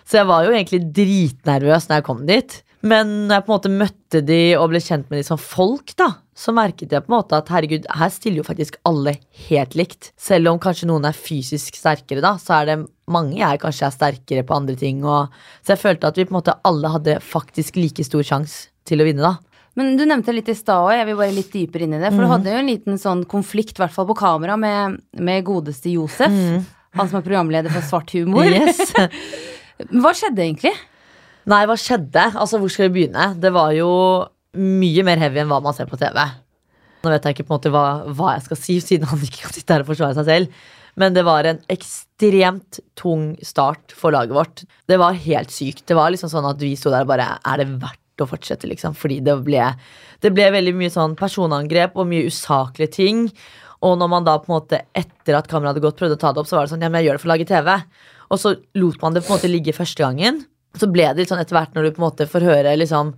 Så 0.07 0.19
jeg 0.19 0.27
var 0.27 0.43
jo 0.43 0.51
egentlig 0.51 0.81
dritnervøs 0.99 1.87
når 1.87 2.01
jeg 2.01 2.07
kom 2.09 2.27
dit. 2.27 2.59
Men 2.85 3.09
når 3.25 3.39
jeg 3.39 3.45
på 3.45 3.49
en 3.49 3.55
måte 3.55 3.71
møtte 3.73 4.21
de 4.25 4.41
og 4.57 4.69
ble 4.71 4.81
kjent 4.83 5.07
med 5.09 5.21
de 5.21 5.25
som 5.25 5.39
folk, 5.41 5.95
da, 5.97 6.11
så 6.37 6.53
merket 6.53 6.93
jeg 6.93 7.03
på 7.03 7.09
en 7.09 7.15
måte 7.15 7.39
at 7.39 7.49
herregud, 7.49 7.87
her 7.97 8.11
stiller 8.13 8.43
jo 8.43 8.45
faktisk 8.45 8.77
alle 8.85 9.15
helt 9.47 9.73
likt. 9.79 10.11
Selv 10.19 10.51
om 10.51 10.59
kanskje 10.61 10.89
noen 10.89 11.07
er 11.09 11.17
fysisk 11.17 11.79
sterkere, 11.79 12.21
da, 12.21 12.35
så 12.41 12.59
er 12.59 12.69
det 12.69 12.77
mange 13.09 13.39
jeg 13.39 13.61
kanskje 13.63 13.87
er 13.87 13.95
sterkere 13.95 14.45
på 14.45 14.57
andre 14.59 14.77
ting. 14.77 15.01
Og, 15.07 15.33
så 15.65 15.73
jeg 15.73 15.81
følte 15.81 16.11
at 16.11 16.19
vi 16.19 16.27
på 16.27 16.35
en 16.35 16.39
måte 16.39 16.57
alle 16.69 16.93
hadde 16.93 17.17
faktisk 17.25 17.79
like 17.81 18.05
stor 18.05 18.25
sjanse 18.27 18.69
til 18.87 19.01
å 19.01 19.07
vinne, 19.07 19.25
da. 19.25 19.37
Men 19.77 19.93
du 19.97 20.07
nevnte 20.09 20.33
litt 20.33 20.47
i 20.49 20.55
stad 20.57 20.87
òg, 20.87 20.95
jeg 20.97 21.05
vil 21.05 21.17
bare 21.19 21.33
litt 21.35 21.51
dypere 21.53 21.85
inn 21.85 21.97
i 21.97 22.01
det. 22.01 22.09
For 22.09 22.25
du 22.25 22.31
hadde 22.31 22.53
jo 22.53 22.61
en 22.63 22.69
liten 22.71 23.01
sånn 23.01 23.19
konflikt, 23.29 23.75
i 23.77 23.83
hvert 23.83 23.93
fall 23.93 24.07
på 24.09 24.15
kamera, 24.17 24.55
med, 24.57 25.01
med 25.21 25.45
godeste 25.45 25.91
Josef. 25.93 26.33
Han 26.97 27.09
som 27.09 27.19
er 27.19 27.25
programleder 27.25 27.73
for 27.73 27.85
Svart 27.85 28.13
humor. 28.17 28.47
Yes. 28.49 28.89
Hva 30.01 30.13
skjedde 30.17 30.41
egentlig? 30.41 30.73
Nei, 31.47 31.61
hva 31.63 31.77
skjedde? 31.79 32.25
Altså, 32.35 32.59
hvor 32.59 32.71
skal 32.71 32.89
vi 32.89 33.01
begynne? 33.01 33.29
Det 33.39 33.53
var 33.55 33.71
jo 33.75 33.89
mye 34.57 35.03
mer 35.07 35.21
heavy 35.21 35.39
enn 35.43 35.51
hva 35.51 35.61
man 35.63 35.75
ser 35.75 35.87
på 35.87 35.99
TV. 35.99 36.17
Nå 37.05 37.13
vet 37.13 37.23
jeg 37.23 37.37
ikke 37.37 37.45
på 37.47 37.53
en 37.53 37.59
måte 37.59 37.71
hva, 37.71 37.83
hva 38.17 38.33
jeg 38.35 38.47
skal 38.49 38.59
si, 38.59 38.75
siden 38.83 39.07
han 39.07 39.21
ikke 39.23 39.45
kan 39.45 39.55
sitte 39.55 39.75
her 39.75 39.85
og 39.85 39.91
forsvare 39.91 40.17
seg 40.17 40.27
selv. 40.27 40.65
Men 40.97 41.13
det 41.13 41.23
var 41.27 41.45
en 41.45 41.61
ekstremt 41.71 42.81
tung 42.97 43.29
start 43.45 43.93
for 43.95 44.15
laget 44.15 44.35
vårt. 44.35 44.65
Det 44.89 44.97
var 44.99 45.19
helt 45.27 45.53
sykt. 45.53 45.85
Det 45.87 45.95
var 45.95 46.11
liksom 46.11 46.31
sånn 46.33 46.49
at 46.49 46.59
vi 46.59 46.73
sto 46.75 46.91
der 46.91 47.05
og 47.05 47.11
bare 47.13 47.29
Er 47.37 47.61
det 47.61 47.69
verdt 47.79 48.25
å 48.25 48.27
fortsette, 48.27 48.67
liksom? 48.67 48.97
Fordi 48.97 49.21
det 49.23 49.37
ble, 49.45 49.69
det 50.25 50.33
ble 50.33 50.49
veldig 50.57 50.73
mye 50.75 50.91
sånn 50.91 51.15
personangrep 51.15 51.95
og 51.95 52.09
mye 52.09 52.27
usaklige 52.27 52.95
ting. 52.97 53.23
Og 53.85 53.95
når 54.01 54.09
man 54.09 54.27
da 54.27 54.35
på 54.41 54.49
en 54.49 54.57
måte 54.57 54.81
etter 54.97 55.37
at 55.37 55.47
kameraet 55.47 55.75
hadde 55.77 55.85
gått, 55.85 55.99
prøvde 56.01 56.17
å 56.17 56.23
ta 56.25 56.33
det 56.33 56.41
opp, 56.41 56.49
så 56.49 56.57
var 56.57 56.65
det 56.65 56.73
sånn 56.73 56.83
Ja, 56.83 56.89
men 56.89 57.05
jeg 57.05 57.11
gjør 57.11 57.19
det 57.19 57.23
for 57.23 57.29
å 57.29 57.35
lage 57.35 57.49
TV. 57.53 57.73
Og 58.27 58.41
så 58.41 58.57
lot 58.81 59.03
man 59.05 59.15
det 59.15 59.23
på 59.23 59.31
en 59.31 59.37
måte 59.37 59.53
ligge 59.53 59.77
første 59.77 60.01
gangen. 60.01 60.41
Så 60.77 60.89
ble 60.91 61.09
det 61.11 61.23
litt 61.23 61.31
sånn 61.31 61.41
etter 61.41 61.57
hvert 61.57 61.75
når 61.75 61.87
du 61.87 61.91
på 61.95 62.01
en 62.01 62.07
måte 62.07 62.29
får 62.29 62.45
høre 62.47 62.77
liksom 62.79 63.13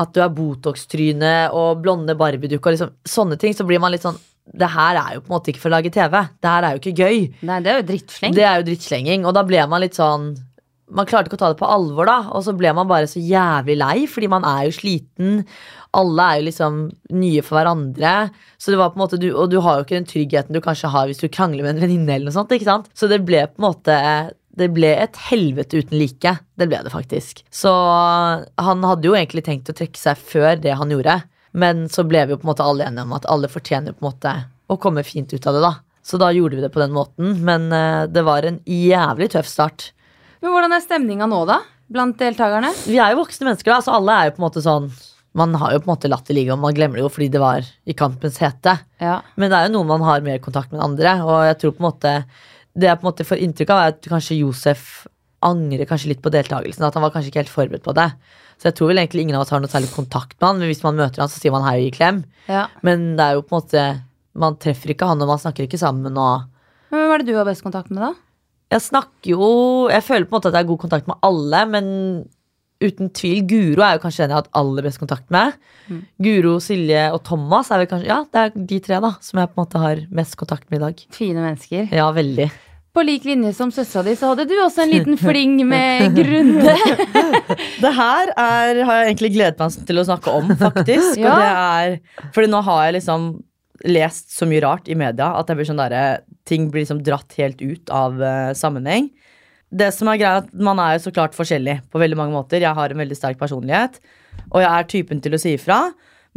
at 0.00 0.12
du 0.16 0.20
er 0.24 0.32
Botox-tryne 0.32 1.50
og 1.56 1.82
blonde 1.84 2.14
Barbie-dukke 2.16 2.70
og 2.70 2.76
liksom 2.76 2.92
sånne 3.04 3.36
ting, 3.40 3.52
så 3.56 3.66
blir 3.68 3.80
man 3.82 3.92
litt 3.92 4.06
sånn 4.06 4.18
Det 4.50 4.66
her 4.72 4.96
er 4.96 5.14
jo 5.14 5.20
på 5.22 5.28
en 5.30 5.34
måte 5.36 5.52
ikke 5.52 5.60
for 5.62 5.70
å 5.70 5.76
lage 5.76 5.90
TV. 5.94 6.14
Det 6.40 6.48
her 6.50 6.64
er 6.66 6.74
jo 6.74 6.80
ikke 6.80 7.04
gøy. 7.04 7.18
Nei, 7.46 7.58
det 7.62 7.70
er 7.70 7.76
jo 7.82 7.88
drittsleng. 7.90 8.32
Det 8.34 8.46
er 8.48 8.56
jo 8.58 8.64
drittslenging. 8.66 9.26
Og 9.28 9.34
da 9.36 9.44
ble 9.46 9.60
man 9.70 9.84
litt 9.84 9.98
sånn 9.98 10.32
Man 10.90 11.06
klarte 11.06 11.30
ikke 11.30 11.36
å 11.38 11.42
ta 11.44 11.50
det 11.52 11.58
på 11.60 11.68
alvor, 11.70 12.08
da. 12.08 12.16
Og 12.34 12.42
så 12.42 12.50
ble 12.58 12.72
man 12.74 12.88
bare 12.90 13.06
så 13.06 13.20
jævlig 13.22 13.76
lei, 13.78 14.08
fordi 14.10 14.26
man 14.32 14.42
er 14.42 14.64
jo 14.66 14.72
sliten. 14.74 15.44
Alle 15.94 16.24
er 16.24 16.40
jo 16.40 16.46
liksom 16.48 16.80
nye 17.14 17.44
for 17.46 17.60
hverandre. 17.60 18.14
Så 18.58 18.72
det 18.72 18.80
var 18.80 18.90
på 18.90 18.98
en 18.98 19.04
måte 19.04 19.20
du, 19.22 19.28
Og 19.30 19.52
du 19.52 19.60
har 19.62 19.78
jo 19.78 19.84
ikke 19.86 20.00
den 20.00 20.08
tryggheten 20.10 20.56
du 20.56 20.58
kanskje 20.64 20.90
har 20.90 21.06
hvis 21.06 21.22
du 21.22 21.28
krangler 21.30 21.62
med 21.62 21.76
en 21.76 21.84
venninne. 21.84 22.10
eller 22.16 22.32
noe 22.32 22.34
sånt, 22.40 22.50
ikke 22.50 22.66
sant? 22.66 22.90
Så 22.90 23.06
det 23.06 23.20
ble 23.22 23.44
på 23.52 23.62
en 23.62 23.68
måte 23.68 24.00
det 24.56 24.70
ble 24.74 24.90
et 24.98 25.18
helvete 25.30 25.82
uten 25.82 25.98
like. 26.00 26.32
Det 26.58 26.66
ble 26.68 26.80
det 26.84 26.92
faktisk. 26.92 27.44
Så 27.54 27.70
han 27.70 28.86
hadde 28.86 29.06
jo 29.06 29.16
egentlig 29.16 29.44
tenkt 29.46 29.70
å 29.70 29.76
trekke 29.76 30.00
seg 30.00 30.18
før 30.18 30.58
det 30.60 30.74
han 30.78 30.90
gjorde. 30.92 31.20
Men 31.52 31.86
så 31.90 32.04
ble 32.06 32.24
vi 32.26 32.34
jo 32.34 32.40
på 32.40 32.46
en 32.46 32.52
måte 32.52 32.66
alle 32.66 32.86
enige 32.86 33.06
om 33.06 33.14
at 33.16 33.28
alle 33.30 33.50
fortjener 33.50 33.94
på 33.94 34.04
en 34.04 34.10
måte 34.10 34.34
å 34.70 34.78
komme 34.78 35.04
fint 35.06 35.32
ut 35.32 35.46
av 35.46 35.56
det. 35.56 35.62
da. 35.64 35.72
Så 36.02 36.18
da 36.20 36.30
gjorde 36.34 36.58
vi 36.58 36.64
det 36.64 36.72
på 36.74 36.82
den 36.82 36.94
måten. 36.94 37.38
Men 37.46 37.70
eh, 37.74 38.06
det 38.10 38.24
var 38.26 38.46
en 38.46 38.60
jævlig 38.66 39.30
tøff 39.34 39.48
start. 39.50 39.90
Men 40.40 40.54
hvordan 40.54 40.74
er 40.74 40.84
stemninga 40.84 41.28
nå, 41.30 41.44
da? 41.48 41.60
Blant 41.90 42.18
deltakerne? 42.20 42.70
Vi 42.86 43.00
er 43.02 43.12
jo 43.12 43.22
voksne 43.24 43.48
mennesker, 43.48 43.72
da, 43.74 43.80
så 43.84 43.96
alle 43.98 44.14
er 44.14 44.28
jo 44.28 44.36
på 44.36 44.40
en 44.42 44.46
måte 44.46 44.62
sånn 44.62 44.86
Man 45.36 45.54
har 45.58 45.74
jo 45.74 45.80
på 45.82 45.86
en 45.86 45.92
måte 45.92 46.10
latt 46.10 46.26
det 46.26 46.34
ligge, 46.34 46.54
og 46.54 46.62
man 46.62 46.74
glemmer 46.74 46.98
det 46.98 47.04
jo 47.04 47.10
fordi 47.12 47.28
det 47.30 47.42
var 47.42 47.66
i 47.86 47.94
kampens 47.94 48.40
hete. 48.42 48.72
Ja. 48.98 49.20
Men 49.38 49.52
det 49.52 49.58
er 49.58 49.68
jo 49.68 49.76
noe 49.76 49.86
man 49.86 50.02
har 50.02 50.24
mer 50.26 50.40
kontakt 50.42 50.72
med 50.74 50.82
andre, 50.82 51.12
og 51.22 51.44
jeg 51.46 51.58
tror 51.60 51.74
på 51.76 51.82
en 51.82 51.86
måte 51.86 52.14
det 52.78 52.86
jeg 52.88 53.00
på 53.00 53.06
en 53.06 53.10
måte 53.10 53.26
får 53.26 53.42
inntrykk 53.44 53.72
av, 53.74 53.80
er 53.82 53.94
at 53.94 54.10
kanskje 54.12 54.38
Josef 54.40 54.84
angrer 55.44 55.88
kanskje 55.88 56.12
litt 56.12 56.22
på 56.22 56.32
deltakelsen. 56.32 56.84
At 56.86 56.96
han 56.96 57.04
var 57.04 57.12
kanskje 57.14 57.32
ikke 57.32 57.42
helt 57.42 57.52
forberedt 57.52 57.86
på 57.86 57.94
det. 57.96 58.10
Så 58.60 58.68
jeg 58.68 58.76
tror 58.76 58.90
vel 58.90 59.00
egentlig 59.00 59.24
ingen 59.24 59.38
av 59.38 59.46
oss 59.46 59.52
har 59.54 59.62
noe 59.62 59.72
særlig 59.72 59.90
kontakt 59.94 60.36
med 60.36 60.46
han. 60.46 60.60
Men 60.60 60.70
hvis 60.70 60.82
man 60.84 60.98
møter 60.98 61.24
han, 61.24 61.30
så 61.32 61.40
sier 61.40 61.54
man 61.54 61.64
hei 61.64 61.78
og 61.78 61.86
gir 61.86 61.96
klem. 61.96 62.22
Ja. 62.50 62.66
Men 62.86 63.14
det 63.16 63.26
er 63.26 63.38
jo 63.38 63.44
på 63.46 63.56
en 63.56 63.62
måte 63.62 63.84
Man 64.40 64.54
treffer 64.62 64.92
ikke 64.92 65.08
han, 65.10 65.18
og 65.24 65.26
man 65.32 65.40
snakker 65.42 65.64
ikke 65.66 65.80
sammen. 65.80 66.14
og 66.14 66.44
Men 66.92 67.00
hvem 67.02 67.14
er 67.14 67.22
det 67.22 67.32
du 67.32 67.38
har 67.38 67.48
best 67.48 67.64
kontakt 67.64 67.90
med, 67.90 68.04
da? 68.04 68.12
Jeg 68.70 68.84
snakker 68.84 69.32
jo 69.32 69.46
Jeg 69.90 70.04
føler 70.06 70.28
på 70.28 70.36
en 70.36 70.38
måte 70.38 70.52
at 70.52 70.58
jeg 70.58 70.62
har 70.62 70.68
god 70.68 70.82
kontakt 70.84 71.08
med 71.10 71.18
alle, 71.26 71.64
men 71.72 71.88
uten 72.80 73.10
tvil 73.16 73.42
Guro 73.48 73.84
er 73.84 73.96
jo 73.96 74.02
kanskje 74.04 74.24
den 74.24 74.32
jeg 74.32 74.38
har 74.38 74.46
hatt 74.46 74.56
aller 74.60 74.86
best 74.86 75.00
kontakt 75.02 75.28
med. 75.32 75.58
Guro, 76.22 76.56
Silje 76.62 77.08
og 77.14 77.20
Thomas 77.26 77.70
er 77.70 77.82
vel 77.82 77.90
kanskje 77.90 78.08
Ja, 78.08 78.22
det 78.30 78.42
er 78.42 78.66
de 78.72 78.80
tre 78.84 79.00
da 79.02 79.12
som 79.24 79.40
jeg 79.42 79.50
på 79.50 79.58
en 79.58 79.64
måte 79.64 79.82
har 79.82 80.02
mest 80.20 80.36
kontakt 80.40 80.68
med 80.70 80.80
i 80.80 80.84
dag. 80.86 81.04
Fine 81.14 81.44
mennesker. 81.44 81.88
Ja, 81.94 82.08
veldig. 82.16 82.48
På 82.90 83.04
lik 83.06 83.26
linje 83.28 83.52
som 83.54 83.70
søstera 83.70 84.02
di, 84.08 84.16
så 84.18 84.32
hadde 84.32 84.48
du 84.50 84.56
også 84.58 84.82
en 84.82 84.90
liten 84.90 85.18
fling 85.28 85.60
med 85.68 86.10
Grunde. 86.18 86.74
Det 87.84 87.92
her 87.96 88.32
er, 88.34 88.82
har 88.86 88.96
jeg 88.98 89.12
egentlig 89.12 89.32
gledet 89.36 89.60
meg 89.60 89.86
til 89.86 90.00
å 90.02 90.06
snakke 90.08 90.34
om, 90.40 90.50
faktisk. 90.58 91.20
Ja. 91.20 91.30
Og 91.30 91.38
det 91.38 91.52
er, 91.52 92.26
fordi 92.34 92.50
nå 92.50 92.64
har 92.66 92.88
jeg 92.88 92.98
liksom 92.98 93.30
lest 93.88 94.34
så 94.34 94.44
mye 94.48 94.60
rart 94.64 94.90
i 94.92 94.96
media 94.98 95.30
at 95.38 95.48
jeg 95.48 95.56
blir 95.56 95.68
sånn 95.70 95.80
der, 95.80 96.20
ting 96.48 96.68
blir 96.72 96.84
liksom 96.84 97.00
dratt 97.06 97.32
helt 97.38 97.62
ut 97.62 97.92
av 97.94 98.18
uh, 98.20 98.50
sammenheng. 98.58 99.08
Det 99.70 99.90
som 99.94 100.08
er 100.10 100.18
greia 100.18 100.38
at 100.42 100.48
Man 100.50 100.80
er 100.82 100.96
jo 100.96 101.04
så 101.06 101.12
klart 101.14 101.36
forskjellig 101.36 101.76
på 101.90 102.00
veldig 102.02 102.18
mange 102.18 102.34
måter. 102.34 102.62
Jeg 102.62 102.74
har 102.74 102.90
en 102.90 103.02
veldig 103.02 103.18
sterk 103.18 103.38
personlighet, 103.38 104.00
og 104.50 104.62
jeg 104.64 104.70
er 104.70 104.88
typen 104.90 105.20
til 105.22 105.36
å 105.36 105.40
si 105.40 105.54
ifra. 105.58 105.82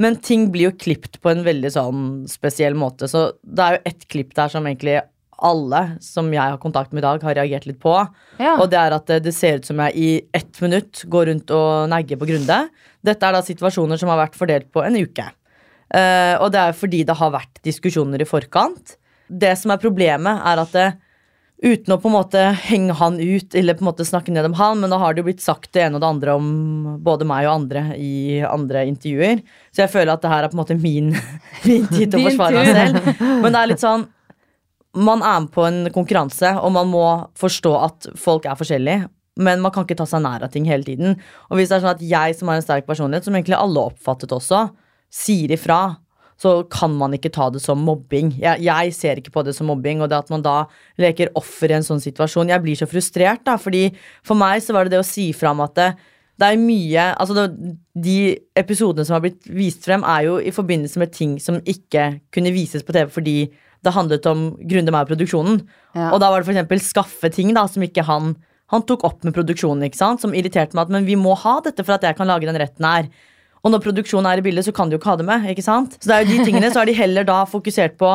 Men 0.02 0.17
ting 0.26 0.48
blir 0.54 0.72
jo 0.72 0.78
klipt 0.78 1.19
på 1.22 1.30
en 1.30 1.43
veldig 1.46 1.69
sånn 1.74 2.06
spesiell 2.30 2.78
måte. 2.78 3.10
Så 3.10 3.32
det 3.41 3.65
er 3.65 3.76
jo 3.76 3.84
ett 3.91 4.08
klipp 4.10 4.34
der 4.38 4.50
som 4.50 4.65
egentlig 4.65 5.02
alle 5.43 5.82
som 6.02 6.30
jeg 6.32 6.41
har 6.41 6.60
kontakt 6.62 6.93
med 6.93 7.02
i 7.02 7.06
dag, 7.06 7.24
har 7.26 7.38
reagert 7.38 7.67
litt 7.67 7.80
på. 7.84 7.93
Ja. 8.39 8.56
Og 8.62 8.69
det 8.72 8.80
er 8.80 8.96
at 8.96 9.08
det, 9.10 9.19
det 9.26 9.36
ser 9.36 9.60
ut 9.60 9.67
som 9.67 9.82
jeg 9.84 9.98
i 10.00 10.10
ett 10.36 10.62
minutt 10.63 11.04
går 11.12 11.30
rundt 11.30 11.54
og 11.54 11.89
negger 11.91 12.19
på 12.22 12.30
Grunde. 12.30 12.60
Dette 13.04 13.28
er 13.28 13.36
da 13.36 13.43
situasjoner 13.46 14.00
som 14.00 14.12
har 14.13 14.22
vært 14.24 14.38
fordelt 14.39 14.69
på 14.74 14.86
en 14.86 14.98
uke. 14.98 15.26
Uh, 15.93 16.39
og 16.41 16.48
det 16.54 16.62
er 16.62 16.78
fordi 16.78 17.04
det 17.06 17.17
har 17.19 17.34
vært 17.34 17.60
diskusjoner 17.65 18.24
i 18.24 18.30
forkant. 18.30 18.96
Det 19.28 19.54
som 19.60 19.74
er 19.74 19.82
problemet, 19.82 20.41
er 20.48 20.62
at 20.63 20.74
det, 20.74 20.88
uten 21.63 21.95
å 21.95 21.99
på 22.02 22.10
en 22.10 22.15
måte 22.17 22.41
henge 22.65 22.95
han 22.99 23.19
ut 23.21 23.56
eller 23.56 23.78
på 23.78 23.86
en 23.86 23.89
måte 23.89 24.06
snakke 24.08 24.34
ned 24.36 24.49
om 24.49 24.58
han, 24.60 24.82
men 24.82 24.91
nå 24.91 24.99
har 24.99 25.13
det 25.13 25.23
jo 25.23 25.28
blitt 25.30 25.43
sagt 25.43 25.71
det 25.76 25.86
ene 25.86 25.95
og 25.97 26.04
det 26.04 26.10
andre 26.10 26.36
om 26.36 26.49
både 27.06 27.28
meg 27.30 27.47
og 27.47 27.54
andre 27.54 27.86
i 27.95 28.41
andre 28.43 28.84
intervjuer. 28.89 29.39
Så 29.71 29.86
jeg 29.86 29.93
føler 29.93 30.12
at 30.13 30.26
det 30.26 30.34
her 30.34 30.43
er 30.43 30.52
på 30.52 30.58
en 30.58 30.63
måte 30.63 30.78
min, 30.80 31.13
min 31.69 31.88
tid 31.88 32.12
til 32.12 32.19
å 32.19 32.28
forsvare 32.28 32.60
meg 32.60 32.76
selv. 32.76 33.23
Men 33.45 33.49
det 33.49 33.62
er 33.62 33.71
litt 33.71 33.86
sånn 33.86 34.06
man 34.93 35.23
er 35.26 35.39
med 35.41 35.49
på 35.56 35.63
en 35.65 35.88
konkurranse, 35.93 36.52
og 36.62 36.73
man 36.76 36.89
må 36.91 37.06
forstå 37.39 37.71
at 37.80 38.08
folk 38.19 38.45
er 38.45 38.60
forskjellige. 38.60 39.08
Men 39.41 39.63
man 39.63 39.73
kan 39.73 39.88
ikke 39.88 39.97
ta 39.97 40.06
seg 40.06 40.21
nær 40.21 40.43
av 40.45 40.52
ting 40.54 40.67
hele 40.69 40.86
tiden. 40.86 41.15
Og 41.49 41.58
hvis 41.58 41.71
det 41.71 41.80
er 41.80 41.86
sånn 41.86 41.95
at 41.95 42.04
jeg 42.06 42.36
som 42.38 42.52
har 42.52 42.60
en 42.60 42.65
sterk 42.65 42.86
personlighet, 42.86 43.26
som 43.26 43.34
egentlig 43.34 43.58
alle 43.58 43.88
oppfattet 43.89 44.36
også, 44.36 44.67
sier 45.13 45.56
ifra, 45.56 45.95
så 46.44 46.54
kan 46.72 46.92
man 47.00 47.16
ikke 47.16 47.32
ta 47.34 47.48
det 47.54 47.62
som 47.64 47.80
mobbing. 47.88 48.34
Jeg, 48.42 48.64
jeg 48.66 48.96
ser 48.96 49.20
ikke 49.20 49.34
på 49.38 49.44
det 49.48 49.56
som 49.56 49.70
mobbing, 49.72 50.02
og 50.04 50.10
det 50.12 50.20
at 50.20 50.32
man 50.34 50.44
da 50.44 50.56
leker 51.00 51.32
offer 51.40 51.72
i 51.72 51.78
en 51.78 51.86
sånn 51.86 52.04
situasjon 52.04 52.52
Jeg 52.52 52.64
blir 52.64 52.80
så 52.80 52.88
frustrert, 52.90 53.46
da, 53.48 53.56
fordi 53.62 53.88
for 54.26 54.40
meg 54.40 54.64
så 54.64 54.76
var 54.76 54.86
det 54.86 54.98
det 54.98 55.04
å 55.04 55.08
si 55.08 55.30
fra 55.38 55.54
om 55.56 55.64
at 55.64 55.76
det, 55.80 55.90
det 56.42 56.50
er 56.50 56.62
mye 56.62 57.10
Altså, 57.14 57.38
det, 57.38 57.76
de 58.06 58.18
episodene 58.60 59.08
som 59.08 59.18
har 59.18 59.26
blitt 59.26 59.48
vist 59.48 59.86
frem, 59.88 60.04
er 60.04 60.28
jo 60.28 60.40
i 60.42 60.54
forbindelse 60.56 61.00
med 61.02 61.14
ting 61.16 61.38
som 61.44 61.62
ikke 61.64 62.10
kunne 62.34 62.54
vises 62.56 62.86
på 62.86 62.96
TV 62.96 63.14
fordi 63.14 63.38
det 63.84 63.96
handlet 63.96 64.28
om 64.32 64.48
Grunde 64.64 64.94
meg 64.96 65.06
og 65.06 65.14
produksjonen. 65.14 65.62
Ja. 65.92 66.10
Og 66.14 66.22
da 66.24 66.30
var 66.32 66.44
det 66.44 66.54
eksempel 66.54 66.82
skaffe 66.84 67.32
ting 67.34 67.52
da, 67.56 67.68
som 67.68 67.84
ikke 67.84 68.06
han 68.08 68.36
Han 68.72 68.82
tok 68.88 69.04
opp 69.06 69.26
med 69.28 69.36
produksjonen, 69.36 69.84
ikke 69.86 70.00
sant? 70.00 70.22
som 70.24 70.34
irriterte 70.34 70.74
meg 70.74 70.88
at 70.88 70.94
men 70.96 71.04
vi 71.06 71.18
må 71.20 71.36
ha 71.38 71.60
dette 71.62 71.84
for 71.84 71.94
at 71.94 72.06
jeg 72.08 72.16
kan 72.18 72.26
lage 72.26 72.48
den 72.48 72.58
retten 72.58 72.88
her. 72.88 73.10
Og 73.63 73.71
når 73.71 73.80
produksjonen 73.86 74.28
er 74.28 74.41
i 74.41 74.43
bildet, 74.45 74.65
så 74.67 74.73
kan 74.76 74.89
de 74.91 74.97
jo 74.97 74.99
ikke 74.99 75.12
ha 75.13 75.19
det 75.21 75.26
med. 75.26 75.45
ikke 75.54 75.63
sant? 75.63 75.93
Så 76.02 76.10
det 76.10 76.15
er 76.17 76.26
jo 76.26 76.32
de 76.38 76.45
tingene, 76.49 76.71
så 76.73 76.82
har 76.82 76.89
de 76.89 76.93
heller 76.97 77.23
da 77.28 77.41
fokusert 77.47 77.95
på 77.97 78.10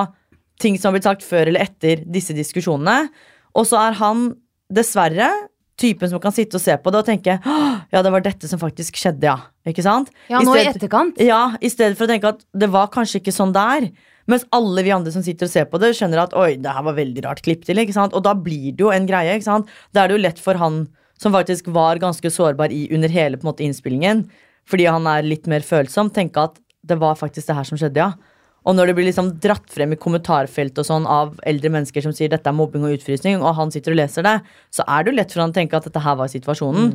ting 0.61 0.77
som 0.77 0.91
har 0.91 0.99
blitt 0.99 1.07
sagt 1.09 1.23
før 1.25 1.49
eller 1.49 1.63
etter 1.65 2.03
disse 2.05 2.35
diskusjonene. 2.37 3.09
Og 3.57 3.65
så 3.71 3.79
er 3.81 3.97
han 4.01 4.35
dessverre 4.69 5.31
typen 5.79 6.11
som 6.11 6.19
kan 6.21 6.35
sitte 6.35 6.59
og 6.59 6.61
se 6.65 6.75
på 6.83 6.91
det 6.91 6.99
og 6.99 7.07
tenke 7.07 7.37
ja, 7.39 8.01
det 8.03 8.11
var 8.11 8.21
dette 8.25 8.49
som 8.51 8.59
faktisk 8.61 8.99
skjedde, 8.99 9.29
ja. 9.31 9.37
Ikke 9.71 9.85
sant? 9.87 10.11
Ja, 10.29 10.41
nå 10.43 10.57
i 10.57 10.65
stedet- 10.65 10.77
etterkant. 10.77 11.21
ja, 11.23 11.55
i 11.63 11.71
stedet 11.71 11.97
for 11.97 12.05
å 12.09 12.11
tenke 12.11 12.33
at 12.35 12.43
det 12.53 12.69
var 12.75 12.89
kanskje 12.93 13.21
ikke 13.23 13.33
sånn 13.37 13.53
der. 13.55 13.87
Mens 14.29 14.45
alle 14.53 14.83
vi 14.85 14.91
andre 14.93 15.13
som 15.15 15.23
sitter 15.25 15.47
og 15.47 15.53
ser 15.55 15.65
på 15.71 15.79
det, 15.81 15.95
skjønner 15.97 16.25
at 16.27 16.35
oi, 16.37 16.57
det 16.61 16.69
her 16.75 16.83
var 16.85 16.99
veldig 16.99 17.25
rart 17.25 17.41
klipp 17.47 17.63
til. 17.65 17.79
ikke 17.81 17.95
sant? 17.97 18.13
Og 18.13 18.25
da 18.27 18.35
blir 18.35 18.75
det 18.77 18.83
jo 18.85 18.91
en 18.93 19.07
greie. 19.09 19.39
ikke 19.39 19.47
sant? 19.49 19.71
Da 19.95 20.03
er 20.05 20.09
det 20.11 20.19
jo 20.19 20.25
lett 20.27 20.39
for 20.43 20.59
han 20.61 20.89
som 21.19 21.33
faktisk 21.33 21.71
var 21.73 21.97
ganske 22.03 22.29
sårbar 22.31 22.71
i 22.75 22.89
under 22.95 23.09
hele 23.09 23.39
på 23.39 23.47
en 23.47 23.53
måte 23.55 23.65
innspillingen, 23.65 24.27
fordi 24.69 24.89
han 24.89 25.07
er 25.11 25.27
litt 25.27 25.49
mer 25.51 25.65
følsom, 25.65 26.13
tenke 26.15 26.49
at 26.51 26.59
det 26.89 26.99
var 27.01 27.19
faktisk 27.19 27.49
det 27.49 27.57
her 27.59 27.69
som 27.69 27.81
skjedde, 27.81 28.05
ja. 28.05 28.37
Og 28.69 28.75
når 28.77 28.91
det 28.91 28.95
blir 28.99 29.07
liksom 29.09 29.31
dratt 29.41 29.71
frem 29.73 29.95
i 29.95 30.01
kommentarfelt 30.01 30.77
og 30.81 30.85
sånn 30.85 31.07
av 31.09 31.37
eldre 31.49 31.71
mennesker 31.73 32.05
som 32.05 32.13
sier 32.13 32.29
dette 32.33 32.51
er 32.51 32.57
mobbing 32.57 32.85
og 32.85 32.99
utfrysning, 32.99 33.39
og 33.41 33.55
han 33.57 33.73
sitter 33.73 33.95
og 33.95 34.01
leser 34.03 34.27
det, 34.27 34.35
så 34.75 34.85
er 34.85 35.05
det 35.05 35.13
jo 35.13 35.19
lett 35.21 35.33
for 35.33 35.45
han 35.45 35.55
å 35.55 35.57
tenke 35.57 35.79
at 35.79 35.87
dette 35.89 36.03
her 36.05 36.19
var 36.19 36.29
situasjonen. 36.33 36.91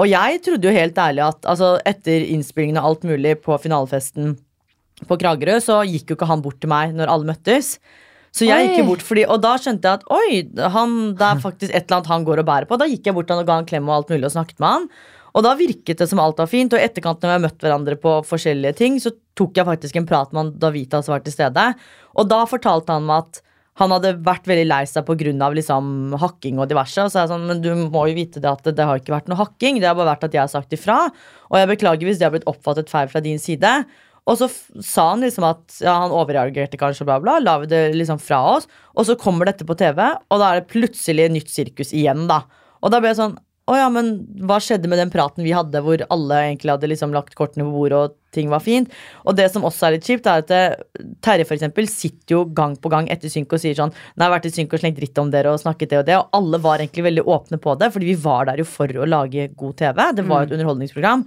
Og 0.00 0.08
jeg 0.08 0.40
trodde 0.46 0.70
jo 0.70 0.72
helt 0.72 1.00
ærlig 1.02 1.26
at 1.26 1.48
altså, 1.50 1.74
etter 1.84 2.24
innspillingen 2.30 2.78
og 2.80 2.92
alt 2.92 3.08
mulig 3.10 3.34
på 3.44 3.58
finalefesten 3.60 4.38
på 5.08 5.18
Kragerø, 5.20 5.58
så 5.64 5.80
gikk 5.88 6.12
jo 6.12 6.16
ikke 6.16 6.30
han 6.30 6.44
bort 6.44 6.60
til 6.62 6.72
meg 6.72 6.94
når 6.96 7.12
alle 7.12 7.32
møttes. 7.34 7.74
Så 8.30 8.46
jeg 8.46 8.54
Oi. 8.54 8.66
gikk 8.68 8.84
jo 8.84 8.88
bort 8.92 9.02
fordi, 9.02 9.24
Og 9.26 9.40
da 9.42 9.56
skjønte 9.58 9.90
jeg 9.90 9.98
at 9.98 10.04
oi, 10.14 10.68
han, 10.76 10.92
det 11.18 11.26
er 11.26 11.40
faktisk 11.42 11.72
et 11.74 11.82
eller 11.82 11.96
annet 11.98 12.12
han 12.12 12.26
går 12.28 12.42
og 12.42 12.46
bærer 12.46 12.68
på. 12.70 12.78
Da 12.78 12.86
gikk 12.86 13.08
jeg 13.10 13.16
bort 13.16 13.26
til 13.26 13.34
han 13.34 13.42
og 13.42 13.48
ga 13.48 13.56
han 13.58 13.66
klem 13.66 13.90
og 13.90 13.96
alt 13.96 14.12
mulig 14.14 14.28
og 14.28 14.34
snakket 14.36 14.62
med 14.62 14.76
han. 14.76 14.86
Og 15.34 15.44
da 15.46 15.54
virket 15.58 16.00
det 16.00 16.08
som 16.10 16.22
alt 16.22 16.40
var 16.40 16.50
fint. 16.50 16.72
Og 16.74 16.80
i 16.80 16.86
etterkant 16.86 17.22
når 17.22 17.30
vi 17.30 17.36
har 17.36 17.44
møtt 17.44 17.62
hverandre 17.64 17.98
på 18.00 18.16
forskjellige 18.26 18.78
ting, 18.80 18.98
så 19.02 19.12
tok 19.38 19.60
jeg 19.60 19.68
faktisk 19.68 20.00
en 20.00 20.08
prat 20.08 20.32
med 20.32 20.42
han 20.42 20.50
da 20.62 20.72
Vitas 20.74 21.10
var 21.10 21.22
til 21.24 21.34
stede. 21.34 21.70
Og 22.18 22.28
da 22.30 22.42
fortalte 22.50 22.96
han 22.96 23.06
meg 23.08 23.24
at 23.26 23.40
han 23.80 23.94
hadde 23.94 24.16
vært 24.26 24.48
veldig 24.50 24.66
lei 24.66 24.82
seg 24.88 25.06
pga. 25.06 25.48
Liksom, 25.56 26.18
hakking 26.20 26.60
og 26.60 26.68
diverse. 26.70 27.06
Og 27.06 27.12
så 27.12 27.20
er 27.20 27.26
jeg 27.26 27.32
sånn, 27.32 27.48
men 27.48 27.62
du 27.64 27.70
må 27.86 28.04
jo 28.10 28.18
vite 28.18 28.42
det 28.42 28.50
at 28.50 28.66
det, 28.66 28.76
det 28.80 28.86
har 28.88 29.00
ikke 29.00 29.14
vært 29.14 29.30
noe 29.30 29.40
hakking. 29.40 29.80
Det 29.80 29.88
har 29.88 29.96
bare 29.96 30.12
vært 30.12 30.28
at 30.28 30.36
jeg 30.36 30.42
har 30.44 30.52
sagt 30.52 30.76
ifra. 30.76 31.00
Og 31.48 31.58
jeg 31.60 31.70
beklager 31.70 32.08
hvis 32.08 32.20
det 32.20 32.28
har 32.28 32.34
blitt 32.34 32.48
oppfattet 32.50 32.92
feil 32.92 33.10
fra 33.12 33.22
din 33.24 33.40
side. 33.40 33.72
Og 34.28 34.36
så 34.36 34.50
sa 34.84 35.10
han 35.14 35.24
liksom 35.24 35.46
at 35.48 35.80
ja, 35.82 35.94
han 36.02 36.12
overreagerte 36.14 36.78
kanskje, 36.80 37.06
bla, 37.08 37.16
bla. 37.22 37.38
La 37.42 37.56
vi 37.62 37.70
det 37.70 37.82
liksom 37.96 38.20
fra 38.22 38.42
oss. 38.56 38.68
Og 38.94 39.08
så 39.08 39.16
kommer 39.18 39.48
dette 39.48 39.66
på 39.66 39.78
TV, 39.78 40.02
og 40.28 40.42
da 40.42 40.50
er 40.50 40.60
det 40.60 40.72
plutselig 40.72 41.30
nytt 41.32 41.52
sirkus 41.52 41.94
igjen, 41.96 42.26
da. 42.30 42.42
Og 42.84 42.92
da 42.92 43.00
ble 43.00 43.12
jeg 43.12 43.20
sånn 43.20 43.38
å 43.70 43.76
ja, 43.78 43.86
men 43.92 44.12
hva 44.46 44.58
skjedde 44.62 44.90
med 44.90 44.98
den 44.98 45.12
praten 45.12 45.46
vi 45.46 45.54
hadde 45.54 45.82
hvor 45.84 46.02
alle 46.10 46.40
egentlig 46.48 46.74
hadde 46.74 46.90
liksom 46.90 47.14
lagt 47.14 47.36
kortene 47.38 47.66
på 47.68 47.74
bordet 47.74 47.98
og 47.98 48.16
ting 48.34 48.50
var 48.50 48.62
fint? 48.64 48.90
Og 49.24 49.36
det 49.38 49.46
som 49.52 49.66
også 49.66 49.86
er 49.86 49.96
litt 49.96 50.08
kjipt, 50.08 50.26
er 50.26 50.42
at 50.42 50.50
eh, 50.54 51.06
Terje 51.22 51.46
for 51.46 51.56
eksempel 51.56 51.88
sitter 51.90 52.36
jo 52.36 52.42
gang 52.56 52.74
på 52.80 52.90
gang 52.92 53.10
etter 53.12 53.32
synk 53.32 53.54
og 53.54 53.62
sier 53.62 53.78
sånn 53.78 53.92
Nei, 53.92 54.24
jeg 54.24 54.26
har 54.26 54.34
vært 54.34 54.48
i 54.50 54.54
synk 54.54 54.74
og 54.74 54.82
slengt 54.82 54.98
dritt 54.98 55.22
om 55.22 55.30
dere 55.32 55.54
og 55.54 55.62
snakket 55.62 55.92
det 55.92 56.00
og 56.00 56.08
det, 56.08 56.18
og 56.18 56.40
alle 56.40 56.62
var 56.62 56.82
egentlig 56.82 57.06
veldig 57.06 57.26
åpne 57.36 57.60
på 57.62 57.76
det, 57.80 57.92
fordi 57.94 58.10
vi 58.10 58.18
var 58.24 58.50
der 58.50 58.62
jo 58.62 58.66
for 58.68 58.90
å 58.90 59.08
lage 59.08 59.46
god 59.60 59.78
TV. 59.78 60.02
Det 60.18 60.26
var 60.26 60.42
jo 60.42 60.50
et 60.50 60.56
underholdningsprogram. 60.58 61.24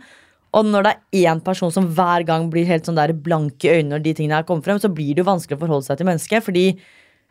Og 0.53 0.67
når 0.69 0.85
det 0.85 0.91
er 0.93 1.31
én 1.31 1.41
person 1.43 1.71
som 1.73 1.87
hver 1.97 2.25
gang 2.27 2.49
blir 2.53 2.67
helt 2.69 2.85
sånn 2.85 2.99
der 2.99 3.15
blank 3.25 3.63
i 3.65 3.71
øynene 3.71 3.95
når 3.95 4.03
de 4.05 4.13
tingene 4.19 4.37
her 4.37 4.45
kommer 4.47 4.65
frem, 4.65 4.81
så 4.81 4.91
blir 4.91 5.15
det 5.15 5.23
jo 5.23 5.31
vanskelig 5.31 5.57
å 5.57 5.63
forholde 5.63 5.87
seg 5.87 5.99
til 5.99 6.09
mennesket. 6.09 6.45
Fordi 6.45 6.65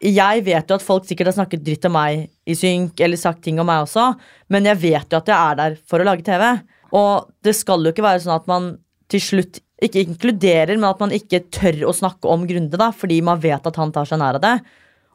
jeg 0.03 0.43
vet 0.47 0.71
jo 0.71 0.77
at 0.77 0.85
folk 0.85 1.07
sikkert 1.07 1.31
har 1.31 1.37
snakket 1.37 1.62
dritt 1.62 1.87
om 1.87 1.95
meg 1.95 2.27
i 2.49 2.57
synk, 2.59 2.99
eller 2.99 3.21
sagt 3.21 3.45
ting 3.45 3.61
om 3.62 3.69
meg 3.69 3.85
også, 3.85 4.09
men 4.51 4.67
jeg 4.67 4.81
vet 4.83 5.12
jo 5.12 5.21
at 5.21 5.31
jeg 5.31 5.37
er 5.38 5.59
der 5.61 5.77
for 5.87 6.03
å 6.03 6.07
lage 6.09 6.27
TV. 6.27 6.43
Og 6.99 7.29
det 7.47 7.55
skal 7.57 7.85
jo 7.85 7.93
ikke 7.95 8.05
være 8.05 8.25
sånn 8.25 8.35
at 8.35 8.49
man 8.51 8.73
til 9.12 9.23
slutt 9.23 9.61
ikke 9.83 10.03
inkluderer, 10.03 10.75
men 10.77 10.91
at 10.91 11.03
man 11.03 11.15
ikke 11.15 11.45
tør 11.55 11.85
å 11.91 11.97
snakke 11.97 12.31
om 12.31 12.47
Grunde, 12.49 12.79
da, 12.79 12.91
fordi 12.95 13.21
man 13.25 13.41
vet 13.43 13.67
at 13.67 13.79
han 13.79 13.95
tar 13.95 14.09
seg 14.09 14.21
nær 14.23 14.38
av 14.38 14.45
det. 14.45 14.57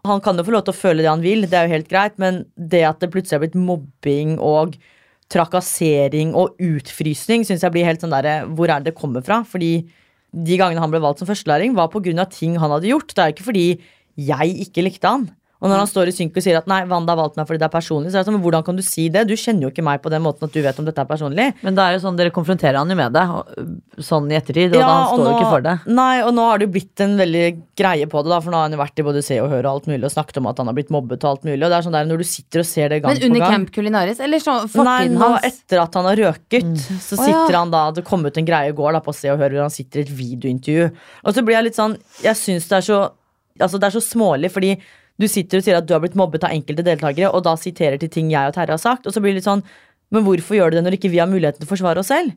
Han 0.08 0.21
kan 0.23 0.39
jo 0.39 0.45
få 0.47 0.56
lov 0.56 0.65
til 0.67 0.76
å 0.76 0.80
føle 0.80 1.04
det 1.04 1.12
han 1.12 1.23
vil, 1.23 1.47
det 1.47 1.58
er 1.58 1.67
jo 1.67 1.76
helt 1.76 1.91
greit, 1.91 2.15
men 2.21 2.45
det 2.56 2.84
at 2.88 3.04
det 3.04 3.12
plutselig 3.12 3.39
er 3.39 3.43
blitt 3.43 3.60
mobbing 3.60 4.38
og 4.43 4.78
trakassering 5.32 6.32
og 6.38 6.56
utfrysning, 6.63 7.43
syns 7.43 7.65
jeg 7.65 7.73
blir 7.76 7.88
helt 7.88 8.00
sånn 8.04 8.13
derre 8.13 8.45
Hvor 8.47 8.71
er 8.71 8.80
det 8.80 8.93
det 8.93 9.00
kommer 9.00 9.23
fra? 9.26 9.41
Fordi 9.43 9.82
de 10.32 10.60
gangene 10.60 10.80
han 10.84 10.91
ble 10.91 11.02
valgt 11.04 11.19
som 11.19 11.28
førstelæring, 11.28 11.76
var 11.76 11.91
av 11.91 12.32
ting 12.32 12.56
han 12.60 12.71
hadde 12.71 12.91
gjort. 12.91 13.12
Det 13.12 13.23
er 13.23 13.34
ikke 13.34 13.47
fordi 13.50 13.67
jeg 14.17 14.67
ikke 14.67 14.86
likte 14.88 15.13
han. 15.13 15.27
Og 15.58 15.71
når 15.71 15.82
han 15.82 15.89
står 15.89 16.12
i 16.12 16.13
synk 16.13 16.36
og 16.38 16.43
sier 16.45 16.60
at 16.60 16.67
nei, 16.69 16.84
Wanda 16.89 17.15
har 17.15 17.19
valgt 17.23 17.38
meg 17.39 17.47
fordi 17.49 17.62
det 17.62 17.65
er 17.65 17.73
personlig, 17.73 18.12
så 18.13 18.19
er 18.19 18.23
det 18.23 18.30
sånn, 18.30 18.41
hvordan 18.43 18.65
kan 18.65 18.77
du 18.77 18.84
si 18.86 19.08
det? 19.13 19.23
Du 19.30 19.34
kjenner 19.34 19.65
jo 19.65 19.71
ikke 19.71 19.86
meg 19.86 20.03
på 20.03 20.12
den 20.13 20.21
måten 20.21 20.45
at 20.45 20.53
du 20.53 20.60
vet 20.62 20.77
om 20.77 20.86
dette 20.86 21.01
er 21.01 21.10
personlig. 21.10 21.47
Men 21.65 21.77
det 21.77 21.84
er 21.84 21.95
jo 21.95 22.03
sånn, 22.03 22.19
dere 22.19 22.34
konfronterer 22.36 22.77
han 22.77 22.93
jo 22.93 22.97
med 22.99 23.15
det, 23.15 23.23
sånn 24.06 24.30
i 24.30 24.38
ettertid, 24.38 24.75
og 24.75 24.84
da 24.84 24.91
han 24.91 25.08
står 25.10 25.25
jo 25.25 25.34
ikke 25.34 25.49
for 25.56 25.65
det. 25.65 25.73
Nei, 25.97 26.12
og 26.27 26.30
nå 26.38 26.45
har 26.45 26.62
det 26.62 26.67
jo 26.67 26.73
blitt 26.77 27.06
en 27.08 27.17
veldig 27.17 27.45
greie 27.80 28.10
på 28.12 28.21
det, 28.21 28.34
da, 28.36 28.39
for 28.43 28.53
nå 28.53 28.60
har 28.60 28.69
han 28.69 28.77
jo 28.77 28.82
vært 28.84 29.01
i 29.01 29.08
både 29.08 29.25
Se 29.25 29.39
og 29.41 29.49
Hør 29.49 29.63
og 29.63 29.71
alt 29.71 29.89
mulig 29.89 30.06
og 30.06 30.13
snakket 30.13 30.39
om 30.43 30.51
at 30.51 30.62
han 30.62 30.69
har 30.69 30.77
blitt 30.77 30.93
mobbet 30.93 31.25
og 31.25 31.34
alt 31.34 31.49
mulig. 31.49 31.60
Og 31.63 31.65
det 31.65 31.80
er 31.80 31.88
sånn 31.89 31.97
der, 31.97 32.10
når 32.12 32.21
du 32.21 32.27
sitter 32.30 32.62
og 32.62 32.69
ser 32.69 32.93
det 32.93 33.01
gang 33.01 33.17
Men 33.17 33.27
under 33.32 33.56
Camp 33.56 33.73
Culinaris, 33.73 34.21
eller 34.27 34.43
sånn 34.43 34.69
Nei, 34.86 34.99
nå 35.10 35.25
hans? 35.25 35.47
etter 35.49 35.82
at 35.82 35.97
han 35.97 36.12
har 36.12 36.21
røket, 36.21 36.69
så 36.77 37.17
sitter 37.17 37.25
sitter 37.27 37.56
ja. 37.58 37.63
han 37.63 37.73
da 37.73 37.88
Det 37.95 38.06
kom 38.08 38.21
ut 38.23 38.38
en 38.39 38.45
greie 38.47 38.69
i 38.69 38.75
går 38.77 38.93
da 38.93 39.01
på 39.03 39.13
Se 39.15 39.32
og 39.34 39.41
Hør 39.41 39.56
hvor 39.56 39.65
han 39.65 39.73
sitter 39.73 40.03
i 40.03 40.06
et 40.06 40.13
videointervju. 40.13 40.89
Og 41.25 41.34
så 41.34 41.43
blir 41.43 41.58
jeg 41.58 41.71
litt 41.71 41.80
sånn 41.80 41.97
Jeg 42.23 42.38
syns 42.39 42.69
det 42.69 42.77
er 42.77 42.86
så 42.86 42.99
Altså 43.62 43.80
det 43.82 43.89
er 43.89 43.98
så 43.98 44.04
smålig, 44.04 44.52
fordi 44.54 44.76
du 45.17 45.28
sitter 45.30 45.60
og 45.60 45.65
sier 45.65 45.78
at 45.80 45.86
du 45.88 45.93
har 45.96 46.02
blitt 46.04 46.17
mobbet 46.17 46.46
av 46.46 46.54
enkelte 46.54 46.86
deltakere, 46.86 47.32
og 47.34 47.46
da 47.48 47.56
siterer 47.58 47.98
til 48.02 48.12
ting 48.13 48.32
jeg 48.34 48.50
og 48.50 48.56
Terje 48.58 48.76
har 48.76 48.82
sagt, 48.82 49.08
og 49.08 49.15
så 49.15 49.24
blir 49.24 49.34
det 49.34 49.41
litt 49.41 49.50
sånn 49.50 49.65
Men 50.13 50.24
hvorfor 50.24 50.56
gjør 50.56 50.72
du 50.72 50.78
det 50.78 50.84
når 50.86 50.96
ikke 50.96 51.10
vi 51.12 51.20
har 51.20 51.28
muligheten 51.28 51.60
til 51.60 51.67
å 51.67 51.74
forsvare 51.74 52.00
oss 52.00 52.08
selv? 52.13 52.36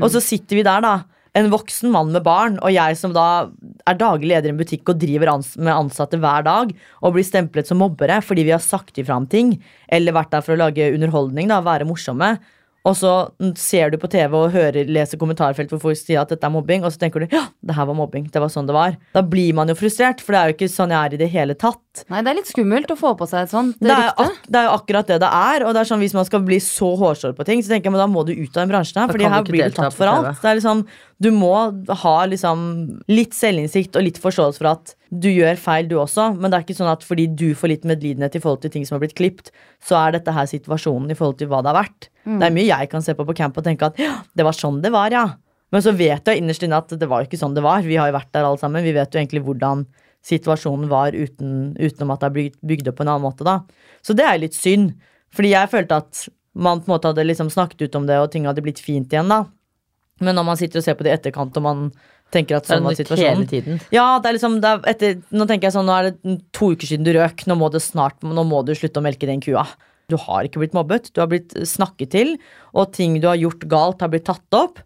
Og 0.00 0.08
så 0.12 0.22
sitter 0.24 0.56
vi 0.56 0.62
der, 0.64 0.80
da. 0.80 0.92
En 1.36 1.50
voksen 1.52 1.92
mann 1.92 2.10
med 2.14 2.24
barn, 2.24 2.56
og 2.58 2.72
jeg 2.72 2.96
som 2.98 3.12
da 3.14 3.50
er 3.86 3.98
daglig 3.98 4.32
leder 4.32 4.48
i 4.48 4.54
en 4.54 4.58
butikk 4.58 4.88
og 4.88 4.98
driver 4.98 5.34
ans 5.34 5.52
med 5.58 5.74
ansatte 5.74 6.18
hver 6.18 6.46
dag, 6.46 6.72
og 7.02 7.12
blir 7.14 7.26
stemplet 7.26 7.68
som 7.68 7.78
mobbere 7.78 8.22
fordi 8.24 8.46
vi 8.48 8.54
har 8.54 8.62
sagt 8.64 8.98
ifra 8.98 9.18
om 9.20 9.28
ting, 9.30 9.52
eller 9.92 10.16
vært 10.16 10.32
der 10.32 10.42
for 10.46 10.56
å 10.56 10.62
lage 10.64 10.90
underholdning, 10.94 11.52
da, 11.52 11.60
være 11.62 11.86
morsomme. 11.86 12.32
Og 12.88 12.96
så 12.96 13.12
ser 13.60 13.92
du 13.92 13.98
på 14.00 14.08
TV 14.08 14.32
og 14.36 14.54
hører, 14.54 14.88
leser 14.88 15.20
kommentarfelt 15.20 15.72
hvor 15.72 15.82
folk 15.82 15.98
sier 16.00 16.22
at 16.22 16.30
dette 16.32 16.46
er 16.46 16.54
mobbing, 16.54 16.84
og 16.86 16.94
så 16.94 17.02
tenker 17.02 17.20
du 17.20 17.34
ja, 17.34 17.44
det 17.60 17.76
her 17.76 17.88
var 17.90 17.98
mobbing. 17.98 18.30
Det 18.32 18.40
var 18.40 18.52
sånn 18.52 18.68
det 18.70 18.76
var. 18.76 18.96
Da 19.16 19.22
blir 19.26 19.52
man 19.56 19.68
jo 19.68 19.76
frustrert, 19.76 20.22
for 20.24 20.32
det 20.32 20.40
er 20.40 20.48
jo 20.52 20.56
ikke 20.56 20.70
sånn 20.72 20.94
jeg 20.94 21.10
er 21.10 21.16
i 21.16 21.20
det 21.20 21.30
hele 21.34 21.56
tatt. 21.60 21.82
Nei, 22.06 22.20
det 22.22 22.30
er 22.30 22.36
litt 22.38 22.46
skummelt 22.46 22.90
å 22.94 22.96
få 22.98 23.10
på 23.18 23.26
seg 23.26 23.48
et 23.48 23.50
sånt 23.50 23.80
Det 23.82 23.90
rykte. 23.90 24.26
det 24.46 24.58
er 24.60 24.66
jo 24.68 24.74
akkurat 24.76 25.08
det 25.10 25.16
det 25.24 25.30
er. 25.34 25.64
Og 25.66 25.72
det 25.74 25.80
er 25.80 25.88
sånn 25.88 25.98
Hvis 26.04 26.14
man 26.14 26.26
skal 26.28 26.44
bli 26.46 26.60
så 26.62 26.92
hårsår 27.00 27.34
på 27.34 27.46
ting, 27.48 27.64
så 27.66 27.72
tenker 27.72 27.90
jeg 27.90 27.94
men 27.96 28.02
da 28.04 28.06
må 28.06 28.22
du 28.28 28.30
ut 28.30 28.46
av 28.54 28.60
den 28.62 28.70
bransjen 28.70 29.00
her. 29.00 29.08
for 29.10 29.18
Fordi 29.18 29.30
her 29.32 29.42
blir 29.48 29.72
du 29.72 29.74
tatt 29.80 29.96
for 29.96 30.06
alt. 30.06 30.38
Det 30.38 30.52
er 30.52 30.60
liksom, 30.60 30.84
du 31.18 31.30
må 31.34 31.50
ha 32.04 32.14
liksom 32.30 32.62
litt 33.10 33.34
selvinnsikt 33.34 33.98
og 33.98 34.06
litt 34.06 34.22
forståelse 34.22 34.62
for 34.62 34.70
at 34.70 34.94
du 35.10 35.26
gjør 35.32 35.58
feil, 35.58 35.88
du 35.90 35.96
også. 35.98 36.28
Men 36.38 36.52
det 36.52 36.60
er 36.60 36.66
ikke 36.68 36.78
sånn 36.78 36.92
at 36.92 37.02
fordi 37.02 37.26
du 37.26 37.48
får 37.58 37.74
litt 37.74 37.88
medlidenhet 37.90 38.38
i 38.38 38.42
forhold 38.44 38.62
til 38.62 38.70
ting 38.70 38.86
som 38.86 38.94
har 38.94 39.02
blitt 39.02 39.18
klipt, 39.18 39.50
så 39.82 39.98
er 39.98 40.14
dette 40.20 40.30
her 40.36 40.46
situasjonen 40.46 41.10
i 41.10 41.18
forhold 41.18 41.40
til 41.42 41.50
hva 41.50 41.64
det 41.66 41.74
har 41.74 41.82
vært. 41.82 42.10
Det 42.22 42.46
er 42.46 42.54
mye 42.54 42.70
jeg 42.70 42.90
kan 42.92 43.02
se 43.02 43.16
på 43.18 43.26
på 43.26 43.34
camp 43.34 43.58
og 43.58 43.66
tenke 43.66 43.90
at 43.90 43.98
ja, 43.98 44.20
det 44.38 44.46
var 44.46 44.54
sånn 44.54 44.78
det 44.84 44.94
var, 44.94 45.10
ja. 45.10 45.26
Men 45.74 45.82
så 45.82 45.90
vet 45.94 46.26
jeg 46.26 46.38
innerst 46.38 46.62
inne 46.66 46.78
at 46.82 46.94
det 46.98 47.08
var 47.10 47.26
ikke 47.26 47.38
sånn 47.38 47.54
det 47.54 47.62
var. 47.66 47.82
Vi 47.82 47.98
har 47.98 48.10
jo 48.10 48.16
vært 48.16 48.30
der 48.34 48.46
alle 48.46 48.58
sammen. 48.58 48.82
Vi 48.86 48.94
vet 48.94 49.10
jo 49.10 49.20
egentlig 49.20 49.42
hvordan 49.46 49.84
situasjonen 50.26 50.90
var 50.90 51.16
uten, 51.16 51.72
utenom 51.78 52.12
at 52.14 52.20
det 52.22 52.28
er 52.28 52.36
bygd, 52.36 52.58
bygd 52.72 52.90
opp 52.90 52.98
på 53.00 53.06
en 53.06 53.12
annen 53.14 53.24
måte, 53.24 53.46
da. 53.46 53.60
Så 54.04 54.16
det 54.16 54.26
er 54.26 54.42
litt 54.42 54.58
synd. 54.58 54.92
Fordi 55.34 55.54
jeg 55.54 55.70
følte 55.72 56.00
at 56.02 56.26
man 56.52 56.82
på 56.82 56.90
en 56.90 56.94
måte 56.96 57.10
hadde 57.12 57.24
liksom 57.24 57.50
snakket 57.52 57.86
ut 57.86 57.98
om 57.98 58.08
det, 58.08 58.18
og 58.20 58.30
ting 58.32 58.48
hadde 58.48 58.64
blitt 58.64 58.82
fint 58.82 59.12
igjen, 59.12 59.30
da. 59.30 59.44
Men 60.20 60.36
når 60.36 60.48
man 60.50 60.58
sitter 60.60 60.82
og 60.82 60.84
ser 60.84 60.96
på 60.98 61.06
det 61.06 61.14
i 61.14 61.16
etterkant, 61.16 61.56
og 61.56 61.64
man 61.64 61.84
tenker 62.34 62.58
at 62.58 62.68
sånn 62.68 62.84
var 62.86 62.96
situasjonen 62.98 63.42
hele 63.42 63.50
tiden. 63.50 63.80
ja, 63.94 64.06
det 64.22 64.30
er 64.30 64.36
liksom 64.36 64.58
det 64.62 64.70
er 64.70 64.82
etter, 64.92 65.14
Nå 65.34 65.46
tenker 65.50 65.66
jeg 65.66 65.74
sånn, 65.74 65.88
nå 65.88 65.96
er 65.96 66.10
det 66.10 66.36
to 66.54 66.72
uker 66.74 66.90
siden 66.90 67.06
du 67.06 67.14
røk. 67.16 67.46
Nå 67.48 67.56
må 67.58 67.70
snart, 67.82 68.20
nå 68.22 68.44
må 68.46 68.60
du 68.66 68.74
slutte 68.76 69.00
å 69.00 69.06
melke 69.06 69.28
den 69.30 69.42
kua. 69.42 69.64
Du 70.10 70.18
har 70.18 70.46
ikke 70.46 70.62
blitt 70.62 70.76
mobbet. 70.76 71.10
Du 71.14 71.22
har 71.22 71.30
blitt 71.30 71.54
snakket 71.66 72.12
til, 72.14 72.36
og 72.74 72.92
ting 72.94 73.18
du 73.22 73.28
har 73.30 73.38
gjort 73.40 73.66
galt, 73.70 74.02
har 74.02 74.12
blitt 74.12 74.28
tatt 74.28 74.58
opp. 74.58 74.82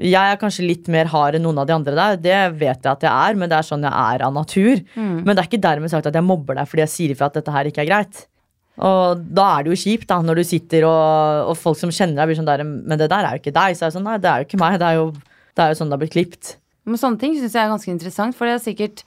Jeg 0.00 0.16
er 0.32 0.38
kanskje 0.40 0.64
litt 0.64 0.86
mer 0.88 1.10
hard 1.12 1.36
enn 1.36 1.44
noen 1.44 1.58
av 1.60 1.66
de 1.68 1.74
andre 1.74 1.92
der. 1.98 2.20
Det 2.24 2.36
vet 2.56 2.80
jeg 2.80 2.90
at 2.92 3.02
jeg 3.04 3.12
er, 3.12 3.36
men 3.36 3.50
det 3.50 3.58
er 3.58 3.66
sånn 3.66 3.84
jeg 3.84 3.92
er 3.92 4.24
av 4.24 4.32
natur. 4.32 4.80
Men 4.96 5.34
det 5.34 5.42
er 5.42 5.48
ikke 5.50 5.60
dermed 5.66 5.92
sagt 5.92 6.08
at 6.08 6.16
jeg 6.16 6.24
mobber 6.24 6.56
deg 6.56 6.70
fordi 6.70 6.84
jeg 6.86 6.92
sier 6.94 7.12
ifra 7.12 7.28
at 7.28 7.36
dette 7.36 7.52
her 7.52 7.68
ikke 7.68 7.84
er 7.84 7.90
greit. 7.90 8.22
Og 8.80 9.20
da 9.36 9.50
er 9.58 9.66
det 9.66 9.74
jo 9.74 9.80
kjipt, 9.82 10.08
da, 10.08 10.22
når 10.24 10.40
du 10.40 10.44
sitter 10.48 10.86
og, 10.88 11.50
og 11.52 11.58
folk 11.60 11.76
som 11.76 11.92
kjenner 11.92 12.22
deg, 12.22 12.30
blir 12.30 12.38
sånn 12.40 12.48
der 12.48 12.64
Men 12.64 12.96
det 12.96 13.10
der 13.12 13.28
er 13.28 13.36
jo 13.36 13.42
ikke 13.42 13.52
deg. 13.52 13.76
Så 13.76 13.84
er 13.84 13.92
det 13.92 13.98
sånn, 13.98 14.08
nei, 14.08 14.16
det 14.22 14.30
er 14.30 14.40
jo 14.40 14.48
ikke 14.48 14.62
meg. 14.64 14.78
Det 14.80 14.88
er 14.88 14.96
jo, 14.96 15.06
det 15.52 15.64
er 15.64 15.74
jo 15.74 15.80
sånn 15.82 15.92
det 15.92 15.98
har 15.98 16.02
blitt 16.06 16.16
klipt. 16.16 16.54
Men 16.88 16.98
sånne 16.98 17.20
ting 17.20 17.36
syns 17.36 17.52
jeg 17.54 17.62
er 17.62 17.70
ganske 17.70 17.92
interessant, 17.92 18.34
for 18.34 18.48
det 18.48 18.56
er 18.56 18.64
sikkert 18.64 19.04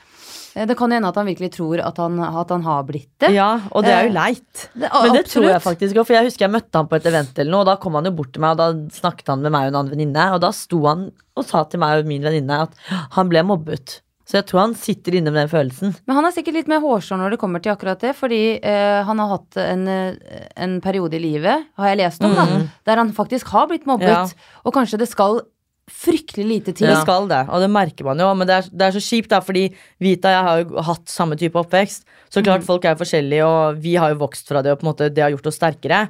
Det 0.55 0.77
kan 0.79 0.91
hende 0.95 1.09
at 1.11 1.17
han 1.19 1.27
virkelig 1.27 1.51
tror 1.57 1.81
at 1.83 1.97
han, 1.99 2.15
at 2.23 2.49
han 2.53 2.63
har 2.63 2.85
blitt 2.87 3.09
det. 3.19 3.33
Ja, 3.35 3.49
og 3.75 3.83
det 3.83 3.91
er 3.91 4.05
jo 4.07 4.13
Eh, 4.13 4.15
leit. 4.15 4.69
Det, 4.73 4.87
Men 4.87 5.11
det 5.11 5.25
absolutt. 5.25 5.31
tror 5.33 5.49
jeg 5.49 5.61
faktisk 5.65 5.95
også, 5.99 6.05
for 6.07 6.15
jeg 6.15 6.29
husker 6.29 6.45
jeg 6.47 6.53
møtte 6.55 6.79
han 6.79 6.87
på 6.87 6.95
et 6.95 7.05
event 7.11 7.39
eller 7.43 7.51
noe, 7.51 7.65
og 7.65 7.69
da 7.73 7.75
kom 7.83 7.97
han 7.99 8.07
jo 8.07 8.11
bort 8.15 8.31
til 8.31 8.41
meg, 8.45 8.55
og 8.55 8.57
da 8.63 8.95
snakket 8.95 9.27
han 9.33 9.41
med 9.43 9.51
meg 9.51 9.67
og 9.67 9.73
en 9.73 9.79
annen 9.81 9.91
venninne, 9.97 10.29
og 10.33 10.39
da 10.45 10.51
sto 10.55 10.79
han 10.87 11.09
og 11.35 11.43
sa 11.43 11.65
til 11.67 11.79
meg 11.83 11.99
og 12.05 12.07
min 12.07 12.23
venninne 12.23 12.61
at 12.69 12.75
han 13.17 13.27
ble 13.29 13.43
mobbet. 13.43 13.99
Så 14.25 14.39
jeg 14.39 14.47
tror 14.49 14.63
han 14.63 14.73
sitter 14.73 15.19
inne 15.19 15.29
med 15.29 15.43
den 15.43 15.51
følelsen. 15.51 15.91
Men 16.07 16.15
han 16.17 16.25
er 16.25 16.33
sikkert 16.33 16.55
litt 16.57 16.69
mer 16.71 16.79
hårsår 16.81 17.19
når 17.19 17.35
det 17.35 17.39
kommer 17.43 17.61
til 17.61 17.75
akkurat 17.75 17.99
det, 18.01 18.15
fordi 18.17 18.39
eh, 18.57 19.03
han 19.05 19.19
har 19.21 19.27
hatt 19.35 19.59
en, 19.61 19.83
eh, 19.87 20.47
en 20.65 20.79
periode 20.81 21.13
i 21.13 21.21
livet, 21.21 21.67
har 21.77 21.91
jeg 21.91 21.99
lest 21.99 22.23
om, 22.25 22.33
da, 22.33 22.47
der 22.89 22.97
han 23.03 23.11
faktisk 23.13 23.51
har 23.53 23.67
blitt 23.69 23.85
mobbet. 23.85 24.07
Mm. 24.09 24.33
Ja. 24.33 24.61
Og 24.65 24.73
kanskje 24.73 24.97
det 25.03 25.09
skal 25.11 25.43
fryktelig 25.91 26.45
lite 26.49 26.73
til. 26.73 26.87
Det 26.89 26.97
skal 27.03 27.27
det, 27.29 27.43
og 27.45 27.61
det 27.61 27.69
merker 27.69 28.07
man 28.07 28.21
jo. 28.21 28.31
Men 28.37 28.49
det 28.49 28.55
er, 28.57 28.69
det 28.73 28.87
er 28.87 28.95
så 28.95 29.03
kjipt, 29.05 29.29
da, 29.33 29.41
fordi 29.45 29.67
Vita 30.01 30.31
og 30.31 30.35
jeg 30.35 30.45
har 30.47 30.61
jo 30.63 30.85
hatt 30.89 31.11
samme 31.13 31.37
type 31.39 31.59
oppvekst. 31.61 32.07
Så 32.33 32.41
klart 32.45 32.65
folk 32.65 32.87
er 32.89 32.97
forskjellige, 32.99 33.45
og 33.45 33.81
vi 33.83 33.93
har 34.01 34.13
jo 34.13 34.23
vokst 34.23 34.49
fra 34.49 34.63
det, 34.65 34.73
og 34.73 34.81
på 34.81 34.87
en 34.87 34.91
måte 34.91 35.11
det 35.13 35.23
har 35.23 35.33
gjort 35.35 35.51
oss 35.51 35.59
sterkere. 35.61 36.07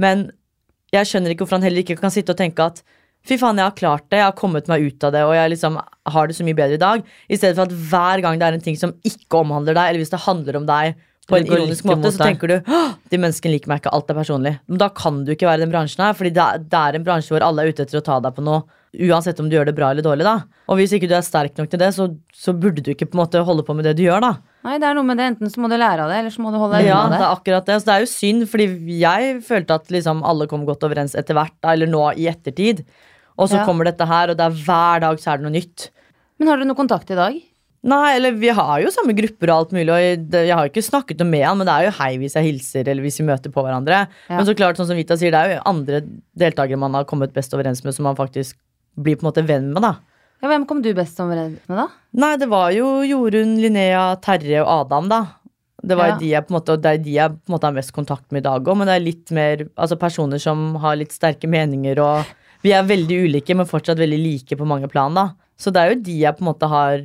Men 0.00 0.28
jeg 0.94 1.08
skjønner 1.08 1.32
ikke 1.32 1.46
hvorfor 1.46 1.58
han 1.58 1.66
heller 1.66 1.82
ikke 1.82 1.96
kan 1.98 2.12
sitte 2.12 2.36
og 2.36 2.38
tenke 2.38 2.68
at 2.68 2.84
fy 3.24 3.38
faen, 3.40 3.56
jeg 3.56 3.64
har 3.64 3.78
klart 3.78 4.04
det, 4.12 4.20
jeg 4.20 4.28
har 4.28 4.36
kommet 4.36 4.68
meg 4.68 4.84
ut 4.84 5.08
av 5.08 5.14
det, 5.16 5.24
og 5.24 5.32
jeg 5.32 5.54
liksom 5.54 5.80
har 5.80 6.28
det 6.28 6.36
så 6.36 6.44
mye 6.44 6.58
bedre 6.60 6.76
i 6.76 6.84
dag. 6.84 7.08
I 7.32 7.40
stedet 7.40 7.56
for 7.56 7.64
at 7.64 7.72
hver 7.88 8.22
gang 8.26 8.38
det 8.38 8.46
er 8.46 8.58
en 8.58 8.68
ting 8.68 8.76
som 8.76 8.92
ikke 9.08 9.40
omhandler 9.40 9.76
deg, 9.76 9.88
eller 9.88 10.04
hvis 10.04 10.12
det 10.12 10.24
handler 10.26 10.60
om 10.60 10.68
deg 10.68 11.00
på 11.24 11.38
en 11.38 11.48
ironisk 11.48 11.86
måte, 11.88 12.10
så 12.12 12.20
tenker 12.20 12.50
du 12.52 12.56
de 13.08 13.16
menneskene 13.16 13.54
liker 13.54 13.70
meg 13.72 13.80
ikke, 13.80 13.94
alt 13.96 14.10
er 14.12 14.18
personlig. 14.18 14.58
Men 14.68 14.80
da 14.82 14.90
kan 14.92 15.22
du 15.24 15.32
ikke 15.32 15.48
være 15.48 15.62
i 15.62 15.64
den 15.64 15.72
bransjen 15.72 16.04
her, 16.04 16.16
fordi 16.18 16.34
det 16.36 16.44
er, 16.44 16.64
det 16.68 16.80
er 16.82 16.98
en 16.98 17.06
bransje 17.06 17.32
hvor 17.32 17.46
alle 17.46 17.64
er 17.64 17.72
ute 17.72 17.86
etter 17.86 18.02
å 18.02 18.04
ta 18.04 18.18
deg 18.20 18.36
på 18.36 18.44
noe. 18.44 18.66
Uansett 18.94 19.40
om 19.42 19.48
du 19.50 19.56
gjør 19.56 19.66
det 19.66 19.74
bra 19.74 19.88
eller 19.90 20.04
dårlig, 20.06 20.22
da. 20.26 20.36
Og 20.70 20.78
hvis 20.78 20.92
ikke 20.94 21.08
du 21.10 21.14
er 21.16 21.24
sterk 21.26 21.56
nok 21.58 21.70
til 21.72 21.80
det, 21.82 21.88
så, 21.96 22.06
så 22.32 22.52
burde 22.54 22.82
du 22.84 22.92
ikke 22.92 23.08
på 23.10 23.16
en 23.18 23.22
måte 23.24 23.40
holde 23.44 23.64
på 23.66 23.74
med 23.74 23.88
det 23.88 23.96
du 23.98 24.04
gjør, 24.04 24.20
da. 24.22 24.32
Nei, 24.64 24.76
det 24.78 24.86
er 24.86 24.94
noe 24.94 25.06
med 25.08 25.18
det. 25.18 25.26
Enten 25.32 25.50
så 25.50 25.60
må 25.60 25.68
du 25.72 25.74
lære 25.76 26.04
av 26.04 26.12
det, 26.12 26.18
eller 26.22 26.30
så 26.34 26.44
må 26.44 26.52
du 26.54 26.58
holde 26.62 26.78
deg 26.78 26.86
Ja, 26.86 27.00
det. 27.08 27.16
Ja, 27.16 27.18
det. 27.18 27.22
er 27.26 27.34
akkurat 27.38 27.66
det. 27.66 27.78
Så 27.82 27.88
det 27.90 27.94
er 27.96 28.04
jo 28.04 28.10
synd, 28.12 28.46
fordi 28.52 28.68
jeg 29.00 29.32
følte 29.48 29.74
at 29.80 29.90
liksom 29.92 30.22
alle 30.24 30.46
kom 30.50 30.62
godt 30.68 30.86
overens 30.86 31.16
etter 31.18 31.34
hvert, 31.36 31.56
da, 31.60 31.72
eller 31.74 31.90
nå 31.90 32.04
i 32.14 32.28
ettertid. 32.30 32.84
Og 33.34 33.50
så 33.50 33.58
Ja. 33.58 33.64
kommer 33.66 33.84
dette 33.90 34.06
her, 34.06 34.30
og 34.30 34.38
det 34.38 34.46
er 34.46 34.60
hver 34.62 35.00
dag 35.08 35.18
så 35.18 35.32
er 35.34 35.42
det 35.42 35.48
noe 35.48 35.56
nytt. 35.58 35.88
Men 36.38 36.48
har 36.48 36.56
dere 36.62 36.70
noe 36.70 36.78
kontakt 36.78 37.10
i 37.10 37.18
dag? 37.18 37.40
Nei, 37.84 38.14
eller 38.16 38.32
vi 38.32 38.48
har 38.48 38.78
jo 38.80 38.88
samme 38.94 39.12
grupper 39.12 39.50
og 39.52 39.56
alt 39.58 39.72
mulig, 39.76 39.90
og 39.92 40.00
jeg, 40.00 40.20
jeg 40.48 40.54
har 40.56 40.64
jo 40.64 40.70
ikke 40.72 40.86
snakket 40.86 41.18
noe 41.20 41.28
med 41.28 41.42
han, 41.44 41.58
men 41.60 41.66
det 41.68 41.74
er 41.74 41.84
jo 41.90 41.96
hei 41.98 42.12
hvis 42.22 42.32
jeg 42.38 42.46
hilser, 42.46 42.88
eller 42.88 43.04
hvis 43.04 43.18
vi 43.20 43.26
møter 43.28 43.52
på 43.52 43.60
hverandre. 43.60 44.06
Ja. 44.30 44.38
Men 44.38 44.46
så 44.48 44.54
klart, 44.56 44.78
sånn 44.80 44.86
som 44.88 44.96
Vita 44.96 45.18
sier, 45.20 45.34
det 45.34 45.40
er 45.42 45.56
jo 45.58 45.64
andre 45.68 46.00
deltakere 46.38 46.78
man 46.80 46.94
har 46.96 47.04
kommet 47.04 47.34
best 47.36 47.52
overens 47.52 47.84
med, 47.84 47.92
som 47.92 48.06
man 48.08 48.16
faktisk 48.16 48.56
blir 48.96 49.16
på 49.16 49.24
en 49.26 49.30
måte 49.32 49.46
venn 49.46 49.72
med, 49.72 49.82
da. 49.82 49.94
Ja, 50.42 50.48
Hvem 50.50 50.66
kom 50.68 50.82
du 50.84 50.90
best 50.94 51.18
overens 51.20 51.58
med, 51.70 51.78
da? 51.78 51.86
Nei, 52.20 52.36
det 52.36 52.48
var 52.52 52.70
jo 52.76 53.00
Jorunn, 53.06 53.56
Linnea, 53.62 54.14
Terje 54.20 54.60
og 54.62 54.68
Adam, 54.86 55.08
da. 55.08 55.22
Det 55.84 55.96
var 55.96 56.14
Ja. 56.14 56.16
de 56.18 56.28
jeg 56.30 56.46
på 56.46 56.52
en 56.54 56.58
måte, 56.60 56.72
og 56.72 56.82
det 56.82 56.90
er 56.94 56.98
de 57.04 57.14
jeg 57.18 57.30
på 57.30 57.48
en 57.50 57.54
måte 57.56 57.68
har 57.68 57.72
mest 57.76 57.92
kontakt 57.92 58.30
med 58.32 58.40
i 58.40 58.48
dag 58.48 58.64
òg, 58.64 58.76
men 58.76 58.86
det 58.88 58.94
er 58.96 59.04
litt 59.04 59.30
mer 59.36 59.64
altså 59.76 59.98
personer 60.00 60.40
som 60.40 60.76
har 60.80 60.96
litt 60.96 61.12
sterke 61.12 61.48
meninger, 61.48 61.98
og 62.00 62.24
vi 62.62 62.72
er 62.72 62.82
veldig 62.88 63.18
ulike, 63.28 63.54
men 63.56 63.66
fortsatt 63.68 63.98
veldig 64.00 64.20
like 64.22 64.56
på 64.56 64.66
mange 64.66 64.88
plan, 64.88 65.12
da. 65.14 65.30
Så 65.60 65.70
det 65.72 65.80
er 65.82 65.92
jo 65.94 66.00
de 66.02 66.18
jeg 66.22 66.36
på 66.36 66.42
en 66.44 66.48
måte 66.52 66.68
har 66.68 66.98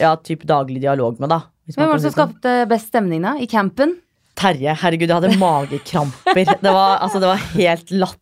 ja, 0.00 0.14
typ 0.16 0.44
daglig 0.46 0.80
dialog 0.80 1.18
med, 1.20 1.28
da. 1.30 1.40
Hvem 1.66 1.88
var 1.88 1.96
det 1.98 2.02
som 2.04 2.10
sånn. 2.12 2.32
skapte 2.34 2.68
best 2.68 2.88
stemning, 2.92 3.22
da? 3.22 3.34
I 3.40 3.46
campen? 3.46 3.96
Terje, 4.36 4.74
herregud, 4.82 5.08
jeg 5.08 5.14
hadde 5.20 5.38
magekramper. 5.38 6.44
Det 6.60 6.72
var, 6.72 6.98
altså, 7.04 7.20
det 7.22 7.28
var 7.30 7.42
helt 7.54 7.90
latterlig. 7.90 8.20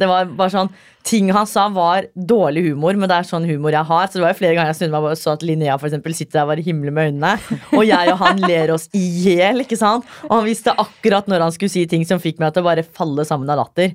Det 0.00 0.08
var 0.08 0.30
bare 0.38 0.52
sånn 0.52 0.72
Ting 1.06 1.30
han 1.32 1.46
sa, 1.48 1.62
var 1.72 2.04
dårlig 2.14 2.66
humor, 2.66 2.92
men 2.92 3.08
det 3.08 3.16
er 3.16 3.24
sånn 3.24 3.46
humor 3.48 3.72
jeg 3.72 3.88
har. 3.88 4.08
Så 4.08 4.18
det 4.18 4.24
var 4.26 4.34
jo 4.34 4.38
flere 4.42 4.56
ganger 4.56 4.68
jeg 4.68 4.78
snudde 4.82 4.92
meg 4.92 5.06
og 5.08 5.16
så 5.16 5.32
at 5.32 5.44
Linnea 5.48 5.78
for 5.80 5.88
eksempel, 5.88 6.12
sitter 6.16 6.42
der 6.42 6.48
bare 6.50 6.64
himler 6.66 6.92
med 6.92 7.08
øynene. 7.08 7.60
Og 7.78 7.86
jeg 7.88 8.12
og 8.12 8.20
han 8.20 8.42
ler 8.44 8.74
oss 8.74 8.84
i 8.92 9.00
hjel? 9.24 9.64
Og 9.64 10.34
han 10.34 10.44
visste 10.44 10.74
akkurat 10.76 11.30
når 11.30 11.46
han 11.46 11.54
skulle 11.56 11.72
si 11.72 11.86
ting 11.88 12.04
som 12.04 12.20
fikk 12.20 12.42
meg 12.42 12.52
til 12.52 12.60
å 12.60 12.68
bare 12.68 12.84
falle 12.84 13.24
sammen 13.24 13.48
av 13.48 13.62
latter. 13.62 13.94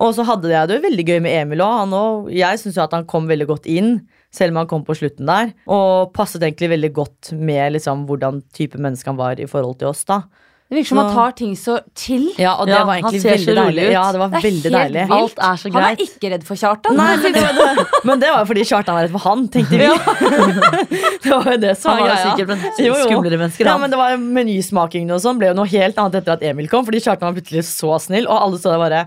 Og 0.00 0.16
så 0.16 0.24
hadde 0.28 0.48
jeg 0.52 0.68
det 0.68 0.78
jo 0.78 0.86
veldig 0.88 1.06
gøy 1.08 1.20
med 1.24 1.36
Emil 1.42 1.64
òg. 1.64 1.92
Og 1.96 2.32
Jeg 2.32 2.62
syns 2.64 2.80
at 2.80 2.96
han 2.96 3.04
kom 3.08 3.28
veldig 3.28 3.50
godt 3.52 3.68
inn, 3.68 3.98
selv 4.32 4.56
om 4.56 4.62
han 4.62 4.72
kom 4.72 4.84
på 4.88 4.96
slutten 4.96 5.28
der. 5.28 5.52
Og 5.68 6.12
passet 6.16 6.40
egentlig 6.40 6.72
veldig 6.72 6.92
godt 6.96 7.32
med 7.36 7.76
liksom, 7.76 8.08
hvordan 8.08 8.40
type 8.56 8.80
menneske 8.80 9.12
han 9.12 9.20
var 9.20 9.40
i 9.40 9.48
forhold 9.48 9.80
til 9.84 9.92
oss. 9.92 10.04
da 10.08 10.24
Det 10.66 10.74
virker 10.80 10.88
som 10.88 10.98
han 10.98 11.12
tar 11.14 11.30
ting 11.38 11.52
så 11.54 11.76
chill. 11.94 12.24
ja, 12.42 12.56
og 12.58 12.66
det 12.66 12.74
Ja, 12.74 12.80
var 12.88 12.96
egentlig 12.98 13.20
veldig 13.22 13.54
deilig. 13.54 13.84
ut. 13.86 13.92
Ja, 13.92 14.04
det 14.12 14.18
var 14.18 14.28
Det 14.32 14.38
er 14.40 14.46
veldig 14.48 14.70
helt 14.72 14.94
deilig. 14.94 15.04
Alt 15.14 15.36
er 15.38 15.60
så 15.62 15.70
greit. 15.70 15.84
Han 15.84 15.92
er 15.92 16.02
ikke 16.06 16.30
redd 16.32 16.46
for 16.48 16.56
Kjartan. 16.58 16.96
Nei, 16.98 17.16
men, 17.22 17.32
det 17.36 17.42
var, 17.42 17.74
det, 17.78 17.84
men 18.10 18.20
det 18.24 18.30
var 18.32 18.40
jo 18.42 18.48
fordi 18.50 18.64
Kjartan 18.66 18.94
var 18.98 19.06
redd 19.06 19.14
for 19.14 19.24
han, 19.28 19.44
tenkte 19.54 19.78
vi. 19.78 19.86
det 21.22 21.30
var 21.30 21.50
jo 21.52 21.56
det 21.62 21.74
som 21.78 21.92
Han 21.92 22.00
var 22.02 22.08
greia. 22.10 22.24
sikkert 22.24 22.50
en 22.50 22.64
Jo, 22.84 22.94
jo. 22.96 23.04
skumlere 23.06 23.38
menneske. 23.44 23.64
Ja, 23.68 23.76
men 23.78 23.90
det 23.94 24.00
var 24.00 24.16
Menysmakingen 24.18 25.14
og 25.14 25.22
sånn 25.22 25.38
ble 25.38 25.52
jo 25.52 25.56
noe 25.60 25.70
helt 25.70 25.98
annet 26.02 26.18
etter 26.20 26.34
at 26.34 26.42
Emil 26.50 26.68
kom. 26.72 26.84
Fordi 26.88 26.98
Kjartan 27.04 27.30
var 27.30 27.38
plutselig 27.38 27.62
så 27.70 27.94
snill, 28.02 28.26
og 28.26 28.42
alle 28.48 28.58
så 28.58 28.74
der 28.74 28.82
bare 28.82 29.04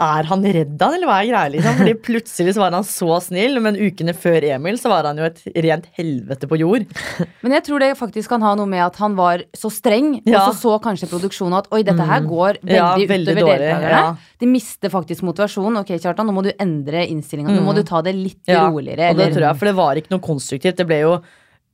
Er 0.00 0.24
han 0.24 0.40
redd 0.40 0.80
han, 0.80 0.94
eller 0.96 1.04
hva 1.06 1.18
er 1.20 1.26
greia? 1.28 1.50
liksom? 1.52 1.74
Fordi 1.82 1.92
plutselig 2.00 2.54
så 2.56 2.62
var 2.62 2.72
han 2.72 2.86
så 2.88 3.18
snill, 3.20 3.58
men 3.60 3.76
ukene 3.76 4.14
før 4.16 4.40
Emil 4.54 4.78
så 4.80 4.88
var 4.88 5.04
han 5.04 5.18
jo 5.20 5.26
et 5.28 5.42
rent 5.66 5.84
helvete 5.98 6.48
på 6.48 6.56
jord. 6.62 6.86
Men 7.44 7.52
jeg 7.58 7.64
tror 7.66 7.82
det 7.84 7.90
faktisk 8.00 8.32
kan 8.32 8.40
ha 8.46 8.54
noe 8.56 8.66
med 8.72 8.80
at 8.86 8.96
han 9.02 9.14
var 9.18 9.44
så 9.52 9.68
streng, 9.70 10.14
Ja. 10.24 10.46
og 10.48 10.54
så 10.56 10.62
så 10.62 10.78
kanskje 10.80 11.10
produksjonen 11.12 11.58
at 11.60 11.68
oi, 11.76 11.82
dette 11.84 12.06
her 12.08 12.24
går 12.24 12.62
veldig, 12.62 12.72
Ja, 12.78 12.88
veldig 12.96 13.36
utover 13.36 13.58
deltakerne. 13.58 13.90
ja. 13.92 14.16
De 14.40 14.46
mister 14.48 14.88
faktisk 14.90 15.22
motivasjonen. 15.28 15.76
Ok, 15.84 15.92
Kjartan, 16.00 16.26
nå 16.26 16.32
må 16.38 16.42
du 16.48 16.52
endre 16.56 17.04
innstillinga. 17.12 17.52
Nå 17.52 17.62
må 17.62 17.74
du 17.76 17.82
ta 17.86 18.00
det 18.02 18.16
litt 18.16 18.48
Ja, 18.48 18.64
roligere. 18.72 19.10
Og 19.12 19.20
det 19.20 19.28
tror 19.36 19.44
jeg, 19.50 19.60
for 19.60 19.66
det 19.70 19.76
var 19.76 20.00
ikke 20.00 20.14
noe 20.16 20.24
konstruktivt. 20.24 20.80
Det 20.80 20.86
ble 20.88 21.02
jo 21.04 21.12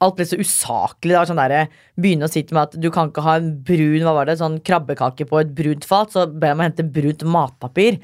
Alt 0.04 0.14
ble 0.18 0.26
så 0.30 0.38
usaklig. 0.38 1.10
Det 1.10 1.18
var 1.18 1.26
sånn 1.30 1.40
der, 1.42 1.68
Begynne 1.98 2.28
å 2.28 2.30
si 2.30 2.44
til 2.46 2.54
meg 2.54 2.68
at 2.68 2.78
du 2.78 2.88
kan 2.94 3.10
ikke 3.10 3.24
ha 3.26 3.36
en 3.40 3.50
brun 3.66 4.04
hva 4.06 4.14
var 4.20 4.30
det, 4.30 4.38
sånn 4.38 4.60
krabbekake 4.62 5.26
på 5.26 5.40
et 5.42 5.52
brunt 5.58 5.84
fat. 5.88 6.14
Så 6.14 6.26
ber 6.30 6.52
jeg 6.52 6.58
meg 6.60 6.70
hente 6.70 6.86
brunt 6.94 7.24
matpapir. 7.26 7.98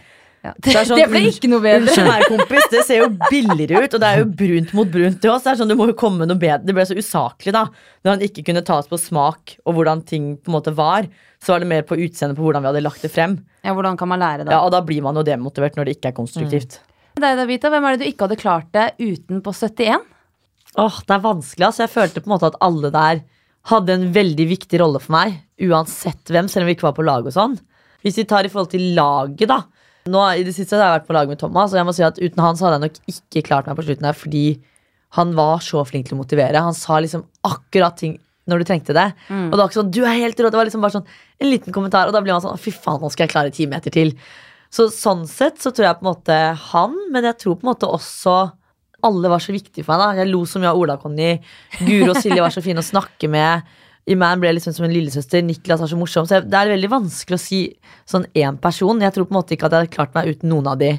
Ja. 0.45 0.51
Det 0.61 0.75
sånn- 0.89 0.99
det 1.01 1.07
ble 1.09 1.23
ikke 1.31 1.49
noe 1.49 1.63
bedre. 1.65 1.87
Unnskyld 1.89 2.27
kompis, 2.29 2.67
det 2.73 2.83
ser 2.85 2.99
jo 3.05 3.07
billigere 3.31 3.85
ut, 3.87 3.95
og 3.97 4.03
det 4.03 4.09
er 4.11 4.19
jo 4.21 4.27
brunt 4.43 4.75
mot 4.77 4.91
brunt 4.93 5.21
til 5.23 5.33
oss. 5.33 5.47
Det 5.47 5.55
er 5.55 5.61
sånn, 5.63 5.71
du 5.73 5.79
må 5.79 5.87
jo 5.89 5.95
komme 5.97 6.27
noe 6.29 6.37
bedre. 6.41 6.67
Det 6.67 6.75
ble 6.77 6.85
så 6.91 6.99
usaklig, 6.99 7.55
da. 7.57 7.63
Når 8.05 8.17
han 8.17 8.25
ikke 8.27 8.45
kunne 8.51 8.65
tas 8.67 8.91
på 8.91 8.99
smak 9.01 9.55
og 9.65 9.79
hvordan 9.79 10.03
ting 10.05 10.35
på 10.37 10.51
en 10.53 10.57
måte 10.59 10.75
var, 10.77 11.07
så 11.41 11.55
var 11.55 11.63
det 11.65 11.71
mer 11.71 11.87
på 11.89 11.97
utseendet 11.97 12.37
på 12.37 12.45
hvordan 12.45 12.65
vi 12.65 12.71
hadde 12.73 12.83
lagt 12.85 13.03
det 13.07 13.13
frem. 13.15 13.39
Ja, 13.65 13.73
Hvordan 13.73 13.97
kan 13.97 14.09
man 14.11 14.21
lære 14.21 14.45
da? 14.45 14.53
Ja, 14.59 14.61
Og 14.67 14.73
da 14.75 14.83
blir 14.85 15.01
man 15.05 15.17
jo 15.17 15.23
demotivert 15.25 15.77
når 15.79 15.89
det 15.89 15.95
ikke 15.97 16.11
er 16.11 16.17
konstruktivt. 16.19 16.81
Deg, 17.17 17.37
Davita, 17.39 17.71
hvem 17.73 17.85
er 17.87 17.95
det 17.95 18.03
du 18.03 18.11
ikke 18.11 18.27
hadde 18.27 18.37
klart 18.41 18.69
det 18.75 18.91
uten 19.01 19.41
på 19.45 19.53
71? 19.57 20.03
Åh, 20.81 20.97
det 21.07 21.15
er 21.15 21.23
vanskelig, 21.23 21.67
altså. 21.69 21.85
Jeg 21.85 21.95
følte 21.95 22.23
på 22.23 22.29
en 22.29 22.35
måte 22.35 22.51
at 22.51 22.59
alle 22.65 22.91
der 22.95 23.23
hadde 23.71 23.95
en 23.95 24.09
veldig 24.15 24.47
viktig 24.51 24.81
rolle 24.83 25.01
for 25.01 25.15
meg. 25.15 25.39
Uansett 25.63 26.33
hvem, 26.33 26.51
selv 26.51 26.65
om 26.65 26.71
vi 26.71 26.75
ikke 26.77 26.89
var 26.89 26.97
på 26.99 27.07
lag 27.07 27.27
og 27.27 27.35
sånn. 27.35 27.55
Hvis 28.05 28.19
vi 28.21 28.27
tar 28.29 28.45
i 28.45 28.51
forhold 28.53 28.73
til 28.75 28.91
laget, 28.97 29.47
da. 29.49 29.63
Nå 30.11 30.21
I 30.37 30.43
det 30.45 30.53
siste 30.53 30.77
har 30.77 30.91
jeg 30.91 30.99
vært 30.99 31.07
på 31.09 31.17
lag 31.17 31.31
med 31.31 31.41
Thomas, 31.41 31.73
og 31.73 31.81
jeg 31.81 31.89
må 31.89 31.95
si 31.97 32.05
at 32.05 32.19
uten 32.21 32.43
han 32.45 32.59
så 32.59 32.67
hadde 32.67 32.77
jeg 32.77 32.85
nok 32.91 33.15
ikke 33.15 33.47
klart 33.47 33.71
meg 33.71 33.79
på 33.79 33.87
slutten 33.87 34.09
her, 34.11 34.19
fordi 34.19 34.45
han 35.17 35.31
var 35.39 35.63
så 35.65 35.85
flink 35.89 36.11
til 36.11 36.19
å 36.19 36.21
motivere. 36.21 36.61
Han 36.61 36.77
sa 36.77 36.99
liksom 37.01 37.23
akkurat 37.47 37.97
ting 37.97 38.19
når 38.51 38.61
du 38.61 38.65
trengte 38.69 38.93
det. 38.93 39.07
Og 39.49 39.55
det 39.55 39.63
var 39.63 39.71
ikke 39.71 39.81
sånn 39.81 39.95
'du 39.95 40.03
er 40.05 40.19
helt 40.21 40.37
rå', 40.37 40.51
det 40.51 40.59
var 40.59 40.67
liksom 40.69 40.83
bare 40.85 40.97
sånn 40.99 41.07
en 41.41 41.49
liten 41.49 41.73
kommentar, 41.73 42.07
og 42.07 42.13
da 42.13 42.21
blir 42.21 42.35
man 42.35 42.43
sånn 42.43 42.59
'fy 42.61 42.75
faen, 42.75 43.01
nå 43.01 43.09
skal 43.11 43.25
jeg 43.25 43.33
klare 43.33 43.55
ti 43.55 43.65
meter 43.65 43.91
til'. 43.95 44.13
Så 44.69 44.91
sånn 44.91 45.25
sett 45.27 45.63
så 45.63 45.71
tror 45.73 45.87
jeg 45.87 46.01
på 46.01 46.05
en 46.05 46.13
måte 46.13 46.37
han, 46.59 46.93
men 47.11 47.25
jeg 47.25 47.39
tror 47.39 47.57
på 47.57 47.65
en 47.65 47.73
måte 47.73 47.89
også 47.89 48.53
alle 49.07 49.31
var 49.33 49.43
så 49.43 49.55
viktige 49.55 49.85
for 49.87 49.95
meg. 49.95 50.17
da 50.17 50.23
Jeg 50.23 50.33
lo 50.33 50.43
så 50.49 50.61
mye 50.63 50.73
av 50.73 50.81
Ola-Conny. 50.81 51.31
Guro 51.81 52.13
og 52.13 52.21
Silje 52.21 52.43
var 52.43 52.55
så 52.55 52.63
fine 52.65 52.83
å 52.83 52.87
snakke 52.87 53.31
med. 53.31 53.65
Iman 54.11 54.41
ble 54.43 54.53
liksom 54.57 54.75
som 54.77 54.85
en 54.87 54.93
lillesøster. 54.93 55.45
Niklas 55.45 55.81
var 55.81 55.91
så 55.91 55.99
morsom. 55.99 56.29
Så 56.29 56.43
det 56.45 56.59
er 56.59 56.73
veldig 56.75 56.91
vanskelig 56.93 57.39
å 57.39 57.41
si 57.41 57.61
sånn 58.11 58.27
én 58.37 58.61
person. 58.61 59.01
Jeg 59.01 59.17
tror 59.17 59.29
på 59.29 59.35
en 59.35 59.41
måte 59.41 59.57
ikke 59.57 59.69
at 59.69 59.77
jeg 59.77 59.85
hadde 59.85 59.97
klart 59.97 60.17
meg 60.17 60.29
uten 60.35 60.53
noen 60.53 60.69
av 60.75 60.81
de. 60.81 60.95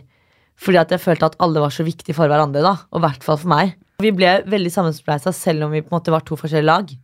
Fordi 0.55 0.79
at 0.81 0.93
jeg 0.95 1.03
følte 1.03 1.29
at 1.29 1.39
alle 1.43 1.61
var 1.61 1.73
så 1.75 1.85
viktige 1.85 2.15
for 2.17 2.31
hverandre, 2.31 2.63
da. 2.65 2.77
Og 2.93 3.01
i 3.01 3.05
hvert 3.05 3.25
fall 3.25 3.41
for 3.41 3.51
meg. 3.51 3.75
Vi 4.03 4.11
ble 4.15 4.37
veldig 4.49 4.71
sammenspleisa 4.73 5.31
selv 5.35 5.67
om 5.67 5.75
vi 5.75 5.83
på 5.83 5.91
en 5.91 5.99
måte 5.99 6.13
var 6.13 6.25
to 6.25 6.37
forskjellige 6.39 6.67
lag. 6.67 6.95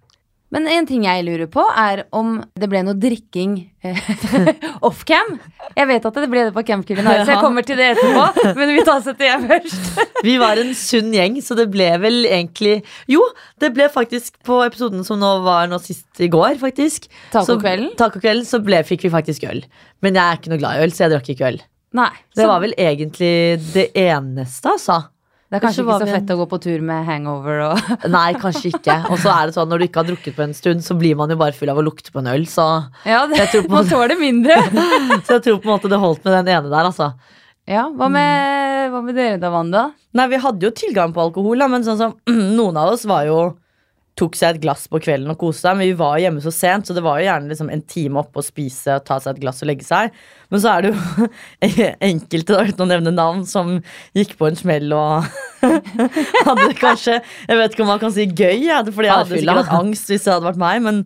Men 0.52 0.66
en 0.68 0.86
ting 0.88 1.06
jeg 1.08 1.24
lurer 1.24 1.48
på, 1.48 1.64
er 1.80 2.02
om 2.12 2.34
det 2.60 2.68
ble 2.68 2.82
noe 2.84 2.98
drikking 3.00 3.54
eh, 3.88 4.00
offcam. 4.88 5.38
Jeg 5.78 5.88
vet 5.88 6.08
at 6.10 6.18
det 6.20 6.28
ble 6.32 6.44
det 6.50 6.54
på 6.58 6.64
Camp 6.68 6.84
Kilimanjaro, 6.90 7.24
så 7.24 7.36
jeg 7.38 7.44
kommer 7.46 7.64
til 7.68 7.80
det 7.80 7.86
etterpå. 7.94 8.26
Men 8.60 8.74
vi 8.76 8.84
tar 8.88 9.00
71 9.06 9.48
først. 9.48 10.02
Vi 10.28 10.36
var 10.38 10.60
en 10.62 10.74
sunn 10.78 11.10
gjeng, 11.16 11.40
så 11.42 11.56
det 11.58 11.66
ble 11.74 11.88
vel 12.04 12.20
egentlig 12.30 12.76
Jo, 13.10 13.24
det 13.64 13.72
ble 13.74 13.88
faktisk 13.90 14.36
på 14.46 14.60
episoden 14.68 15.02
som 15.08 15.18
nå 15.24 15.32
var 15.48 15.72
nå 15.72 15.80
sist 15.82 16.20
i 16.22 16.28
går, 16.30 16.60
faktisk. 16.62 17.08
Tacokvelden? 17.34 17.94
Så- 17.96 18.02
Tacokvelden 18.04 18.46
så 18.52 18.60
ble, 18.62 18.84
fikk 18.86 19.08
vi 19.08 19.14
faktisk 19.16 19.48
øl. 19.50 19.64
Men 20.06 20.20
jeg 20.20 20.22
er 20.28 20.38
ikke 20.42 20.52
noe 20.54 20.62
glad 20.62 20.78
i 20.78 20.84
øl, 20.86 20.94
så 20.94 21.08
jeg 21.08 21.16
drakk 21.16 21.32
ikke 21.34 21.48
øl. 21.54 21.62
Nei. 21.98 22.12
Det 22.36 22.44
Så 22.44 22.52
var 22.52 22.62
vel 22.64 22.76
egentlig 22.80 23.34
det 23.74 23.88
eneste, 24.04 24.76
altså. 24.76 25.00
Det 25.52 25.58
er 25.60 25.64
kanskje 25.66 25.84
så 25.84 25.88
ikke 25.90 26.06
så 26.06 26.08
fett 26.16 26.30
en- 26.32 26.36
å 26.38 26.40
gå 26.40 26.46
på 26.54 26.60
tur 26.64 26.82
med 26.88 27.04
hangover 27.06 27.58
og 27.66 27.90
Nei, 28.16 28.30
kanskje 28.40 28.72
ikke. 28.72 28.96
Og 29.12 29.20
så 29.20 29.34
er 29.36 29.50
det 29.52 29.56
sånn 29.58 29.68
når 29.68 29.82
du 29.84 29.86
ikke 29.90 30.00
har 30.00 30.08
drukket 30.08 30.38
på 30.38 30.46
en 30.46 30.54
stund, 30.56 30.80
så 30.86 30.96
blir 30.98 31.18
man 31.20 31.30
jo 31.30 31.36
bare 31.42 31.52
full 31.58 31.70
av 31.74 31.82
å 31.82 31.84
lukte 31.84 32.14
på 32.16 32.24
en 32.24 32.32
øl, 32.32 32.46
så, 32.48 32.70
Ja, 33.04 33.26
det, 33.28 33.38
Jeg 33.42 33.50
tror 33.52 33.68
på- 33.68 33.76
man 33.78 33.90
tåler 33.92 34.16
mindre. 34.22 34.56
så 35.28 35.36
jeg 35.38 35.44
tror 35.50 35.60
på 35.60 35.68
en 35.68 35.74
måte 35.76 35.92
det 35.92 36.00
holdt 36.00 36.24
med 36.24 36.38
den 36.40 36.54
ene 36.56 36.72
der, 36.72 36.88
altså. 36.88 37.12
Ja, 37.70 37.84
hva 37.94 38.08
med, 38.10 38.90
hva 38.96 39.04
med 39.06 39.16
dere 39.20 39.38
da, 39.44 39.52
Wanda? 39.54 39.84
Nei, 40.18 40.26
vi 40.32 40.40
hadde 40.42 40.66
jo 40.66 40.72
tilgang 40.76 41.12
på 41.14 41.22
alkohol, 41.28 41.60
da, 41.62 41.68
men 41.72 41.84
sånn 41.86 42.00
som 42.00 42.16
noen 42.58 42.80
av 42.80 42.96
oss 42.96 43.04
var 43.06 43.28
jo 43.28 43.42
tok 44.22 44.38
seg 44.38 44.56
et 44.56 44.62
glass 44.64 44.86
på 44.92 45.00
kvelden 45.02 45.34
og 45.34 45.40
koste 45.42 45.66
seg, 45.66 45.78
men 45.80 45.90
vi 45.90 45.98
var 45.98 46.20
hjemme 46.22 46.44
så 46.44 46.54
sent, 46.54 46.88
så 46.88 46.96
det 46.96 47.04
var 47.06 47.20
jo 47.20 47.28
gjerne 47.28 47.50
liksom 47.52 47.72
en 47.74 47.84
time 47.90 48.22
oppe 48.22 48.42
å 48.42 48.46
spise, 48.46 49.00
og 49.00 49.08
ta 49.08 49.18
seg 49.22 49.36
et 49.36 49.42
glass 49.44 49.64
og 49.64 49.72
legge 49.72 49.88
seg. 49.88 50.14
Men 50.54 50.64
så 50.64 50.76
er 50.76 50.86
det 50.86 50.92
jo 50.92 51.28
enkelte, 52.12 52.54
da, 52.54 52.66
uten 52.70 52.86
å 52.86 52.90
nevne 52.92 53.16
navn, 53.16 53.44
som 53.50 53.80
gikk 54.18 54.38
på 54.40 54.50
en 54.50 54.60
smell 54.60 54.94
og 54.98 55.28
hadde 56.48 56.72
kanskje 56.80 57.20
Jeg 57.20 57.60
vet 57.60 57.74
ikke 57.74 57.84
om 57.86 57.92
man 57.94 58.02
kan 58.02 58.14
si 58.14 58.28
gøy, 58.28 58.66
ja, 58.68 58.82
fordi 58.88 59.10
jeg 59.10 59.18
hadde 59.18 59.38
sikkert 59.38 59.62
hatt 59.64 59.78
angst 59.82 60.12
hvis 60.12 60.26
det 60.28 60.36
hadde 60.36 60.50
vært 60.50 60.62
meg, 60.62 60.82
men 60.86 61.04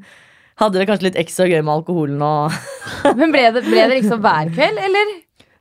hadde 0.61 0.80
det 0.80 0.88
kanskje 0.89 1.09
litt 1.09 1.20
ekstra 1.20 1.47
gøy 1.51 1.59
med 1.59 1.74
alkoholen 1.74 2.22
og 2.24 2.55
Men 3.20 3.34
ble 3.34 3.47
det, 3.55 3.66
ble 3.68 3.82
det 3.82 4.01
liksom 4.01 4.24
hver 4.24 4.51
kveld, 4.55 4.82
eller? 4.89 5.16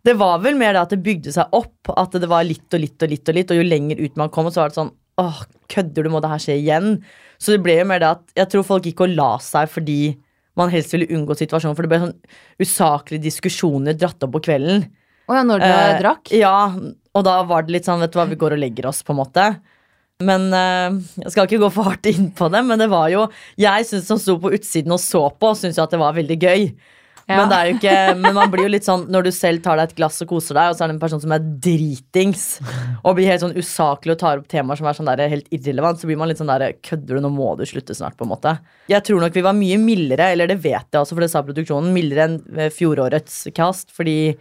Det 0.04 0.12
var 0.20 0.42
vel 0.44 0.58
mer 0.60 0.76
det 0.76 0.82
at 0.84 0.92
det 0.92 1.00
bygde 1.04 1.32
seg 1.32 1.54
opp, 1.56 1.90
at 1.96 2.14
det 2.20 2.28
var 2.30 2.44
litt 2.46 2.76
og 2.76 2.82
litt 2.82 3.02
og 3.02 3.10
litt, 3.10 3.28
og 3.30 3.38
litt, 3.38 3.52
og 3.52 3.60
jo 3.60 3.66
lenger 3.66 4.02
ut 4.02 4.20
man 4.20 4.32
kom, 4.32 4.50
så 4.52 4.64
var 4.64 4.72
det 4.72 4.80
sånn 4.82 4.92
Åh, 5.22 5.44
kødder 5.70 6.02
du, 6.02 6.10
må 6.10 6.18
det 6.18 6.30
her 6.32 6.42
skje 6.42 6.56
igjen? 6.58 6.88
Så 7.38 7.54
det 7.54 7.62
ble 7.64 7.78
jo 7.80 7.86
mer 7.90 8.02
det 8.02 8.10
at 8.16 8.36
jeg 8.38 8.52
tror 8.52 8.66
folk 8.68 8.86
gikk 8.88 9.04
og 9.06 9.14
la 9.16 9.30
seg 9.42 9.70
fordi 9.72 9.98
man 10.58 10.70
helst 10.70 10.92
ville 10.94 11.08
unngå 11.10 11.34
situasjonen, 11.38 11.74
for 11.74 11.82
det 11.86 11.90
ble 11.90 12.02
sånn 12.04 12.18
usaklige 12.62 13.24
diskusjoner 13.26 13.96
dratt 13.98 14.22
opp 14.22 14.36
på 14.36 14.44
kvelden. 14.46 14.84
Oh 15.26 15.34
ja, 15.34 15.42
når 15.46 15.62
dere 15.64 15.86
Eh, 15.88 16.00
drakk? 16.02 16.30
Ja, 16.36 16.56
og 17.14 17.24
da 17.26 17.38
var 17.48 17.64
det 17.64 17.74
litt 17.74 17.88
sånn, 17.88 18.02
vet 18.04 18.12
du 18.12 18.20
hva, 18.20 18.28
vi 18.30 18.38
går 18.38 18.54
og 18.54 18.60
legger 18.62 18.86
oss, 18.90 19.02
på 19.02 19.14
en 19.14 19.22
måte. 19.22 19.46
Men 20.22 20.46
eh, 20.54 20.98
jeg 21.24 21.32
skal 21.34 21.48
ikke 21.48 21.62
gå 21.64 21.70
for 21.74 21.88
hardt 21.90 22.06
inn 22.06 22.28
på 22.36 22.46
det, 22.52 22.62
men 22.68 22.78
det 22.78 22.86
var 22.92 23.08
jo 23.10 23.24
Jeg 23.58 23.86
synes 23.88 24.06
som 24.06 24.20
sto 24.20 24.36
på 24.38 24.52
utsiden 24.54 24.94
og 24.94 25.02
så 25.02 25.24
på, 25.34 25.54
syntes 25.58 25.80
jo 25.80 25.86
at 25.88 25.94
det 25.96 26.02
var 26.02 26.14
veldig 26.14 26.38
gøy. 26.38 26.68
Ja. 27.24 27.38
Men, 27.40 27.52
ikke, 27.72 27.92
men 28.20 28.34
man 28.36 28.50
blir 28.52 28.66
jo 28.66 28.72
litt 28.74 28.84
sånn 28.84 29.06
når 29.12 29.28
du 29.28 29.30
selv 29.32 29.62
tar 29.64 29.78
deg 29.80 29.88
et 29.88 29.96
glass 29.96 30.20
og 30.20 30.28
koser 30.34 30.58
deg, 30.58 30.72
og 30.72 30.76
så 30.76 30.84
er 30.84 30.90
det 30.90 30.96
en 30.96 31.02
person 31.02 31.22
som 31.22 31.32
er 31.32 31.46
dritings 31.64 32.44
og 33.00 33.16
blir 33.16 33.30
helt 33.30 33.40
sånn 33.40 33.56
usaklig 33.56 34.12
og 34.12 34.20
tar 34.20 34.42
opp 34.42 34.50
temaer 34.52 34.80
som 34.80 34.88
er 34.90 34.98
sånn 34.98 35.08
der, 35.08 35.24
helt 35.32 35.48
irrelevant, 35.54 36.00
så 36.00 36.10
blir 36.10 36.20
man 36.20 36.28
litt 36.28 36.42
sånn 36.42 36.52
der 36.52 36.66
Kødder 36.84 37.16
du, 37.16 37.22
nå 37.24 37.30
må 37.32 37.54
du 37.56 37.64
slutte 37.68 37.96
snart, 37.96 38.18
på 38.18 38.26
en 38.26 38.32
måte. 38.34 38.56
Jeg 38.92 39.04
tror 39.06 39.24
nok 39.24 39.36
vi 39.36 39.44
var 39.46 39.56
mye 39.56 39.80
mildere, 39.80 40.32
eller 40.34 40.50
det 40.50 40.58
vet 40.60 40.84
jeg 40.84 41.00
også, 41.00 41.16
for 41.16 41.24
det 41.24 41.30
sa 41.32 41.44
produksjonen, 41.46 41.94
mildere 41.96 42.28
enn 42.28 42.38
eh, 42.58 42.72
fjorårets 42.74 43.46
cast, 43.56 43.94
fordi 43.94 44.34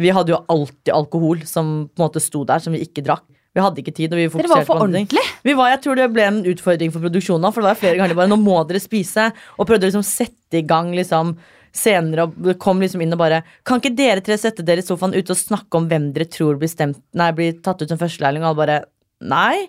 vi 0.00 0.12
hadde 0.12 0.32
jo 0.32 0.42
alltid 0.52 0.92
alkohol 0.92 1.44
som 1.48 1.88
på 1.88 2.00
en 2.00 2.06
måte 2.06 2.22
sto 2.24 2.44
der, 2.48 2.64
som 2.64 2.76
vi 2.76 2.84
ikke 2.84 3.04
drakk. 3.04 3.24
Vi 3.56 3.62
hadde 3.64 3.80
ikke 3.80 3.94
tid, 3.96 4.12
og 4.12 4.18
vi 4.20 4.26
Dere 4.26 4.32
var 4.32 4.42
fokuserte 4.42 4.68
for 4.68 4.84
ordentlig. 4.84 5.22
Vi 5.46 5.52
var, 5.56 5.70
jeg 5.72 5.80
tror 5.86 5.96
det 5.96 6.10
ble 6.12 6.24
en 6.28 6.42
utfordring 6.52 6.90
for 6.92 7.06
produksjonen 7.06 7.54
for 7.54 7.64
det 7.64 7.70
var 7.70 7.78
flere 7.80 7.96
ganger 7.96 8.12
de 8.12 8.18
bare 8.18 8.28
Nå 8.28 8.36
må 8.42 8.58
dere 8.68 8.82
spise. 8.84 9.30
Og 9.56 9.68
prøvde 9.68 9.88
å 9.88 9.90
liksom 9.90 10.04
sette 10.04 10.60
i 10.60 10.66
gang 10.68 10.90
liksom 10.92 11.32
scener 11.76 12.24
og 12.24 12.52
kom 12.62 12.80
liksom 12.82 13.02
inn 13.04 13.14
og 13.14 13.20
bare 13.20 13.42
Kan 13.66 13.82
ikke 13.82 13.94
dere 13.96 14.24
tre 14.24 14.38
sette 14.40 14.64
dere 14.66 14.82
i 14.82 14.86
sofaen 14.86 15.16
ute 15.16 15.34
og 15.34 15.40
snakke 15.40 15.78
om 15.78 15.88
hvem 15.90 16.10
dere 16.14 16.28
tror 16.32 16.58
blir, 16.60 16.70
stemt, 16.72 17.02
nei, 17.16 17.32
blir 17.36 17.58
tatt 17.64 17.82
ut 17.82 17.92
som 17.92 18.00
førstelærling? 18.00 18.44
Og 18.44 18.52
alle 18.54 18.62
bare 18.62 18.78
Nei. 19.26 19.68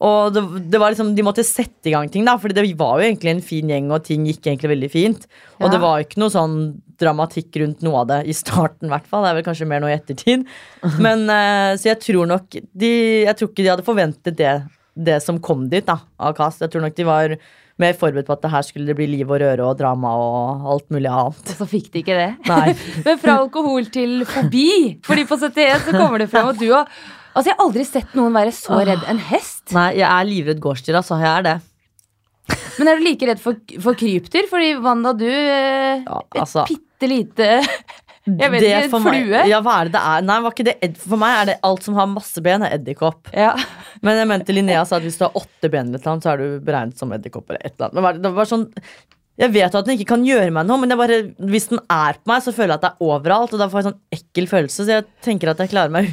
Og 0.00 0.32
det, 0.32 0.42
det 0.72 0.80
var 0.80 0.92
liksom, 0.92 1.12
de 1.16 1.24
måtte 1.24 1.44
sette 1.44 1.90
i 1.90 1.92
gang 1.92 2.08
ting, 2.12 2.24
da, 2.28 2.38
Fordi 2.40 2.56
det 2.56 2.64
var 2.80 3.00
jo 3.00 3.06
egentlig 3.06 3.34
en 3.34 3.42
fin 3.44 3.72
gjeng, 3.72 3.90
og 3.92 4.04
ting 4.06 4.24
gikk 4.28 4.48
egentlig 4.48 4.72
veldig 4.72 4.90
fint. 4.92 5.26
Og 5.60 5.72
det 5.72 5.80
var 5.82 6.00
ikke 6.00 6.20
noe 6.22 6.32
sånn 6.32 6.56
dramatikk 7.00 7.56
rundt 7.60 7.84
noe 7.84 8.02
av 8.02 8.08
det 8.10 8.20
i 8.28 8.36
starten, 8.36 8.88
i 8.88 8.92
hvert 8.92 9.08
fall. 9.08 9.24
Det 9.24 9.30
er 9.30 9.38
vel 9.38 9.46
kanskje 9.48 9.68
mer 9.68 9.82
nå 9.84 9.90
i 9.90 9.96
ettertid. 9.96 10.46
Men 11.04 11.26
eh, 11.32 11.76
Så 11.80 11.90
jeg 11.92 12.00
tror 12.04 12.28
nok 12.28 12.56
de 12.56 12.92
Jeg 13.26 13.36
tror 13.36 13.50
ikke 13.50 13.64
de 13.64 13.72
hadde 13.72 13.86
forventet 13.86 14.38
det, 14.40 14.54
det 14.96 15.20
som 15.24 15.40
kom 15.40 15.68
dit, 15.72 15.84
da, 15.84 16.00
av 16.20 16.36
Kast. 16.38 16.64
Jeg 16.64 16.72
tror 16.72 16.84
nok 16.86 16.96
de 16.96 17.08
var 17.08 17.36
mer 17.80 17.96
forberedt 17.98 18.28
på 18.28 18.36
at 18.36 18.42
det 18.44 18.50
her 18.52 18.66
skulle 18.66 18.90
det 18.90 18.96
bli 18.98 19.06
liv 19.10 19.30
og 19.30 19.40
røre 19.42 19.66
og 19.66 19.78
drama 19.78 20.12
og 20.20 20.66
alt 20.74 20.86
mulig 20.92 21.10
annet. 21.10 21.40
Og 21.52 21.62
så 21.62 21.68
fikk 21.70 21.88
de 21.94 22.02
ikke 22.04 22.18
det. 22.18 22.28
Nei. 22.50 22.74
Men 23.06 23.22
fra 23.22 23.38
alkohol 23.40 23.88
til 23.92 24.20
fobi. 24.28 24.68
Fordi 25.06 25.24
på 25.28 25.40
71 25.40 25.88
så 25.88 25.96
kommer 25.96 26.22
det 26.22 26.28
fram 26.32 26.52
at 26.52 26.60
du 26.60 26.70
har 26.72 26.90
Altså, 27.30 27.52
jeg 27.52 27.54
har 27.54 27.62
aldri 27.62 27.84
sett 27.86 28.14
noen 28.18 28.34
være 28.34 28.50
så 28.50 28.78
redd 28.82 29.04
en 29.06 29.20
hest. 29.28 29.68
Nei, 29.70 29.92
jeg 30.00 30.02
er 30.02 30.24
livredd 30.26 30.58
gårdsdyr, 30.64 30.96
altså. 30.98 31.14
Jeg 31.22 31.30
er 31.30 31.44
det. 31.46 31.52
Men 32.80 32.90
er 32.90 32.98
du 32.98 33.04
like 33.06 33.28
redd 33.28 33.38
for, 33.38 33.60
for 33.84 33.94
krypdyr? 34.00 34.48
Fordi 34.50 34.72
Wanda, 34.82 35.12
du 35.14 35.28
eh, 35.28 36.02
Ja, 36.02 36.18
altså. 36.42 36.64
Et 36.66 36.74
bitte 36.74 37.10
lite 37.12 37.46
Jeg 38.38 38.50
vet 38.52 38.60
Det 38.60 38.70
ikke, 38.76 38.90
for 38.90 39.00
meg- 39.10 39.48
Ja, 39.48 39.60
hva 39.64 39.80
er 39.80 39.84
det 39.88 39.92
det 39.96 40.02
er? 40.12 40.22
Nei, 40.22 40.40
var 40.44 40.52
ikke 40.54 40.64
det 40.68 40.96
For 41.00 41.16
meg 41.20 41.36
er 41.40 41.46
det 41.50 41.58
alt 41.66 41.82
som 41.82 41.94
har 41.94 42.06
masse 42.06 42.42
ben, 42.42 42.62
er 42.62 42.76
edderkopp. 42.78 43.30
Ja. 43.34 43.54
Men 44.02 44.16
jeg 44.20 44.28
mente 44.28 44.54
Linnea 44.54 44.84
sa 44.86 44.96
at 44.96 45.02
hvis 45.02 45.18
du 45.18 45.24
har 45.26 45.32
åtte 45.40 45.70
ben, 45.70 45.88
eller 45.94 46.06
annet, 46.12 46.22
så 46.22 46.32
er 46.34 46.36
du 46.38 46.60
beregnet 46.60 46.98
som 46.98 47.10
edderkopp. 47.12 47.48
eller 47.50 47.60
et 47.64 47.74
eller 47.78 47.88
annet. 47.90 48.02
Men 48.02 48.22
det- 48.22 48.34
var 48.34 48.44
sånn 48.44 48.68
jeg 49.40 49.52
vet 49.54 49.74
at 49.74 49.86
den 49.86 49.96
ikke 49.96 50.08
kan 50.10 50.24
gjøre 50.24 50.52
meg 50.52 50.66
noe, 50.66 50.76
men 50.76 50.90
bare, 50.98 51.22
hvis 51.40 51.68
den 51.70 51.78
er 51.88 52.12
på 52.12 52.26
meg, 52.28 52.42
så 52.42 52.52
føler 52.52 52.74
jeg 52.74 52.80
at 52.80 52.82
det 52.82 52.90
er 52.90 53.06
overalt. 53.06 53.52
Og 53.54 53.58
da 53.58 53.68
får 53.68 53.82
jeg 53.82 53.92
sånn 53.92 54.00
ekkel 54.12 54.48
følelse, 54.50 54.84
så 54.84 54.86
jeg 54.98 55.04
tenker 55.24 55.48
at 55.48 55.58
jeg 55.58 55.70
klarer 55.70 55.90
meg 55.90 56.10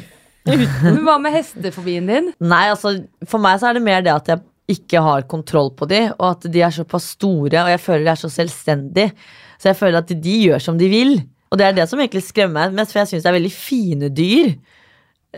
Men 0.48 1.02
hva 1.04 1.18
med 1.20 1.34
hestefobien 1.34 2.06
din? 2.08 2.30
Nei, 2.40 2.68
altså, 2.72 2.94
for 3.28 3.38
meg 3.38 3.60
så 3.60 3.68
er 3.68 3.74
det 3.76 3.82
mer 3.84 4.00
det 4.00 4.14
at 4.14 4.30
jeg 4.32 4.40
ikke 4.78 5.02
har 5.02 5.22
kontroll 5.28 5.70
på 5.76 5.86
de, 5.88 6.00
og 6.18 6.24
at 6.30 6.46
de 6.52 6.60
er 6.64 6.70
såpass 6.72 7.10
store, 7.18 7.56
og 7.64 7.68
jeg 7.72 7.80
føler 7.80 8.04
de 8.06 8.12
er 8.14 8.20
så 8.20 8.30
selvstendige. 8.32 9.12
Så 9.60 9.70
jeg 9.72 9.76
føler 9.76 9.98
at 9.98 10.08
de 10.08 10.34
gjør 10.46 10.60
som 10.62 10.78
de 10.80 10.88
vil. 10.88 11.12
Og 11.48 11.60
det 11.60 11.66
er 11.66 11.76
det 11.76 11.86
som 11.88 12.00
egentlig 12.00 12.24
skremmer 12.26 12.68
meg 12.68 12.76
mest, 12.80 12.92
for 12.92 13.02
jeg 13.02 13.12
syns 13.12 13.24
det 13.24 13.30
er 13.30 13.38
veldig 13.38 13.54
fine 13.54 14.10
dyr. 14.12 14.52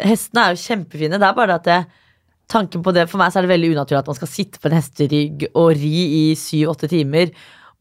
Hestene 0.01 0.45
er 0.45 0.55
jo 0.55 0.63
kjempefine. 0.65 1.21
Det 1.21 1.29
er 1.29 1.37
bare 1.37 1.53
det 1.53 1.59
at 1.61 1.71
jeg, 1.71 2.07
tanken 2.51 2.83
på 2.83 2.95
det, 2.95 3.07
For 3.11 3.21
meg 3.21 3.31
så 3.31 3.41
er 3.41 3.47
det 3.47 3.53
veldig 3.53 3.71
unaturlig 3.77 4.01
at 4.01 4.11
man 4.11 4.19
skal 4.19 4.33
sitte 4.33 4.63
på 4.63 4.71
en 4.71 4.79
hesterygg 4.79 5.47
og 5.53 5.71
ri 5.79 5.95
i 6.19 6.25
syv-åtte 6.39 6.91
timer, 6.91 7.31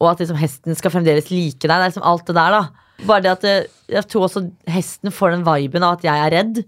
og 0.00 0.12
at 0.12 0.22
liksom 0.22 0.38
hesten 0.40 0.78
skal 0.78 0.94
fremdeles 0.94 1.32
like 1.32 1.58
deg. 1.58 1.68
Det 1.68 1.76
er 1.76 1.90
liksom 1.90 2.06
alt 2.06 2.30
det 2.30 2.38
der, 2.38 2.56
da. 2.56 2.86
Bare 3.08 3.24
det 3.24 3.32
at 3.32 3.44
det, 3.44 3.56
jeg 3.90 4.06
tror 4.12 4.28
også 4.28 4.44
hesten 4.70 5.14
får 5.14 5.34
den 5.34 5.44
viben 5.46 5.84
av 5.86 5.98
at 5.98 6.06
jeg 6.06 6.24
er 6.26 6.34
redd, 6.36 6.62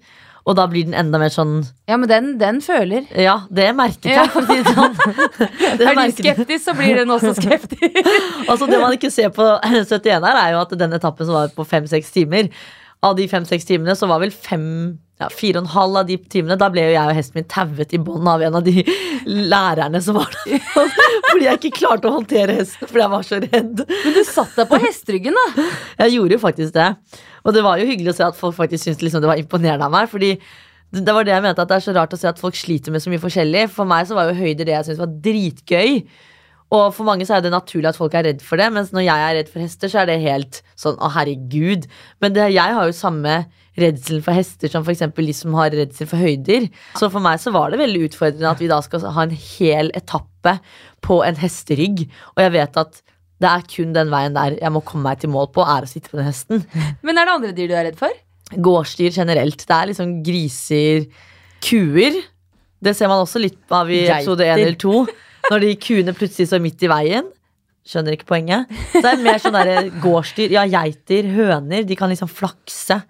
og 0.44 0.56
da 0.58 0.64
blir 0.66 0.84
den 0.88 0.94
enda 0.98 1.18
mer 1.22 1.30
sånn 1.30 1.60
Ja, 1.88 1.96
men 1.96 2.08
den, 2.10 2.30
den 2.40 2.60
føler. 2.64 3.04
ja, 3.14 3.36
det 3.50 3.68
merket 3.78 4.08
jeg, 4.10 4.16
Ja. 4.16 4.24
for 4.32 4.42
å 4.42 4.46
si 4.48 4.62
det 4.62 4.74
sånn. 4.74 4.96
Det 5.78 5.86
Er 5.86 5.94
du 5.94 6.16
skeptisk, 6.16 6.64
så 6.64 6.74
blir 6.76 6.96
den 7.02 7.08
også 7.14 7.34
skeptisk. 7.38 8.00
Altså, 8.50 8.66
det 8.66 8.80
man 8.82 8.92
ikke 8.96 9.10
ser 9.14 9.30
på 9.34 9.46
71 9.64 10.08
her, 10.26 10.36
er 10.42 10.52
jo 10.56 10.62
at 10.64 10.74
den 10.78 10.92
etappen 10.98 11.26
som 11.28 11.34
var 11.38 11.52
på 11.54 11.66
fem-seks 11.68 12.10
timer, 12.14 12.50
av 13.02 13.16
de 13.18 13.28
fem-seks 13.30 13.64
timene, 13.66 13.94
så 13.98 14.06
var 14.10 14.20
vel 14.22 14.30
fem 14.34 14.98
ja, 15.22 15.28
Fire 15.32 15.60
og 15.60 15.66
en 15.66 15.72
halv 15.72 16.00
av 16.02 16.08
de 16.08 16.16
timene 16.32 16.58
Da 16.60 16.68
ble 16.72 16.84
jo 16.86 16.94
jeg 16.94 17.12
og 17.12 17.16
hesten 17.16 17.38
min 17.38 17.48
tauet 17.50 17.94
i 17.94 18.00
bånd 18.02 18.28
av 18.28 18.42
en 18.44 18.58
av 18.58 18.66
de 18.66 18.82
lærerne 19.26 20.00
som 20.04 20.18
var 20.18 20.32
der. 20.34 20.58
Fordi 21.28 21.46
jeg 21.46 21.60
ikke 21.60 21.78
klarte 21.78 22.10
å 22.10 22.16
håndtere 22.16 22.58
hesten 22.58 22.88
fordi 22.90 23.04
jeg 23.04 23.12
var 23.12 23.22
så 23.24 23.38
redd. 23.40 23.84
Men 23.88 24.16
du 24.16 24.20
satt 24.28 24.58
deg 24.58 24.68
på 24.68 24.80
hesteryggen, 24.82 25.38
da. 25.38 25.68
Jeg 26.02 26.18
gjorde 26.18 26.36
jo 26.36 26.42
faktisk 26.42 26.74
det. 26.76 26.90
Og 27.46 27.56
det 27.56 27.62
var 27.64 27.80
jo 27.80 27.86
hyggelig 27.88 28.12
å 28.12 28.16
se 28.18 28.26
at 28.26 28.36
folk 28.36 28.58
faktisk 28.58 28.84
syntes 28.84 29.04
liksom 29.06 29.22
det 29.24 29.30
var 29.30 29.40
imponerende 29.40 29.88
av 29.88 29.94
meg. 29.94 30.10
Fordi 30.12 30.34
det 30.92 31.14
var 31.16 31.24
det 31.24 31.32
jeg 31.32 31.44
mente, 31.46 31.64
at 31.64 31.70
det 31.70 31.78
er 31.78 31.86
så 31.86 31.94
rart 31.96 32.12
å 32.12 32.20
se 32.20 32.28
at 32.28 32.42
folk 32.42 32.58
sliter 32.58 32.92
med 32.92 33.00
så 33.04 33.12
mye 33.12 33.22
forskjellig. 33.22 33.64
For 33.72 33.88
meg 33.88 34.10
så 34.10 34.18
var 34.18 34.28
jo 34.28 34.36
høyder 34.36 34.68
det 34.68 34.76
jeg 34.76 34.90
syntes 34.90 35.00
var 35.00 35.16
dritgøy. 35.24 36.02
Og 36.72 36.86
for 36.96 37.08
mange 37.08 37.24
så 37.28 37.36
er 37.36 37.44
det 37.44 37.52
naturlig 37.52 37.90
at 37.90 37.98
folk 37.98 38.14
er 38.16 38.26
redd 38.30 38.44
for 38.44 38.60
det, 38.60 38.70
mens 38.72 38.92
når 38.96 39.04
jeg 39.04 39.24
er 39.24 39.34
redd 39.38 39.50
for 39.52 39.60
hester, 39.60 39.92
så 39.92 40.02
er 40.02 40.08
det 40.08 40.22
helt 40.22 40.62
sånn 40.80 40.96
å 41.04 41.10
herregud. 41.12 41.84
Men 42.24 42.36
det, 42.36 42.48
jeg 42.54 42.76
har 42.78 42.88
jo 42.88 42.96
samme 42.96 43.42
redselen 43.78 44.22
for 44.24 44.36
hester 44.36 44.72
som 44.72 44.84
f.eks. 44.84 45.04
de 45.16 45.34
som 45.36 45.54
har 45.56 45.72
redsel 45.74 46.08
for 46.10 46.20
høyder. 46.20 46.68
Så 46.98 47.08
for 47.12 47.24
meg 47.24 47.40
så 47.42 47.52
var 47.54 47.72
det 47.72 47.80
veldig 47.80 48.08
utfordrende 48.10 48.50
at 48.50 48.60
vi 48.60 48.70
da 48.70 48.80
skal 48.84 49.06
ha 49.16 49.24
en 49.26 49.34
hel 49.36 49.92
etappe 49.98 50.58
på 51.04 51.22
en 51.24 51.38
hesterygg. 51.40 52.04
Og 52.36 52.44
jeg 52.44 52.54
vet 52.58 52.78
at 52.82 53.02
det 53.42 53.50
er 53.50 53.64
kun 53.66 53.94
den 53.96 54.12
veien 54.12 54.36
der 54.36 54.58
jeg 54.60 54.74
må 54.74 54.84
komme 54.86 55.10
meg 55.10 55.22
til 55.22 55.32
mål 55.32 55.48
på, 55.54 55.64
er 55.66 55.86
å 55.86 55.90
sitte 55.90 56.12
på 56.12 56.20
den 56.20 56.28
hesten. 56.28 56.62
Men 57.06 57.18
er 57.18 57.26
det 57.26 57.36
andre 57.38 57.56
dyr 57.56 57.72
du 57.72 57.76
er 57.78 57.88
redd 57.90 57.98
for? 58.00 58.14
Gårdsdyr 58.52 59.14
generelt. 59.16 59.64
Det 59.64 59.76
er 59.76 59.90
liksom 59.90 60.16
griser, 60.26 61.06
kuer. 61.64 62.20
Det 62.82 62.94
ser 62.98 63.10
man 63.10 63.22
også 63.24 63.40
litt 63.40 63.72
av 63.72 63.90
i 63.90 64.04
episode 64.04 64.46
1 64.46 64.58
eller 64.58 64.78
2. 64.82 65.04
Når 65.50 65.64
de 65.64 65.70
kuene 65.82 66.14
plutselig 66.14 66.50
står 66.50 66.62
midt 66.62 66.84
i 66.84 66.90
veien. 66.92 67.30
Skjønner 67.82 68.14
ikke 68.14 68.28
poenget. 68.28 68.70
Så 68.92 69.00
det 69.02 69.10
er 69.10 69.22
mer 69.24 69.40
sånn 69.42 69.56
der 69.56 69.88
gårdsdyr. 70.04 70.52
Ja, 70.54 70.62
geiter, 70.70 71.26
høner. 71.34 71.82
De 71.86 71.96
kan 71.98 72.12
liksom 72.12 72.28
flakse. 72.30 73.00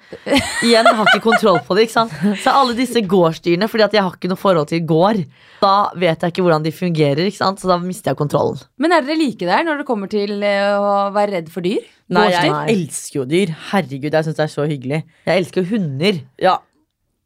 Igjen, 0.64 0.88
jeg 0.88 0.96
har 0.96 1.10
ikke 1.10 1.24
kontroll 1.26 1.58
på 1.66 1.76
det. 1.76 1.84
ikke 1.84 1.96
sant? 1.98 2.14
Så 2.40 2.54
alle 2.56 2.76
disse 2.78 3.02
gårdsdyrene, 3.04 3.68
fordi 3.68 3.84
at 3.84 3.96
jeg 3.98 4.06
har 4.06 4.16
ikke 4.16 4.30
noe 4.32 4.40
forhold 4.40 4.70
til 4.72 4.80
gård, 4.88 5.20
da 5.60 5.74
vet 5.92 6.24
jeg 6.24 6.32
ikke 6.32 6.46
hvordan 6.46 6.64
de 6.64 6.72
fungerer. 6.72 7.20
ikke 7.28 7.42
sant? 7.42 7.60
Så 7.60 7.68
da 7.68 7.76
mister 7.82 8.14
jeg 8.14 8.20
kontrollen. 8.22 8.64
Men 8.80 8.96
er 8.96 9.04
dere 9.04 9.20
like 9.20 9.44
der 9.44 9.68
når 9.68 9.82
det 9.82 9.88
kommer 9.92 10.08
til 10.12 10.40
eh, 10.40 10.72
å 10.72 11.10
være 11.12 11.36
redd 11.36 11.52
for 11.52 11.68
dyr? 11.68 11.84
Nei, 12.12 12.30
jeg 12.32 12.52
elsker 12.72 13.20
jo 13.20 13.28
dyr. 13.28 13.52
Herregud, 13.70 14.08
jeg 14.08 14.28
syns 14.28 14.40
det 14.40 14.46
er 14.48 14.54
så 14.56 14.64
hyggelig. 14.68 15.02
Jeg 15.28 15.44
elsker 15.44 15.68
hunder. 15.68 16.24
Ja, 16.40 16.56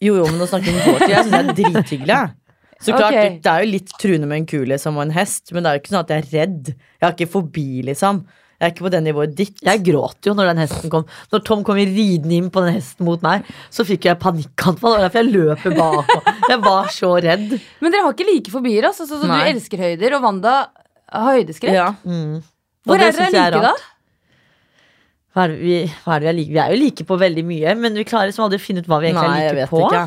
jo, 0.03 0.19
jo, 0.19 0.27
men 0.29 0.43
å 0.45 0.51
snakke 0.51 0.75
om 0.75 0.83
gårdsdyr, 0.83 1.15
jeg 1.15 1.25
syns 1.25 1.33
det 1.33 1.39
er 1.41 1.57
drithyggelig. 1.63 2.19
Så 2.87 2.97
klart, 2.97 3.13
okay. 3.13 3.37
det, 3.43 3.53
er 3.53 3.65
jo 3.65 3.71
litt 3.75 3.95
truende 4.01 4.31
med 4.31 4.43
en 4.43 4.49
kule 4.49 4.81
som 4.81 4.99
en 5.03 5.15
hest, 5.15 5.51
men 5.53 5.65
det 5.65 5.71
er 5.71 5.79
jo 5.79 5.83
ikke 5.83 5.93
sånn 5.95 6.05
at 6.05 6.13
jeg 6.13 6.25
er 6.25 6.33
redd. 6.33 6.75
Jeg 6.75 7.05
har 7.07 7.17
ikke 7.17 7.33
fobi, 7.35 7.69
liksom. 7.87 8.23
Jeg 8.57 8.65
er 8.65 8.73
ikke 8.73 8.87
på 8.87 8.93
det 8.95 9.01
nivået 9.05 9.33
ditt. 9.37 9.59
Jeg 9.67 9.83
gråt 9.85 10.25
jo 10.25 10.33
når 10.33 10.49
den 10.49 10.61
hesten 10.63 10.93
kom. 10.93 11.05
Når 11.33 11.43
Tom 11.45 11.65
kom 11.67 11.77
ridende 11.77 12.39
inn 12.39 12.47
på 12.53 12.63
den 12.65 12.79
hesten 12.79 13.05
mot 13.05 13.21
meg, 13.25 13.45
så 13.69 13.85
fikk 13.85 14.09
jeg 14.09 14.17
panikkanfall. 14.23 14.95
Det 14.95 15.03
var 15.03 15.05
derfor 15.05 15.21
jeg 15.21 15.35
løper 15.35 15.77
bak. 15.77 16.15
Jeg 16.47 16.61
var 16.63 16.89
så 16.95 17.09
redd. 17.19 17.57
Men 17.83 17.91
dere 17.91 18.05
har 18.07 18.15
ikke 18.15 18.29
like 18.29 18.53
fobier, 18.53 18.87
altså. 18.87 19.05
Så, 19.09 19.19
så 19.19 19.27
du 19.29 19.35
elsker 19.35 19.81
høyder, 19.83 20.15
og 20.17 20.25
Wanda 20.25 20.55
har 21.11 21.37
høydeskrekk. 21.37 21.75
Ja. 21.75 21.91
Mm. 22.07 22.39
Hvor 22.87 23.03
er 23.03 23.13
dere 23.13 23.31
like, 23.35 23.63
da? 23.67 23.75
Hva 25.35 25.45
er, 25.45 25.57
vi, 25.61 25.81
hva 26.07 26.15
er 26.15 26.23
det 26.23 26.29
vi 26.29 26.31
er 26.31 26.39
like? 26.39 26.53
Vi 26.55 26.61
er 26.63 26.73
jo 26.73 26.79
like 26.81 27.05
på 27.11 27.19
veldig 27.21 27.45
mye, 27.45 27.75
men 27.83 27.99
vi 27.99 28.07
klarer 28.09 28.31
liksom 28.31 28.47
aldri 28.47 28.61
å 28.63 28.63
finne 28.63 28.81
ut 28.81 28.89
hva 28.89 29.03
vi 29.03 29.11
egentlig 29.11 29.27
Nei, 29.27 29.41
er 29.43 29.45
jeg 29.45 29.53
like 29.53 29.67
vet 29.67 29.75
på. 29.75 29.83
ikke. 29.85 30.05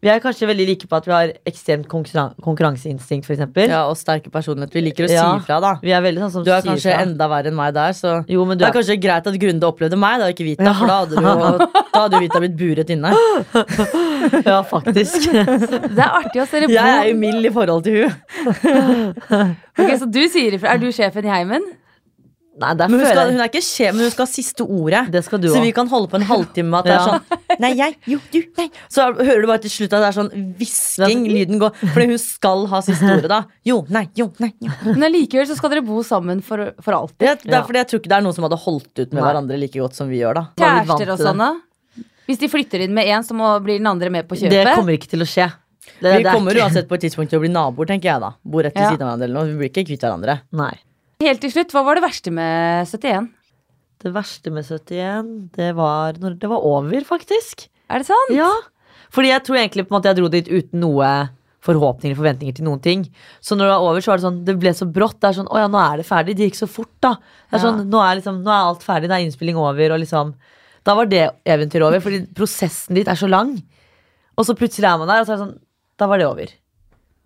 Vi 0.00 0.06
er 0.12 0.20
kanskje 0.22 0.46
veldig 0.46 0.64
like 0.68 0.86
på 0.86 0.94
at 0.94 1.06
vi 1.08 1.10
har 1.10 1.30
ekstremt 1.50 1.88
konkurran 1.90 2.30
konkurranseinstinkt, 2.44 3.24
for 3.26 3.34
eksempel. 3.34 3.66
Ja, 3.72 3.80
og 3.90 3.96
sterke 3.98 4.30
personlighet. 4.30 4.70
Vi 4.76 4.80
liker 4.84 5.08
å 5.08 5.10
Ja. 5.10 5.24
si 5.34 5.40
ifra, 5.42 5.56
da. 5.60 5.72
Vi 5.82 5.90
er 5.90 6.00
veldig 6.00 6.20
sånn 6.22 6.30
som 6.36 6.44
Du 6.44 6.52
er 6.52 6.62
kanskje 6.62 6.92
fra. 6.94 7.00
enda 7.02 7.26
verre 7.28 7.46
enn 7.50 7.56
meg 7.56 7.74
der, 7.74 7.90
så 7.98 8.24
Jo, 8.28 8.44
men 8.44 8.56
du 8.56 8.64
det 8.64 8.68
er 8.68 8.76
er 8.78 8.80
kanskje 8.80 9.00
greit 9.02 9.26
at 9.26 9.34
Grunde 9.42 9.66
opplevde 9.66 9.98
meg, 9.98 10.20
da, 10.20 10.26
ikke 10.30 10.44
Vita, 10.46 10.62
Ja. 10.62 10.72
for 10.74 10.86
da 10.86 10.98
hadde, 11.00 11.16
du, 11.16 11.22
jo- 11.22 11.58
da 11.92 12.00
hadde 12.08 12.20
Vita 12.20 12.38
blitt 12.38 12.56
buret 12.56 12.90
inne. 12.90 13.10
Ja, 14.46 14.62
faktisk. 14.62 15.32
Det 15.32 15.98
er 15.98 16.10
artig 16.10 16.42
å 16.42 16.46
se 16.46 16.60
dere 16.60 16.66
bo. 16.68 16.74
Jeg 16.74 16.98
er 16.98 17.08
jo 17.10 17.16
mild 17.18 17.44
i 17.46 17.50
forhold 17.50 17.84
til 17.84 18.04
hun 18.04 19.14
Ok, 19.78 19.90
så 19.98 20.10
du 20.10 20.20
sier 20.28 20.52
ifra. 20.58 20.74
Er 20.74 20.78
du 20.82 20.88
sjefen 20.92 21.24
i 21.24 21.28
heimen? 21.32 21.62
Nei, 22.58 22.72
der 22.74 22.88
Men 22.90 22.98
hun, 23.00 23.06
skal, 23.06 23.30
hun 23.30 23.40
er 23.40 23.48
ikke 23.48 23.62
sjef, 23.62 23.92
men 23.94 24.02
hun 24.02 24.10
skal 24.10 24.26
ha 24.26 24.30
siste 24.32 24.64
ordet. 24.66 25.04
Det 25.14 25.24
skal 25.24 25.38
du 25.38 25.46
så 25.48 25.54
også. 25.54 25.62
vi 25.62 25.70
kan 25.72 25.86
holde 25.88 26.08
på 26.10 26.18
en 26.18 26.26
halvtime 26.26 26.68
med 26.70 26.78
at 26.80 26.84
det 26.84 26.94
er 26.96 27.04
sånn 27.06 27.20
Nei, 27.58 27.72
jeg, 27.78 27.96
jo, 28.06 28.18
du, 28.32 28.38
nei. 28.58 28.68
Så 28.88 29.04
hører 29.18 29.40
du 29.42 29.46
bare 29.50 29.62
til 29.64 29.70
slutt 29.74 29.92
at 29.96 30.02
det 30.04 30.08
er 30.08 30.16
sånn 30.18 30.30
hvisking. 30.58 31.24
Lyden 31.28 31.58
går. 31.62 31.74
Fordi 31.94 32.06
hun 32.12 32.18
skal 32.22 32.66
ha 32.70 32.80
siste 32.86 33.04
ordet, 33.16 33.28
da. 33.32 33.40
Jo, 33.66 33.80
nei, 33.94 34.04
jo, 34.18 34.28
nei. 34.42 34.52
Jo. 34.62 34.70
Men 34.92 35.08
allikevel 35.10 35.46
så 35.50 35.56
skal 35.58 35.70
dere 35.74 35.82
bo 35.86 36.02
sammen 36.06 36.42
for, 36.44 36.72
for 36.84 36.92
alltid. 36.98 37.18
Det, 37.24 37.34
det 37.44 37.52
Ja. 37.54 37.60
er 37.62 37.66
fordi 37.66 37.82
jeg 37.82 37.88
tror 37.92 38.02
ikke 38.02 38.12
det 38.12 38.18
er 38.18 38.26
noen 38.28 38.36
som 38.38 38.46
hadde 38.48 38.60
holdt 38.64 38.92
ut 39.02 39.12
med 39.12 39.18
Nei. 39.22 39.26
hverandre 39.28 39.58
like 39.58 39.78
godt 39.82 39.94
som 39.98 40.08
vi 40.08 40.20
gjør, 40.22 40.34
da. 40.34 40.44
Var 40.56 40.74
vi 40.82 40.88
vant 40.92 41.00
Kjærester 41.02 41.12
og 41.14 41.18
sånn, 41.26 41.38
da? 41.38 42.04
Hvis 42.28 42.38
de 42.42 42.48
flytter 42.52 42.82
inn 42.84 42.92
med 42.94 43.06
én, 43.08 43.24
så 43.24 43.32
må, 43.34 43.54
blir 43.64 43.78
den 43.80 43.86
andre 43.88 44.10
med 44.12 44.28
på 44.28 44.36
kjøpet. 44.36 44.50
Det 44.52 44.74
kommer 44.76 44.98
ikke 44.98 45.08
til 45.14 45.24
å 45.24 45.28
skje. 45.28 45.46
Det, 45.88 45.94
Vi 46.02 46.22
det 46.22 46.26
er 46.26 46.34
kommer 46.36 46.52
ikke- 46.52 46.66
uansett 46.68 46.88
på 46.88 46.94
et 46.94 47.00
tidspunkt 47.06 47.30
til 47.32 47.38
å 47.38 47.42
bli 47.42 47.48
naboer, 47.48 47.86
tenker 47.88 48.12
jeg 48.12 48.20
da. 48.20 48.34
Bor 48.44 48.62
rett 48.62 48.74
ved 48.76 48.82
Ja. 48.84 48.90
siden 48.92 49.02
av 49.02 49.08
hverandre 49.18 49.24
eller 49.24 49.38
noe. 49.40 49.48
Vi 49.48 49.56
blir 49.58 49.70
ikke 49.72 49.86
kvitt 49.88 50.04
hverandre. 50.04 50.40
Nei. 50.52 50.74
Helt 51.20 51.40
til 51.40 51.50
slutt, 51.50 51.72
hva 51.72 51.82
var 51.84 51.94
det 51.96 52.04
verste 52.04 52.30
med 52.30 52.86
71? 52.86 53.30
Det 53.98 54.12
verste 54.14 54.52
med 54.54 54.64
71, 54.68 55.30
det 55.56 55.72
var 55.74 56.18
når 56.22 56.36
det 56.38 56.48
var 56.50 56.62
over, 56.64 57.00
faktisk. 57.06 57.66
Er 57.90 57.98
det 58.02 58.06
sant? 58.06 58.30
Ja. 58.34 58.50
Fordi 59.10 59.32
jeg 59.32 59.42
tror 59.46 59.56
egentlig 59.58 59.86
på 59.88 59.94
en 59.94 59.98
måte 59.98 60.10
jeg 60.12 60.18
dro 60.20 60.28
dit 60.30 60.48
uten 60.52 60.80
noe 60.84 61.08
forhåpninger 61.66 62.14
og 62.14 62.20
forventninger 62.20 62.54
til 62.54 62.66
noen 62.68 62.80
ting. 62.84 63.00
Så 63.42 63.56
når 63.58 63.66
det 63.66 63.72
var 63.74 63.86
over, 63.88 64.04
så 64.04 64.12
var 64.12 64.20
det 64.20 64.26
sånn 64.28 64.36
Det 64.46 64.54
ble 64.62 64.70
så 64.76 64.86
brått. 64.86 65.18
Det 65.18 65.26
er 65.32 65.38
sånn 65.40 65.48
Å 65.50 65.58
ja, 65.58 65.66
nå 65.72 65.80
er 65.82 65.96
det 65.98 66.06
ferdig. 66.06 66.36
Det 66.38 66.46
gikk 66.46 66.60
så 66.60 66.68
fort, 66.70 66.92
da. 67.02 67.16
Det 67.50 67.58
er 67.58 67.58
Ja. 67.58 67.64
sånn, 67.64 67.82
nå, 67.90 67.98
er 68.04 68.20
liksom, 68.20 68.38
nå 68.44 68.52
er 68.54 68.68
alt 68.68 68.84
ferdig. 68.86 69.08
Det 69.10 69.16
er 69.18 69.24
innspilling 69.26 69.56
over, 69.58 69.92
og 69.96 70.00
liksom 70.04 70.34
Da 70.86 70.94
var 70.94 71.06
det 71.10 71.24
eventyret 71.44 71.82
over, 71.88 72.00
fordi 72.00 72.22
prosessen 72.32 72.94
dit 72.94 73.08
er 73.08 73.18
så 73.18 73.28
lang. 73.28 73.56
Og 74.38 74.46
så 74.46 74.54
plutselig 74.54 74.86
er 74.86 74.98
man 75.02 75.08
der, 75.10 75.20
og 75.20 75.26
så 75.26 75.32
er 75.34 75.36
det 75.36 75.44
sånn 75.48 75.58
Da 75.98 76.06
var 76.06 76.18
det 76.18 76.26
over. 76.30 76.46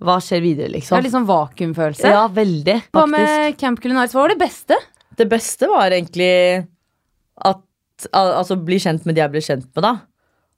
Hva 0.03 0.17
skjer 0.19 0.41
videre, 0.43 0.71
liksom? 0.73 0.97
Det 0.97 1.05
liksom? 1.05 1.23
er 1.23 1.27
sånn 1.27 1.29
vakuumfølelse. 1.29 2.11
Ja, 2.11 2.27
veldig, 2.27 2.79
Hva 2.91 3.05
med 3.07 3.59
Camp 3.59 3.79
Culinaris? 3.81 4.13
Hva 4.17 4.25
var 4.25 4.33
det 4.33 4.39
beste? 4.41 4.75
Det 5.19 5.29
beste 5.31 5.69
var 5.71 5.93
egentlig 5.93 6.67
at 7.45 7.61
al 8.17 8.33
Altså 8.41 8.57
bli 8.59 8.81
kjent 8.83 9.05
med 9.07 9.15
de 9.15 9.23
jeg 9.23 9.31
ble 9.31 9.43
kjent 9.45 9.69
med, 9.77 9.85
da. 9.85 9.93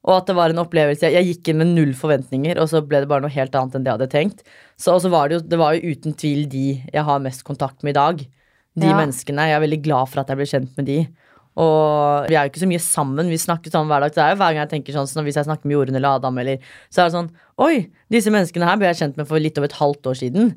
Og 0.05 0.15
at 0.19 0.29
det 0.29 0.37
var 0.37 0.53
en 0.53 0.63
opplevelse 0.63 1.11
Jeg 1.13 1.27
gikk 1.31 1.51
inn 1.51 1.61
med 1.61 1.73
null 1.75 1.93
forventninger, 1.97 2.61
og 2.61 2.71
så 2.71 2.81
ble 2.85 3.03
det 3.03 3.11
bare 3.11 3.25
noe 3.25 3.33
helt 3.35 3.55
annet 3.59 3.77
enn 3.77 3.85
det 3.85 3.91
jeg 3.93 3.99
hadde 3.99 4.15
tenkt. 4.15 4.41
Så 4.81 4.95
og 4.95 5.03
så 5.05 5.11
var 5.13 5.29
det 5.29 5.39
jo 5.39 5.45
Det 5.49 5.61
var 5.61 5.77
jo 5.77 5.93
uten 5.93 6.17
tvil 6.17 6.47
de 6.49 6.65
jeg 6.79 7.05
har 7.09 7.21
mest 7.25 7.45
kontakt 7.45 7.83
med 7.83 7.95
i 7.95 8.01
dag. 8.01 8.25
De 8.75 8.89
Ja. 8.89 8.97
menneskene. 8.99 9.49
Jeg 9.49 9.57
er 9.57 9.65
veldig 9.67 9.83
glad 9.85 10.09
for 10.11 10.21
at 10.21 10.29
jeg 10.29 10.37
ble 10.41 10.47
kjent 10.51 10.77
med 10.77 10.87
de. 10.87 10.99
Og 11.57 12.27
vi 12.27 12.35
er 12.35 12.47
jo 12.47 12.51
ikke 12.51 12.65
så 12.65 12.67
mye 12.67 12.83
sammen. 12.83 13.29
Vi 13.31 13.39
snakker 13.39 13.71
sammen 13.71 13.87
hver 13.87 14.03
dag. 14.03 14.15
Det 14.15 14.23
er 14.25 14.33
jo 14.33 14.39
hver 14.41 14.55
gang 14.55 14.63
jeg 14.65 14.73
tenker 14.73 14.97
sånn 14.97 15.07
så 15.07 15.23
Hvis 15.23 15.37
jeg 15.39 15.47
snakker 15.47 15.69
med 15.71 15.77
Jorunn 15.77 15.95
eller 15.97 16.17
Adam, 16.19 16.39
eller, 16.39 16.59
så 16.91 17.05
er 17.05 17.11
det 17.11 17.15
sånn 17.15 17.31
Oi, 17.63 17.91
disse 18.11 18.33
menneskene 18.35 18.67
her 18.67 18.77
ble 18.81 18.89
jeg 18.91 18.99
kjent 18.99 19.17
med 19.21 19.29
for 19.29 19.39
litt 19.39 19.59
over 19.61 19.71
et 19.71 19.79
halvt 19.79 20.09
år 20.11 20.17
siden. 20.19 20.55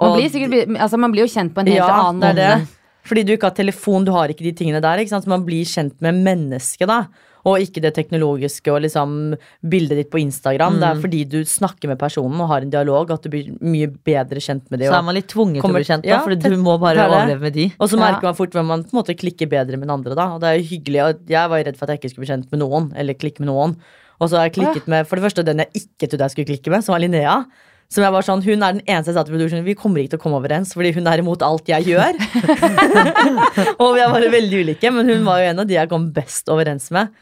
Man 0.00 0.16
blir, 0.18 0.26
sikkert, 0.32 0.74
altså, 0.74 0.98
man 0.98 1.12
blir 1.14 1.22
jo 1.22 1.30
kjent 1.30 1.54
på 1.54 1.62
en 1.62 1.70
helt 1.70 1.78
ja, 1.78 2.00
annen 2.08 2.18
måte. 2.18 2.66
Fordi 3.04 3.24
du 3.26 3.34
ikke 3.34 3.50
har 3.50 3.56
telefon, 3.56 4.06
du 4.06 4.12
har 4.14 4.32
ikke 4.32 4.46
de 4.46 4.54
tingene 4.56 4.80
der. 4.80 5.04
Så 5.08 5.26
man 5.28 5.44
blir 5.44 5.64
kjent 5.68 6.00
med 6.04 6.16
mennesket, 6.24 6.88
da. 6.88 7.04
Og 7.44 7.60
ikke 7.60 7.82
det 7.84 7.90
teknologiske 7.92 8.72
og 8.72 8.80
liksom 8.86 9.34
bildet 9.68 9.98
ditt 10.00 10.10
på 10.12 10.20
Instagram. 10.22 10.78
Det 10.80 10.88
er 10.88 11.00
fordi 11.02 11.18
du 11.28 11.42
snakker 11.44 11.90
med 11.90 11.98
personen 12.00 12.40
og 12.40 12.48
har 12.48 12.64
en 12.64 12.72
dialog 12.72 13.10
at 13.12 13.26
du 13.26 13.28
blir 13.28 13.50
mye 13.60 13.90
bedre 13.92 14.40
kjent 14.40 14.70
med 14.72 14.80
dem. 14.80 14.88
Så 14.88 14.96
er 14.96 15.04
man 15.04 15.18
litt 15.18 15.28
tvunget 15.28 15.60
til 15.60 15.68
å 15.68 15.76
bli 15.76 15.84
kjent, 15.84 16.06
da, 16.06 16.14
ja, 16.14 16.22
fordi 16.24 16.40
du 16.40 16.56
må 16.56 16.78
bare 16.80 17.04
er 17.04 17.12
overleve 17.12 17.44
med 17.44 17.52
de. 17.52 17.66
og 17.78 17.90
så 17.90 17.98
Ja. 18.00 18.06
merker 18.06 18.22
man 18.30 18.38
fort 18.38 18.56
hvem 18.56 18.64
man 18.72 18.84
på 18.84 18.96
en 18.96 19.02
måte 19.02 19.18
klikker 19.20 19.50
bedre 19.52 19.76
med 19.76 19.84
den 19.84 19.90
andre. 19.90 20.14
da 20.14 20.32
Og 20.32 20.40
det 20.40 20.48
er 20.48 20.56
jo 20.56 20.64
hyggelig 20.72 21.00
og 21.04 21.28
Jeg 21.28 21.50
var 21.50 21.58
jo 21.58 21.64
redd 21.68 21.76
for 21.76 21.84
at 21.84 21.90
jeg 21.90 22.00
ikke 22.00 22.10
skulle 22.14 22.24
bli 22.26 22.32
kjent 22.32 22.50
med 22.52 22.60
noen, 22.64 22.92
eller 22.96 23.12
klikke 23.12 23.40
med 23.40 23.48
noen. 23.52 23.76
Og 24.20 24.30
så 24.30 24.38
har 24.38 24.48
jeg 24.48 24.54
klikket 24.54 24.88
med 24.88 25.06
for 25.06 25.16
det 25.16 25.24
første 25.24 25.44
den 25.44 25.58
jeg 25.58 25.68
ikke 25.74 26.08
trodde 26.08 26.24
jeg 26.24 26.30
skulle 26.30 26.48
klikke 26.48 26.70
med, 26.70 26.82
som 26.82 26.94
var 26.94 27.00
Linnea. 27.00 27.44
Som 27.92 28.02
jeg 28.02 28.12
var 28.12 28.22
sånn, 28.26 28.42
Hun 28.42 28.62
er 28.62 28.72
den 28.78 28.82
eneste 28.86 29.12
jeg 29.12 29.16
sa 29.18 29.22
til 29.24 29.34
produksjonen 29.36 29.64
Vi 29.66 29.74
kommer 29.78 30.00
ikke 30.02 30.14
til 30.16 30.18
å 30.18 30.22
komme 30.24 30.38
overens, 30.40 30.72
fordi 30.74 30.92
hun 30.96 31.06
er 31.06 31.18
imot 31.22 31.42
alt 31.46 31.68
jeg 31.68 31.84
gjør. 31.92 32.16
og 33.82 33.94
vi 33.94 34.02
er 34.02 34.10
bare 34.12 34.30
veldig 34.32 34.64
ulike, 34.64 34.90
men 34.94 35.08
hun 35.12 35.24
var 35.26 35.42
jo 35.42 35.52
en 35.52 35.62
av 35.62 35.68
de 35.68 35.76
jeg 35.76 35.90
kom 35.92 36.08
best 36.16 36.50
overens 36.52 36.90
med. 36.94 37.12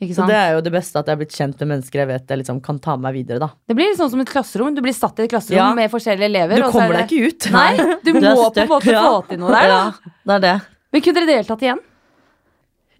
Så 0.00 0.14
sant? 0.16 0.30
det 0.30 0.32
Det, 0.32 0.36
er 0.40 0.54
jo 0.54 0.60
det 0.64 0.72
beste 0.72 0.96
at 0.96 1.08
jeg 1.10 1.12
er 1.12 1.20
blitt 1.20 1.34
kjent 1.36 1.58
med 1.60 1.68
mennesker 1.74 2.00
jeg 2.00 2.08
vet 2.08 2.30
jeg 2.32 2.40
liksom 2.40 2.60
kan 2.64 2.78
ta 2.80 2.94
med 2.96 3.04
meg 3.10 3.18
videre. 3.18 3.38
da 3.68 3.74
blir 3.76 3.90
litt 3.90 3.98
sånn 4.00 4.08
som 4.14 4.20
et 4.22 4.30
klasserom. 4.32 4.72
Du 4.74 4.80
blir 4.80 4.96
satt 4.96 5.18
i 5.20 5.26
et 5.26 5.30
klasserom 5.32 5.58
Ja. 5.60 5.74
med 5.76 5.90
forskjellige 5.92 6.24
elever. 6.30 6.56
Du 6.56 6.64
er 6.64 6.72
kommer 6.72 6.96
det- 6.96 7.08
deg 7.08 7.20
ikke 7.20 7.28
ut. 7.28 7.50
Nei, 7.52 7.76
du, 8.04 8.12
Du 8.12 8.20
må 8.20 8.48
på 8.54 8.56
en 8.62 8.68
måte 8.70 8.92
ja. 8.96 9.02
få 9.04 9.28
til 9.28 9.38
noe 9.42 9.50
der, 9.52 9.68
da. 9.68 9.80
Ja, 9.92 10.12
det 10.24 10.34
er 10.38 10.40
det. 10.46 10.56
Men 10.92 11.02
kunne 11.02 11.20
dere 11.20 11.36
deltatt 11.36 11.62
igjen? 11.62 11.82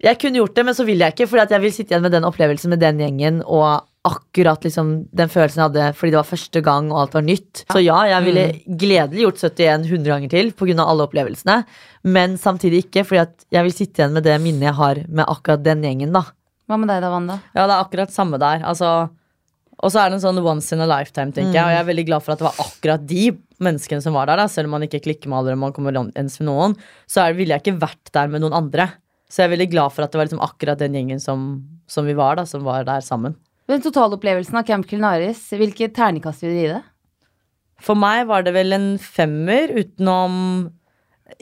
Jeg 0.01 0.17
kunne 0.21 0.37
gjort 0.41 0.55
det, 0.55 0.65
men 0.65 0.73
så 0.73 0.85
vil 0.85 0.97
jeg 0.99 1.13
ikke, 1.13 1.41
at 1.41 1.51
jeg 1.53 1.61
vil 1.61 1.71
sitte 1.73 1.93
igjen 1.93 2.01
med 2.01 2.11
den 2.11 2.23
opplevelsen 2.25 2.69
med 2.69 2.79
den 2.81 2.97
gjengen. 3.01 3.41
Og 3.45 3.81
akkurat 4.07 4.63
liksom 4.65 4.91
den 5.13 5.29
følelsen 5.29 5.61
jeg 5.61 5.67
hadde 5.67 5.93
fordi 5.97 6.13
det 6.13 6.17
var 6.17 6.29
første 6.31 6.61
gang 6.65 6.89
og 6.89 7.03
alt 7.03 7.15
var 7.17 7.25
nytt. 7.25 7.63
Så 7.69 7.83
ja, 7.83 7.99
jeg 8.09 8.25
ville 8.25 8.45
gledelig 8.81 9.25
gjort 9.27 9.41
71 9.43 9.87
100 9.91 10.09
ganger 10.09 10.31
til 10.33 10.51
pga. 10.57 10.77
alle 10.81 11.05
opplevelsene. 11.05 11.57
Men 12.03 12.37
samtidig 12.41 12.87
ikke, 12.87 13.05
fordi 13.05 13.21
at 13.27 13.45
jeg 13.53 13.67
vil 13.67 13.75
sitte 13.75 14.01
igjen 14.01 14.15
med 14.17 14.25
det 14.25 14.39
minnet 14.41 14.71
jeg 14.71 14.77
har 14.79 15.03
med 15.07 15.29
akkurat 15.29 15.63
den 15.63 15.85
gjengen. 15.85 16.13
da 16.15 16.25
Hva 16.65 16.79
med 16.81 16.89
deg 16.89 17.03
da, 17.03 17.11
Wanda? 17.13 17.37
Ja, 17.53 17.67
det 17.67 17.75
er 17.75 17.83
akkurat 17.83 18.15
samme 18.15 18.41
der. 18.41 18.65
Altså, 18.65 19.11
og 19.81 19.93
så 19.93 20.01
er 20.01 20.09
det 20.09 20.17
en 20.17 20.25
sånn 20.25 20.41
once 20.41 20.73
in 20.73 20.81
a 20.81 20.89
lifetime, 20.89 21.33
tenker 21.35 21.59
jeg. 21.59 21.63
Og 21.65 21.75
jeg 21.75 21.83
er 21.83 21.89
veldig 21.91 22.07
glad 22.09 22.25
for 22.25 22.33
at 22.33 22.41
det 22.41 22.49
var 22.49 22.65
akkurat 22.65 23.05
de 23.05 23.29
menneskene 23.61 24.01
som 24.01 24.17
var 24.17 24.31
der. 24.31 24.41
Da. 24.41 24.49
Selv 24.49 24.69
om 24.69 24.75
man 24.79 24.87
ikke 24.87 25.03
klikker 25.05 25.29
med 25.29 25.43
alle, 25.43 25.59
man 25.61 25.73
kommer 25.77 25.93
ens 26.01 26.39
med 26.41 26.49
noen, 26.49 26.75
så 27.09 27.27
er, 27.27 27.37
ville 27.37 27.53
jeg 27.53 27.65
ikke 27.65 27.81
vært 27.85 28.13
der 28.17 28.33
med 28.33 28.41
noen 28.41 28.57
andre. 28.57 28.89
Så 29.29 29.43
jeg 29.43 29.51
er 29.51 29.55
veldig 29.55 29.69
glad 29.71 29.93
for 29.93 30.05
at 30.05 30.11
det 30.11 30.19
var 30.19 30.27
liksom 30.27 30.43
akkurat 30.43 30.81
den 30.81 30.97
gjengen 30.97 31.21
som, 31.23 31.47
som 31.89 32.09
vi 32.09 32.17
var, 32.17 32.41
da, 32.41 32.49
som 32.49 32.65
var 32.65 32.85
der 32.89 33.05
sammen. 33.05 33.37
Den 33.71 33.83
totalopplevelsen 33.85 34.57
av 34.59 34.65
Camp 34.67 34.87
Culinaris, 34.89 35.45
hvilket 35.55 35.93
terningkast 35.95 36.43
vil 36.43 36.51
du 36.51 36.59
gi 36.59 36.69
det? 36.73 36.81
For 37.81 37.97
meg 37.97 38.25
var 38.29 38.43
det 38.45 38.51
vel 38.53 38.75
en 38.75 38.87
femmer 39.01 39.71
utenom 39.79 40.33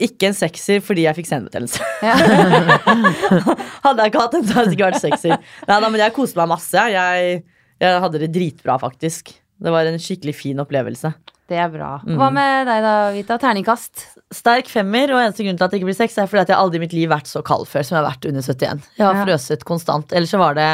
ikke 0.00 0.28
en 0.30 0.36
sekser 0.38 0.78
fordi 0.84 1.02
jeg 1.08 1.18
fikk 1.18 1.30
senebetennelse. 1.32 1.82
Ja. 2.06 2.14
hadde 3.84 4.04
jeg 4.04 4.12
ikke 4.12 4.22
hatt 4.22 4.36
den, 4.36 4.46
så 4.46 4.56
hadde 4.60 4.70
det 4.70 4.76
ikke 4.78 4.90
vært 4.92 5.02
sekser. 5.02 5.34
Nei, 5.66 5.80
da, 5.82 5.88
men 5.90 6.00
jeg 6.00 6.14
koste 6.16 6.38
meg 6.38 6.48
masse. 6.52 6.84
Jeg, 6.94 7.42
jeg 7.82 8.00
hadde 8.06 8.22
det 8.22 8.30
dritbra, 8.32 8.78
faktisk. 8.80 9.34
Det 9.60 9.74
var 9.74 9.90
en 9.90 9.98
skikkelig 10.00 10.36
fin 10.38 10.62
opplevelse. 10.62 11.10
Det 11.50 11.58
er 11.58 11.68
bra. 11.72 11.90
Hva 12.06 12.28
med 12.32 12.68
deg 12.70 12.84
da, 12.86 12.94
Vita? 13.16 13.36
Terningkast? 13.42 14.06
Sterk 14.32 14.70
femmer, 14.70 15.10
og 15.16 15.18
eneste 15.24 15.42
grunn 15.44 15.58
til 15.58 15.66
at 15.66 15.74
det 15.74 15.80
ikke 15.80 15.90
blir 15.90 15.98
seks, 15.98 16.14
er 16.22 16.30
fordi 16.30 16.44
at 16.46 16.52
jeg 16.54 16.62
aldri 16.62 16.78
i 16.78 16.84
mitt 16.86 16.94
liv 16.94 17.10
vært 17.10 17.28
så 17.28 17.42
kald 17.44 17.66
før 17.68 17.82
som 17.84 17.96
jeg 17.98 18.04
har 18.04 18.08
vært 18.12 18.28
under 18.30 18.46
71. 18.46 18.86
Jeg 19.00 19.04
har 19.08 19.18
Ja. 19.18 19.26
frøset 19.26 19.66
konstant. 19.66 20.14
Ellers 20.14 20.30
så 20.30 20.38
var 20.40 20.54
det 20.56 20.70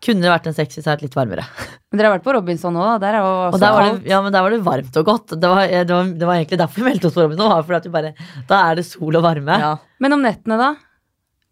Kunne 0.00 0.24
det 0.24 0.30
vært 0.32 0.46
en 0.48 0.56
seks 0.56 0.78
så 0.78 0.80
hadde 0.80 0.94
vært 0.94 1.02
litt 1.04 1.16
varmere. 1.18 1.44
Men 1.90 2.00
dere 2.00 2.08
har 2.08 2.14
vært 2.16 2.24
på 2.24 2.32
Robinson 2.32 2.76
òg, 2.80 2.86
da. 2.86 2.98
Der 3.02 3.18
er 3.18 3.20
jo 3.20 3.32
Og 3.50 3.58
der 3.60 3.74
var, 3.76 3.88
det, 3.88 4.08
ja, 4.08 4.20
men 4.24 4.32
der 4.32 4.44
var 4.46 4.54
det 4.54 4.60
varmt 4.64 4.96
og 4.96 5.08
godt. 5.10 5.34
Det 5.36 5.50
var, 5.50 5.64
det 5.68 5.92
var, 5.92 6.12
det 6.22 6.28
var 6.30 6.38
egentlig 6.38 6.58
derfor 6.62 6.80
vi 6.80 6.86
meldte 6.88 7.10
oss 7.10 7.16
på 7.18 7.24
Robinson. 7.26 7.50
var 7.52 7.66
Fordi 7.68 7.80
at 7.82 7.88
vi 7.88 7.92
bare, 7.98 8.12
da 8.48 8.60
er 8.70 8.80
det 8.80 8.86
sol 8.88 9.18
og 9.20 9.26
varme. 9.26 9.58
Ja. 9.60 9.72
Ja. 9.74 9.96
Men 10.00 10.16
om 10.16 10.24
nettene, 10.24 10.56
da? 10.60 10.70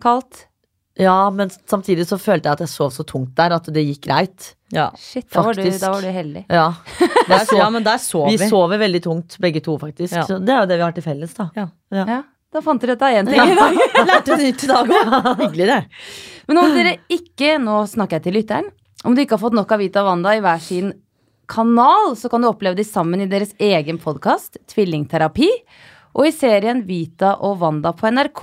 Kaldt? 0.01 0.46
Ja, 0.99 1.30
men 1.30 1.51
samtidig 1.51 2.09
så 2.09 2.16
følte 2.18 2.49
jeg 2.49 2.57
at 2.57 2.64
jeg 2.64 2.72
sov 2.72 2.88
så 2.90 3.05
tungt 3.07 3.36
der 3.38 3.53
at 3.55 3.68
det 3.70 3.84
gikk 3.84 4.01
greit. 4.09 4.55
Ja. 4.74 4.88
Shit, 4.99 5.28
da 5.30 5.44
var, 5.46 5.55
du, 5.55 5.68
da 5.68 5.92
var 5.92 6.03
du 6.03 6.09
heldig. 6.11 6.42
Ja. 6.51 6.72
Der, 7.28 7.44
ja, 7.61 7.68
men 7.70 7.84
der 7.86 8.01
sov 8.03 8.26
Vi 8.32 8.40
vi. 8.40 8.49
sover 8.51 8.80
veldig 8.80 9.03
tungt, 9.05 9.36
begge 9.44 9.62
to, 9.62 9.76
faktisk. 9.78 10.16
Ja. 10.16 10.24
Så 10.26 10.40
det 10.42 10.57
er 10.57 10.64
jo 10.64 10.72
det 10.72 10.80
vi 10.80 10.86
har 10.88 10.96
til 10.96 11.07
felles, 11.07 11.36
da. 11.38 11.51
Ja. 11.55 12.22
Da 12.55 12.62
fant 12.64 12.80
dere 12.80 12.96
ut 12.96 13.03
av 13.05 13.12
én 13.18 13.28
ting 13.28 13.51
i 13.53 13.57
dag. 13.59 13.76
Lærte 14.09 14.32
noe 14.32 14.40
nytt 14.46 14.64
i 14.64 14.70
dag 14.70 14.92
òg. 14.99 15.16
Hyggelig, 15.42 15.66
det. 15.68 15.80
Men 16.49 16.61
om 16.62 16.72
dere 16.76 16.94
ikke, 17.12 17.59
nå 17.61 17.82
snakker 17.90 18.18
jeg 18.18 18.26
til 18.28 18.38
lytteren, 18.38 18.70
om 19.05 19.14
du 19.14 19.20
ikke 19.22 19.36
har 19.36 19.42
fått 19.44 19.57
nok 19.59 19.74
av 19.74 19.82
Vita 19.82 20.03
Wanda 20.07 20.32
i 20.34 20.40
hver 20.42 20.62
sin 20.64 20.94
kanal, 21.49 22.14
så 22.18 22.30
kan 22.32 22.42
du 22.42 22.49
oppleve 22.49 22.76
de 22.78 22.84
sammen 22.88 23.22
i 23.24 23.28
deres 23.30 23.53
egen 23.62 24.01
podkast, 24.01 24.59
Tvillingterapi, 24.72 25.49
og 26.16 26.26
i 26.28 26.32
serien 26.34 26.80
Vita 26.88 27.34
og 27.44 27.61
Wanda 27.62 27.92
på 27.96 28.09
NRK. 28.11 28.42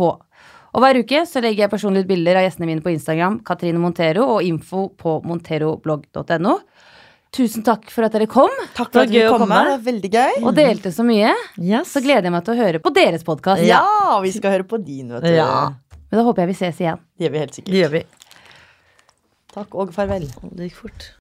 Og 0.75 0.83
hver 0.83 0.99
uke 1.01 1.21
så 1.27 1.41
legger 1.43 1.65
jeg 1.65 1.71
personlig 1.73 2.03
ut 2.05 2.09
bilder 2.09 2.39
av 2.39 2.45
gjestene 2.45 2.69
mine 2.69 2.83
på 2.83 2.91
Instagram, 2.93 3.39
Katrine 3.47 3.81
Montero, 3.81 4.25
og 4.35 4.45
info 4.47 4.89
på 4.99 5.17
monteroblogg.no. 5.27 6.55
Tusen 7.35 7.65
takk 7.67 7.89
for 7.91 8.05
at 8.07 8.13
dere 8.15 8.27
kom 8.31 8.51
Takk 8.77 8.93
for 8.93 9.01
at 9.03 9.11
du 9.11 9.17
kom. 9.27 9.43
Det 9.43 9.57
var 9.57 9.81
veldig 9.83 10.11
gøy. 10.13 10.37
og 10.45 10.53
delte 10.55 10.91
så 10.95 11.03
mye. 11.03 11.33
Yes. 11.59 11.91
Så 11.91 11.99
gleder 12.03 12.29
jeg 12.29 12.35
meg 12.35 12.45
til 12.47 12.55
å 12.55 12.59
høre 12.61 12.79
på 12.83 12.93
deres 12.95 13.25
podkast. 13.27 13.65
Ja, 13.67 13.81
vi 14.23 14.31
skal 14.31 14.55
høre 14.55 14.67
på 14.67 14.79
din, 14.79 15.09
vet 15.11 15.25
du. 15.25 15.33
Ja. 15.35 15.73
Men 16.11 16.21
da 16.21 16.23
håper 16.23 16.45
jeg 16.45 16.53
vi 16.53 16.57
ses 16.61 16.79
igjen. 16.79 17.01
Det 17.17 17.27
gjør 17.27 17.33
vi 17.35 17.41
helt 17.43 17.57
sikkert. 17.57 17.73
Det 17.73 17.81
gjør 17.83 17.93
vi. 17.97 18.03
Takk 19.55 19.75
og 19.83 19.91
farvel. 19.95 20.29
Det 20.55 20.69
gikk 20.69 20.79
fort. 20.85 21.09